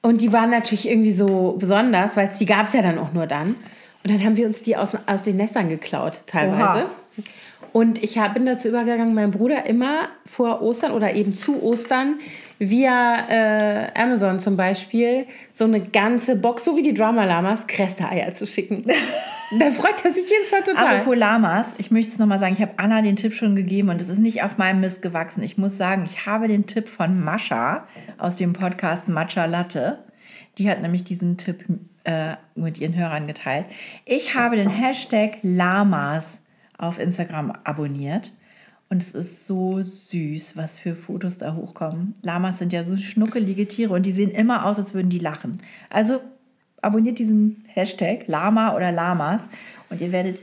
[0.00, 3.12] Und die waren natürlich irgendwie so besonders, weil es die gab es ja dann auch
[3.12, 3.54] nur dann.
[4.04, 6.80] Und dann haben wir uns die aus, aus den Nestern geklaut, teilweise.
[6.80, 7.24] Oha.
[7.72, 12.16] Und ich hab, bin dazu übergegangen, meinem Bruder immer vor Ostern oder eben zu Ostern
[12.58, 18.34] via äh, Amazon zum Beispiel so eine ganze Box, so wie die Drama Lamas, Kreste-Eier
[18.34, 18.84] zu schicken.
[19.58, 20.98] da freut er sich jedes Mal total.
[20.98, 24.02] Apropos Lamas, ich möchte es nochmal sagen, ich habe Anna den Tipp schon gegeben und
[24.02, 25.42] es ist nicht auf meinem Mist gewachsen.
[25.42, 27.86] Ich muss sagen, ich habe den Tipp von Mascha
[28.18, 30.00] aus dem Podcast Matcha Latte.
[30.58, 31.64] Die hat nämlich diesen Tipp
[32.04, 33.66] äh, mit ihren Hörern geteilt.
[34.04, 36.40] Ich habe den Hashtag Lamas
[36.78, 38.32] auf Instagram abonniert.
[38.88, 42.14] Und es ist so süß, was für Fotos da hochkommen.
[42.20, 45.62] Lamas sind ja so schnuckelige Tiere und die sehen immer aus, als würden die lachen.
[45.88, 46.20] Also
[46.82, 49.44] abonniert diesen Hashtag Lama oder Lamas
[49.88, 50.40] und ihr werdet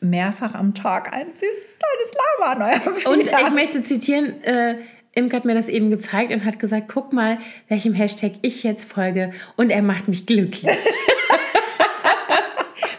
[0.00, 4.78] mehrfach am Tag ein süßes kleines Lama an eurem Und ich möchte zitieren, äh,
[5.14, 7.38] Imke hat mir das eben gezeigt und hat gesagt, guck mal,
[7.68, 10.66] welchem Hashtag ich jetzt folge und er macht mich glücklich.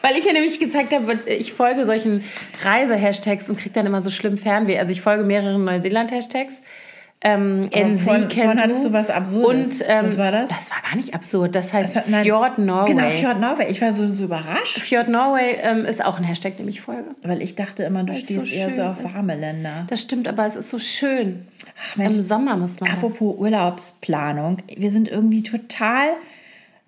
[0.02, 2.24] Weil ich ja nämlich gezeigt habe, ich folge solchen
[2.64, 4.78] Reise-Hashtags und kriege dann immer so schlimm Fernweh.
[4.78, 6.62] Also ich folge mehreren Neuseeland-Hashtags.
[7.26, 9.80] Ähm, NC vorhin- vorhin hattest du was Absurdes.
[9.80, 10.50] Und, ähm, Was war das?
[10.50, 11.56] Das war gar nicht absurd.
[11.56, 12.92] Das heißt Das hat- Fjord Norway.
[12.92, 13.68] Genau, Fjord, Fjord Norway.
[13.70, 17.06] Ich war so, so überrascht, Norway ähm, ist auch ein Hashtag, dem ich folge.
[17.24, 19.14] weil ich dachte immer, du stehst so eher so auf ist.
[19.16, 19.86] warme Länder.
[19.90, 21.48] Das stimmt, aber es ist so schön.
[21.96, 22.90] Mensch, Im Sommer muss man.
[22.92, 26.08] Apropos Urlaubsplanung, wir sind irgendwie total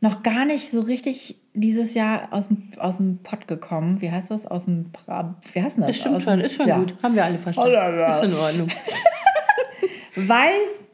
[0.01, 4.01] noch gar nicht so richtig dieses Jahr aus dem, aus dem Pott gekommen.
[4.01, 4.45] Wie heißt das?
[4.45, 5.87] Aus dem Bra Wie heißt das?
[5.87, 6.77] Das stimmt aus schon, dem, ist schon ja.
[6.77, 6.95] gut.
[7.01, 7.69] Haben wir alle verstanden.
[7.71, 8.19] Oh la la.
[8.19, 8.67] Ist in Ordnung.
[10.15, 10.51] Weil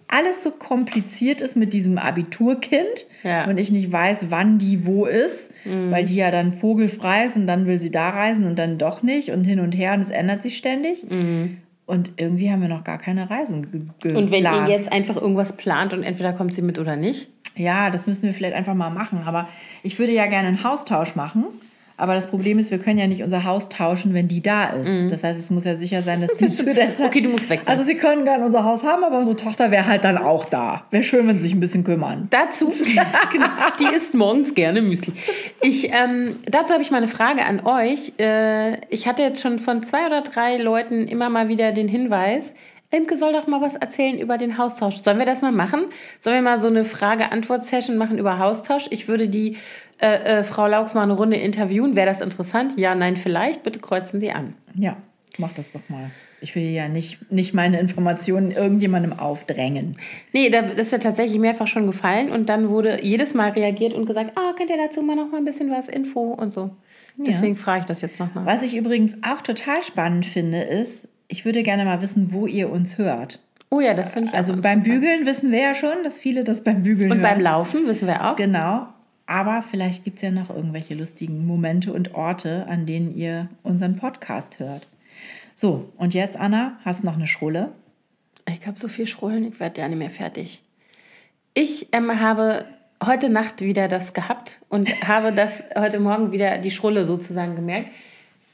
[0.07, 3.45] alles so kompliziert ist mit diesem Abiturkind Ja.
[3.45, 7.47] und ich nicht weiß, wann die wo ist, weil die ja dann vogelfrei ist und
[7.47, 10.09] dann will sie da reisen und dann doch nicht und hin und her und es
[10.09, 11.05] ändert sich ständig.
[11.91, 14.17] Und irgendwie haben wir noch gar keine Reisen ge geplant.
[14.17, 17.27] Und wenn ihr jetzt einfach irgendwas plant und entweder kommt sie mit oder nicht.
[17.57, 19.23] Ja, das müssen wir vielleicht einfach mal machen.
[19.25, 19.49] Aber
[19.83, 21.43] ich würde ja gerne einen Haustausch machen.
[22.01, 25.11] Aber das Problem ist, wir können ja nicht unser Haus tauschen, wenn die da ist.
[25.11, 26.99] Das heißt, es muss ja sicher sein, dass die zu der Zeit.
[26.99, 27.05] Mhm.
[27.05, 27.67] Okay, du musst weg sein.
[27.67, 30.85] Also, sie können gerne unser Haus haben, aber unsere Tochter wäre halt dann auch da.
[30.89, 32.27] Wäre schön, wenn sie sich ein bisschen kümmern.
[32.31, 32.73] Dazu,
[33.31, 33.45] genau,
[33.79, 35.13] die isst morgens gerne Müsli.
[35.61, 38.13] Ich, ähm, dazu habe ich mal eine Frage an euch.
[38.17, 42.55] Äh, ich hatte jetzt schon von zwei oder drei Leuten immer mal wieder den Hinweis,
[42.93, 44.97] Imke soll doch mal was erzählen über den Haustausch.
[45.01, 45.85] Sollen wir das mal machen?
[46.19, 48.87] Sollen wir mal so eine Frage-Antwort-Session machen über Haustausch?
[48.89, 49.55] Ich würde die
[50.01, 51.95] äh, äh, Frau Laux mal eine Runde interviewen.
[51.95, 52.73] Wäre das interessant?
[52.77, 53.63] Ja, nein, vielleicht.
[53.63, 54.55] Bitte kreuzen Sie an.
[54.75, 54.97] Ja,
[55.37, 56.11] mach das doch mal.
[56.43, 59.97] Ich will ja nicht, nicht meine Informationen irgendjemandem aufdrängen.
[60.33, 63.93] Nee, da- das ist ja tatsächlich mehrfach schon gefallen und dann wurde jedes Mal reagiert
[63.93, 66.71] und gesagt, ah, könnt ihr dazu mal noch mal ein bisschen was Info und so.
[67.17, 68.45] Deswegen frage ich das jetzt nochmal.
[68.47, 72.71] Was ich übrigens auch total spannend finde, ist, ich würde gerne mal wissen, wo ihr
[72.71, 73.39] uns hört.
[73.69, 75.01] Oh ja, das finde ich Also auch beim interessant.
[75.01, 77.35] Bügeln wissen wir ja schon, dass viele das beim Bügeln Und hören.
[77.35, 78.35] beim Laufen wissen wir auch.
[78.35, 78.87] Genau.
[79.31, 83.95] Aber vielleicht gibt es ja noch irgendwelche lustigen Momente und Orte, an denen ihr unseren
[83.95, 84.85] Podcast hört.
[85.55, 87.71] So, und jetzt, Anna, hast noch eine Schrulle.
[88.45, 90.61] Ich habe so viel Schrullen, ich werde ja nicht mehr fertig.
[91.53, 92.65] Ich ähm, habe
[93.01, 97.89] heute Nacht wieder das gehabt und habe das heute Morgen wieder die Schrulle sozusagen gemerkt.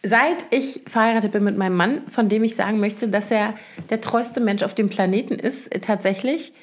[0.03, 3.55] Seit ich verheiratet bin mit meinem Mann, von dem ich sagen möchte, dass er
[3.89, 6.53] der treueste Mensch auf dem Planeten ist, äh, tatsächlich,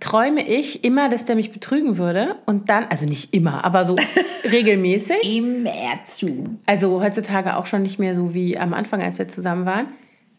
[0.00, 2.36] träume ich immer, dass der mich betrügen würde.
[2.46, 3.96] Und dann, also nicht immer, aber so
[4.50, 5.36] regelmäßig.
[5.36, 6.58] Immer zu.
[6.66, 9.88] Also heutzutage auch schon nicht mehr so wie am Anfang, als wir zusammen waren.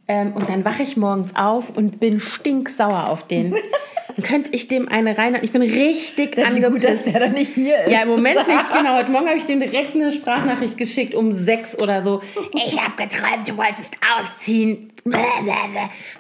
[0.07, 3.55] Ähm, und dann wache ich morgens auf und bin stinksauer auf den.
[4.15, 5.37] Dann könnte ich dem eine rein.
[5.41, 7.05] Ich bin richtig Wie gut, dass angepisst.
[7.07, 7.91] der dann nicht hier ist.
[7.91, 8.95] Ja, im Moment nicht, genau.
[8.95, 12.21] Heute Morgen habe ich dem direkt eine Sprachnachricht geschickt um sechs oder so.
[12.53, 14.91] Ich habe geträumt, du wolltest ausziehen.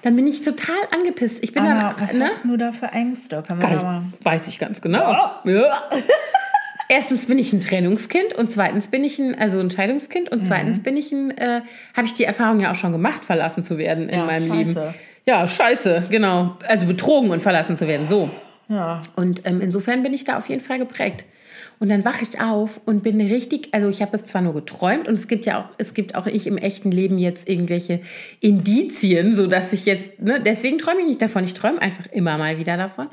[0.01, 1.43] Dann bin ich total angepisst.
[1.43, 2.03] Ich bin Anna, dann.
[2.07, 2.25] was ne?
[2.25, 3.43] hast du da für Ängste?
[3.47, 4.03] Kann mal...
[4.19, 5.11] ich, weiß ich ganz genau.
[5.45, 5.89] Ja.
[6.89, 10.79] Erstens bin ich ein Trennungskind und zweitens bin ich ein, also ein Scheidungskind und zweitens
[10.79, 10.83] Mhm.
[10.83, 11.61] bin ich ein, äh,
[11.95, 14.57] habe ich die Erfahrung ja auch schon gemacht, verlassen zu werden in Ja, meinem scheiße.
[14.57, 14.93] Leben.
[15.25, 16.57] Ja, scheiße, genau.
[16.67, 18.29] Also betrogen und verlassen zu werden, so.
[18.69, 19.01] Ja.
[19.15, 21.25] Und ähm, insofern bin ich da auf jeden Fall geprägt.
[21.79, 25.07] Und dann wache ich auf und bin richtig, also ich habe es zwar nur geträumt
[25.07, 28.01] und es gibt ja auch, es gibt auch nicht im echten Leben jetzt irgendwelche
[28.39, 31.43] Indizien, so dass ich jetzt, ne, deswegen träume ich nicht davon.
[31.43, 33.07] Ich träume einfach immer mal wieder davon.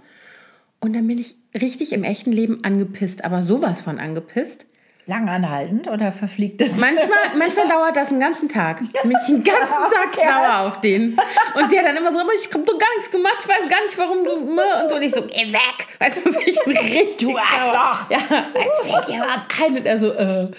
[0.81, 4.67] Und dann bin ich richtig im echten Leben angepisst, aber sowas von angepisst.
[5.09, 6.77] Lang anhaltend oder verfliegt das?
[6.77, 8.79] Manchmal, manchmal dauert das einen ganzen Tag.
[8.81, 10.27] Bin ich den ganzen Tag Okay.
[10.29, 11.19] sauer auf den.
[11.55, 13.97] Und der dann immer so, ich habe doch gar nichts gemacht, ich weiß gar nicht,
[13.99, 14.55] warum du.
[14.55, 14.63] ne?
[14.83, 15.87] Und so und ich so, geh weg.
[15.99, 18.09] Weißt du, ich bin richtig Du Arschloch.
[18.09, 18.19] sauer.
[18.31, 19.77] Ja, was fällt dir überhaupt ein?
[19.79, 20.51] Und er so, äh.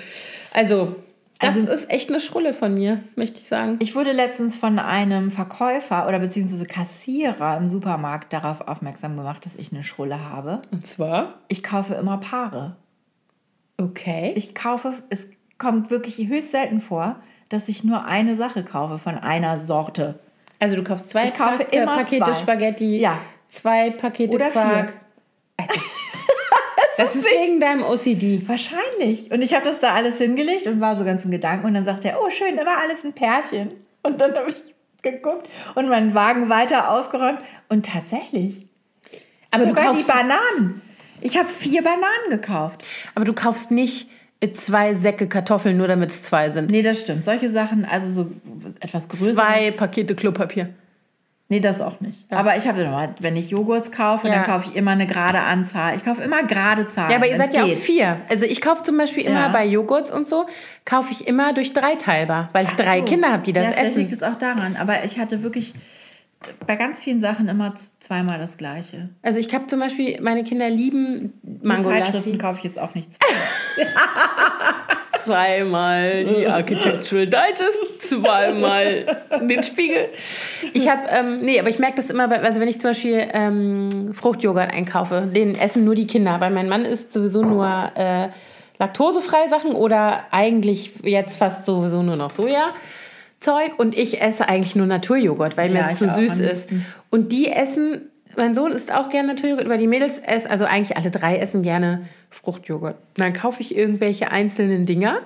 [0.54, 0.96] Also,
[1.40, 3.78] Das Also- ist echt eine Schrulle von mir, möchte ich sagen.
[3.82, 9.56] Ich wurde letztens von einem Verkäufer oder beziehungsweise Kassierer im Supermarkt darauf aufmerksam gemacht, dass
[9.56, 10.62] ich eine Schrulle habe.
[10.72, 11.36] Und zwar?
[11.48, 12.76] Ich kaufe immer Paare.
[13.80, 14.34] Okay.
[14.36, 15.28] Ich kaufe, es
[15.58, 17.16] kommt wirklich höchst selten vor,
[17.50, 20.20] dass ich nur eine Sache kaufe von einer Sorte.
[20.60, 22.34] also du kaufst zwei Ich kaufe Pak- immer Pakete zwei.
[22.34, 23.18] Spaghetti, Ja.
[23.48, 24.50] zwei Pakete Oder.
[24.50, 24.94] Quark.
[25.58, 25.78] Äh, Das,
[26.98, 28.48] das ist wegen deinem OCD.
[28.48, 29.32] Wahrscheinlich.
[29.32, 31.66] Und ich habe das da alles hingelegt und war so ganz in Gedanken.
[31.66, 33.72] Und dann sagte er, oh schön, da war alles ein Pärchen.
[34.04, 37.40] Und dann habe ich geguckt und meinen Wagen weiter ausgeräumt.
[37.70, 38.68] Und tatsächlich,
[39.52, 40.82] Aber du, sogar die kaufst, Bananen.
[41.22, 42.86] Ich habe vier Bananen gekauft.
[43.16, 44.10] aber du kaufst nicht
[44.42, 46.72] äh, zwei Säcke Kartoffeln, nur damit es zwei sind.
[46.72, 47.26] Nee, das stimmt.
[47.26, 48.32] Solche Sachen, also so
[48.80, 49.34] etwas größer.
[49.34, 50.70] Zwei Pakete Klopapier.
[51.52, 52.32] Nee, das auch nicht.
[52.32, 54.36] Aber ich habe immer, wenn ich Joghurts kaufe, Ja.
[54.36, 55.96] dann kaufe ich immer eine gerade Anzahl.
[55.96, 57.10] Ich kaufe immer gerade Zahlen.
[57.10, 58.18] Ja, aber ihr seid ja auch vier.
[58.30, 59.48] Also ich kaufe zum Beispiel immer Ja.
[59.48, 60.46] bei Joghurts und so,
[60.86, 63.06] kaufe ich immer durch drei teilbar, weil ich drei So.
[63.06, 63.98] Kinder habe, die das ja, essen.
[63.98, 64.76] liegt es auch daran.
[64.80, 65.74] Aber ich hatte wirklich
[66.66, 69.10] bei ganz vielen Sachen immer zweimal das Gleiche.
[69.22, 72.38] Also ich habe zum Beispiel, meine Kinder lieben Mango Zeitschriften Lassi.
[72.38, 73.18] kaufe ich jetzt auch nichts.
[75.24, 79.06] Zweimal die Architectural Digest, zweimal
[79.42, 80.08] den Spiegel.
[80.74, 83.28] Ich habe, ähm, nee, aber ich merke das immer, bei, also wenn ich zum Beispiel
[83.34, 88.30] ähm, Fruchtjoghurt einkaufe, den essen nur die Kinder, weil mein Mann isst sowieso nur äh,
[88.80, 92.74] laktosefreie Sachen oder eigentlich jetzt fast sowieso nur noch Soja.
[93.40, 96.70] Zeug und ich esse eigentlich nur Naturjoghurt, weil mir Ja, das ich zu süß ist.
[97.10, 98.02] Und die essen,
[98.36, 101.64] mein Sohn isst auch gerne Naturjoghurt, aber die Mädels essen, also eigentlich alle drei essen
[101.64, 102.96] gerne Fruchtjoghurt.
[102.96, 105.20] Und dann kaufe ich irgendwelche einzelnen Dinger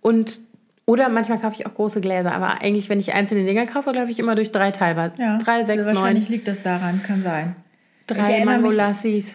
[0.00, 0.40] und
[0.88, 4.10] oder manchmal kaufe ich auch große Gläser, aber eigentlich, wenn ich einzelne Dinger kaufe, laufe
[4.12, 5.10] ich immer durch drei teilbar.
[5.18, 7.56] Ja, drei, sechs, also wahrscheinlich neun, liegt das daran, kann sein.
[8.06, 9.34] Drei Mangolassis.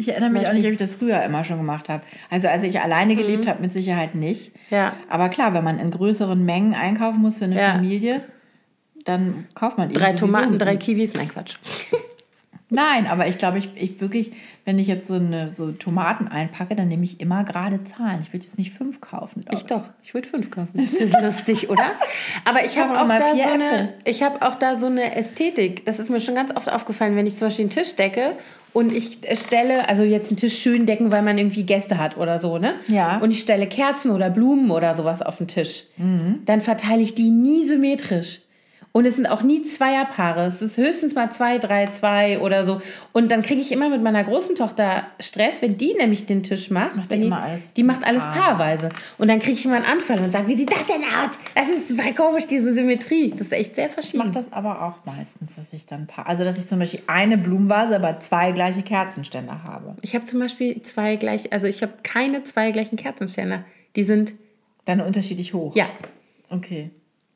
[0.00, 2.02] Ich erinnere mich auch nicht, ob ich das früher immer schon gemacht habe.
[2.30, 4.54] Also als ich alleine gelebt habe, mit Sicherheit nicht.
[4.54, 4.60] Mhm.
[4.76, 4.96] Ja.
[5.10, 7.72] Aber klar, wenn man in größeren Mengen einkaufen muss für eine Ja.
[7.72, 8.22] Familie,
[9.04, 11.56] dann kauft man eben Drei Tomaten, drei Kiwis, nein, Quatsch.
[12.72, 14.30] Nein, aber ich glaube, ich, ich wirklich,
[14.64, 18.20] wenn ich jetzt so eine so Tomaten einpacke, dann nehme ich immer gerade Zahlen.
[18.22, 19.42] Ich würde jetzt nicht fünf kaufen.
[19.44, 20.68] glaub Ich doch, ich würde fünf kaufen.
[20.74, 21.90] Das ist lustig, oder?
[22.44, 23.62] Aber ich habe auch, da vier so Äpfel.
[23.62, 25.84] eine, ich habe auch da so eine Ästhetik.
[25.84, 28.36] Das ist mir schon ganz oft aufgefallen, wenn ich zum Beispiel einen Tisch decke
[28.72, 32.38] und ich stelle, also jetzt einen Tisch schön decken, weil man irgendwie Gäste hat oder
[32.38, 32.74] so, ne?
[32.88, 33.18] Ja.
[33.18, 35.84] Und ich stelle Kerzen oder Blumen oder sowas auf den Tisch.
[35.96, 36.42] Mhm.
[36.44, 38.40] Dann verteile ich die nie symmetrisch.
[38.92, 40.46] Und es sind auch nie Zweierpaare.
[40.46, 42.80] Es ist höchstens mal zwei, drei, zwei oder so.
[43.12, 46.70] Und dann kriege ich immer mit meiner großen Tochter Stress, wenn die nämlich den Tisch
[46.70, 46.96] macht.
[46.96, 48.32] Macht die alles die macht alles Paar.
[48.56, 48.88] paarweise.
[49.16, 51.38] Und dann kriege ich immer einen Anfall und sage, wie sieht das denn aus?
[51.54, 53.30] Das ist total komisch, diese Symmetrie.
[53.30, 54.18] Das ist echt sehr Ich verschieden.
[54.18, 57.38] mache das aber auch meistens, dass ich dann paar, also dass ich zum Beispiel eine
[57.38, 59.94] Blumenvase, aber zwei gleiche Kerzenständer habe.
[60.02, 63.64] Ich habe zum Beispiel zwei gleich, also ich habe keine zwei gleichen Kerzenständer.
[63.94, 64.32] Die sind,
[64.84, 65.76] Dann unterschiedlich hoch.
[65.76, 65.86] ja,
[66.48, 66.90] Okay.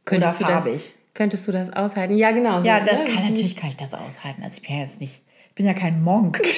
[0.04, 0.94] könntest Oder farbig.
[1.14, 2.14] Könntest du das aushalten?
[2.14, 2.60] Ja, genau.
[2.62, 3.04] Ja, so, das ne?
[3.06, 4.42] kann natürlich kann ich das aushalten.
[4.42, 6.40] Also ich bin ja jetzt nicht, ich bin ja kein Monk.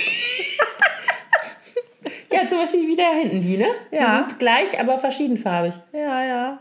[2.36, 3.66] Ja, zum Beispiel wie da hinten die, ne?
[3.90, 4.22] Ja.
[4.22, 5.72] Die sind gleich, aber verschiedenfarbig.
[5.92, 6.58] ja, ja.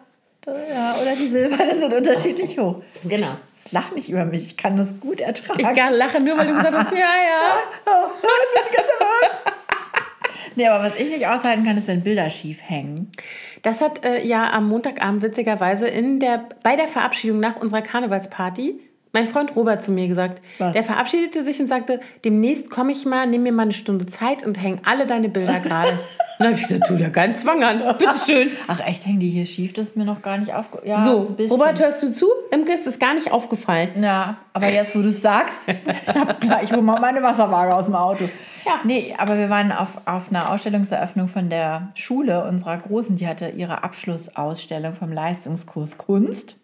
[0.48, 2.84] Ja, oder die silbernen sind unterschiedlich hoch.
[3.04, 3.36] Genau.
[3.72, 5.60] Lach nicht über mich, ich kann das gut ertragen.
[5.60, 7.58] Ich gar lache nur, weil du gesagt hast, ja, ja.
[10.56, 13.12] nee, aber was ich nicht aushalten kann, ist, wenn Bilder schief hängen.
[13.66, 18.80] Das hat äh, ja am Montagabend witzigerweise in der, bei der Verabschiedung nach unserer Karnevalsparty
[19.12, 20.40] mein Freund Robert zu mir gesagt.
[20.60, 20.74] Was?
[20.74, 24.46] Der verabschiedete sich und sagte, demnächst komme ich mal, nimm mir mal eine Stunde Zeit
[24.46, 25.98] und häng alle deine Bilder gerade.
[26.40, 28.50] dann habe ich gesagt, tu dir keinen Zwang an, bitteschön.
[28.68, 29.74] Ach echt, hängen die hier schief?
[29.74, 30.90] Das ist mir noch gar nicht aufgefallen.
[30.90, 31.36] Ja, So.
[31.50, 32.28] Robert, hörst du zu?
[32.52, 33.90] Imke ist es gar nicht aufgefallen.
[34.04, 35.68] Ja, aber jetzt, wo du es sagst,
[36.08, 38.26] ich, hab klar, ich hole mal meine Wasserwaage aus dem Auto.
[38.66, 38.80] Ja.
[38.84, 43.16] Nee, aber wir waren auf, auf einer Ausstellungseröffnung von der Schule unserer Großen.
[43.16, 46.58] Die hatte ihre Abschlussausstellung vom Leistungskurs Kunst.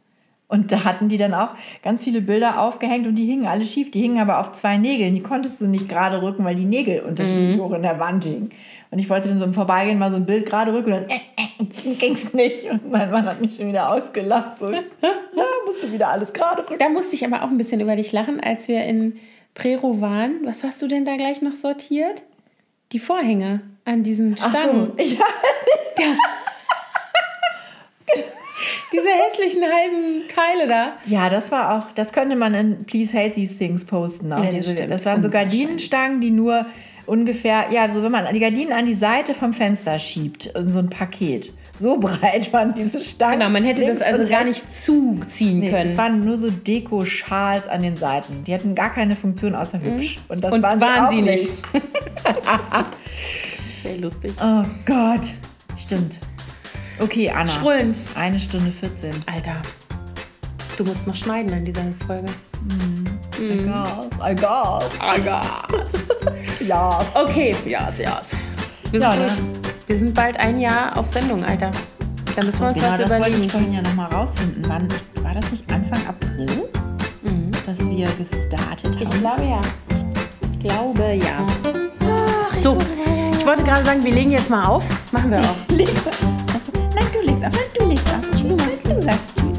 [0.47, 3.89] Und da hatten die dann auch ganz viele Bilder aufgehängt und die hingen alle schief.
[3.89, 5.13] Die hingen aber auf zwei Nägeln.
[5.13, 8.49] Die konntest du nicht gerade rücken, weil die Nägel unterschiedlich hoch in der Wand hingen.
[8.91, 11.09] Und ich wollte dann so im Vorbeigehen mal so ein Bild gerade rücken und dann
[11.09, 12.69] äh, äh, ging's nicht.
[12.69, 14.59] Und mein Mann hat mich schon wieder ausgelacht.
[14.59, 14.81] So, ja,
[15.65, 16.77] musst du wieder alles gerade rücken.
[16.77, 19.17] Da musste ich aber auch ein bisschen über dich lachen, als wir in
[19.53, 20.41] Prero waren.
[20.43, 22.23] Was hast du denn da gleich noch sortiert?
[22.91, 24.91] Die Vorhänge an diesen Ach Stangen.
[24.97, 25.25] so, ja,
[28.93, 30.93] Diese hässlichen halben Teile da.
[31.05, 34.33] Ja, das war auch, das könnte man in Please Hate These Things posten.
[34.33, 36.65] Auch Ja, das diese, das waren so Gardinenstangen, die nur
[37.11, 40.79] ungefähr, ja, so wenn man die Gardinen an die Seite vom Fenster schiebt, in so
[40.79, 41.51] ein Paket.
[41.77, 43.39] So breit waren diese Stangen.
[43.39, 45.89] Genau, man hätte das also gar nicht zuziehen Nee, können.
[45.89, 48.45] es waren nur so Deko-Schals an den Seiten.
[48.45, 50.19] Die hatten gar keine Funktion außer hübsch.
[50.29, 50.55] Und das Mhm.
[50.55, 51.49] Und waren, waren sie, sie auch nicht.
[53.83, 54.31] Sehr lustig.
[54.41, 55.27] Oh Gott.
[55.75, 56.17] Stimmt.
[56.99, 57.51] Okay, Anna.
[57.51, 57.95] Schrullen.
[58.15, 59.09] Eine Stunde 14.
[59.25, 59.61] Alter,
[60.77, 62.31] du musst noch schneiden in dieser Folge.
[63.39, 66.10] I guess, I guess.
[66.25, 66.35] Alter.
[66.59, 67.15] Yes.
[67.15, 68.09] Okay, yes, yes.
[68.91, 69.25] Wir sind, Ja, ne?
[69.87, 71.71] wir sind bald ein Jahr auf Sendung, Alter.
[72.35, 73.43] Da müssen wir uns Genau, was das wollte überlegen.
[73.45, 74.63] ich vorhin ja nochmal rausfinden.
[74.67, 74.87] Wann,
[75.23, 76.69] war das nicht Anfang April,
[77.65, 79.19] dass wir gestartet Ich haben?
[79.19, 79.61] glaube ja.
[80.53, 81.45] Ich glaube ja.
[82.63, 82.77] So,
[83.37, 84.83] ich wollte gerade sagen, wir legen jetzt mal auf.
[85.11, 87.51] Machen wir Achso, Nein, du legst auf.
[87.53, 89.50] Nein, du legst auf.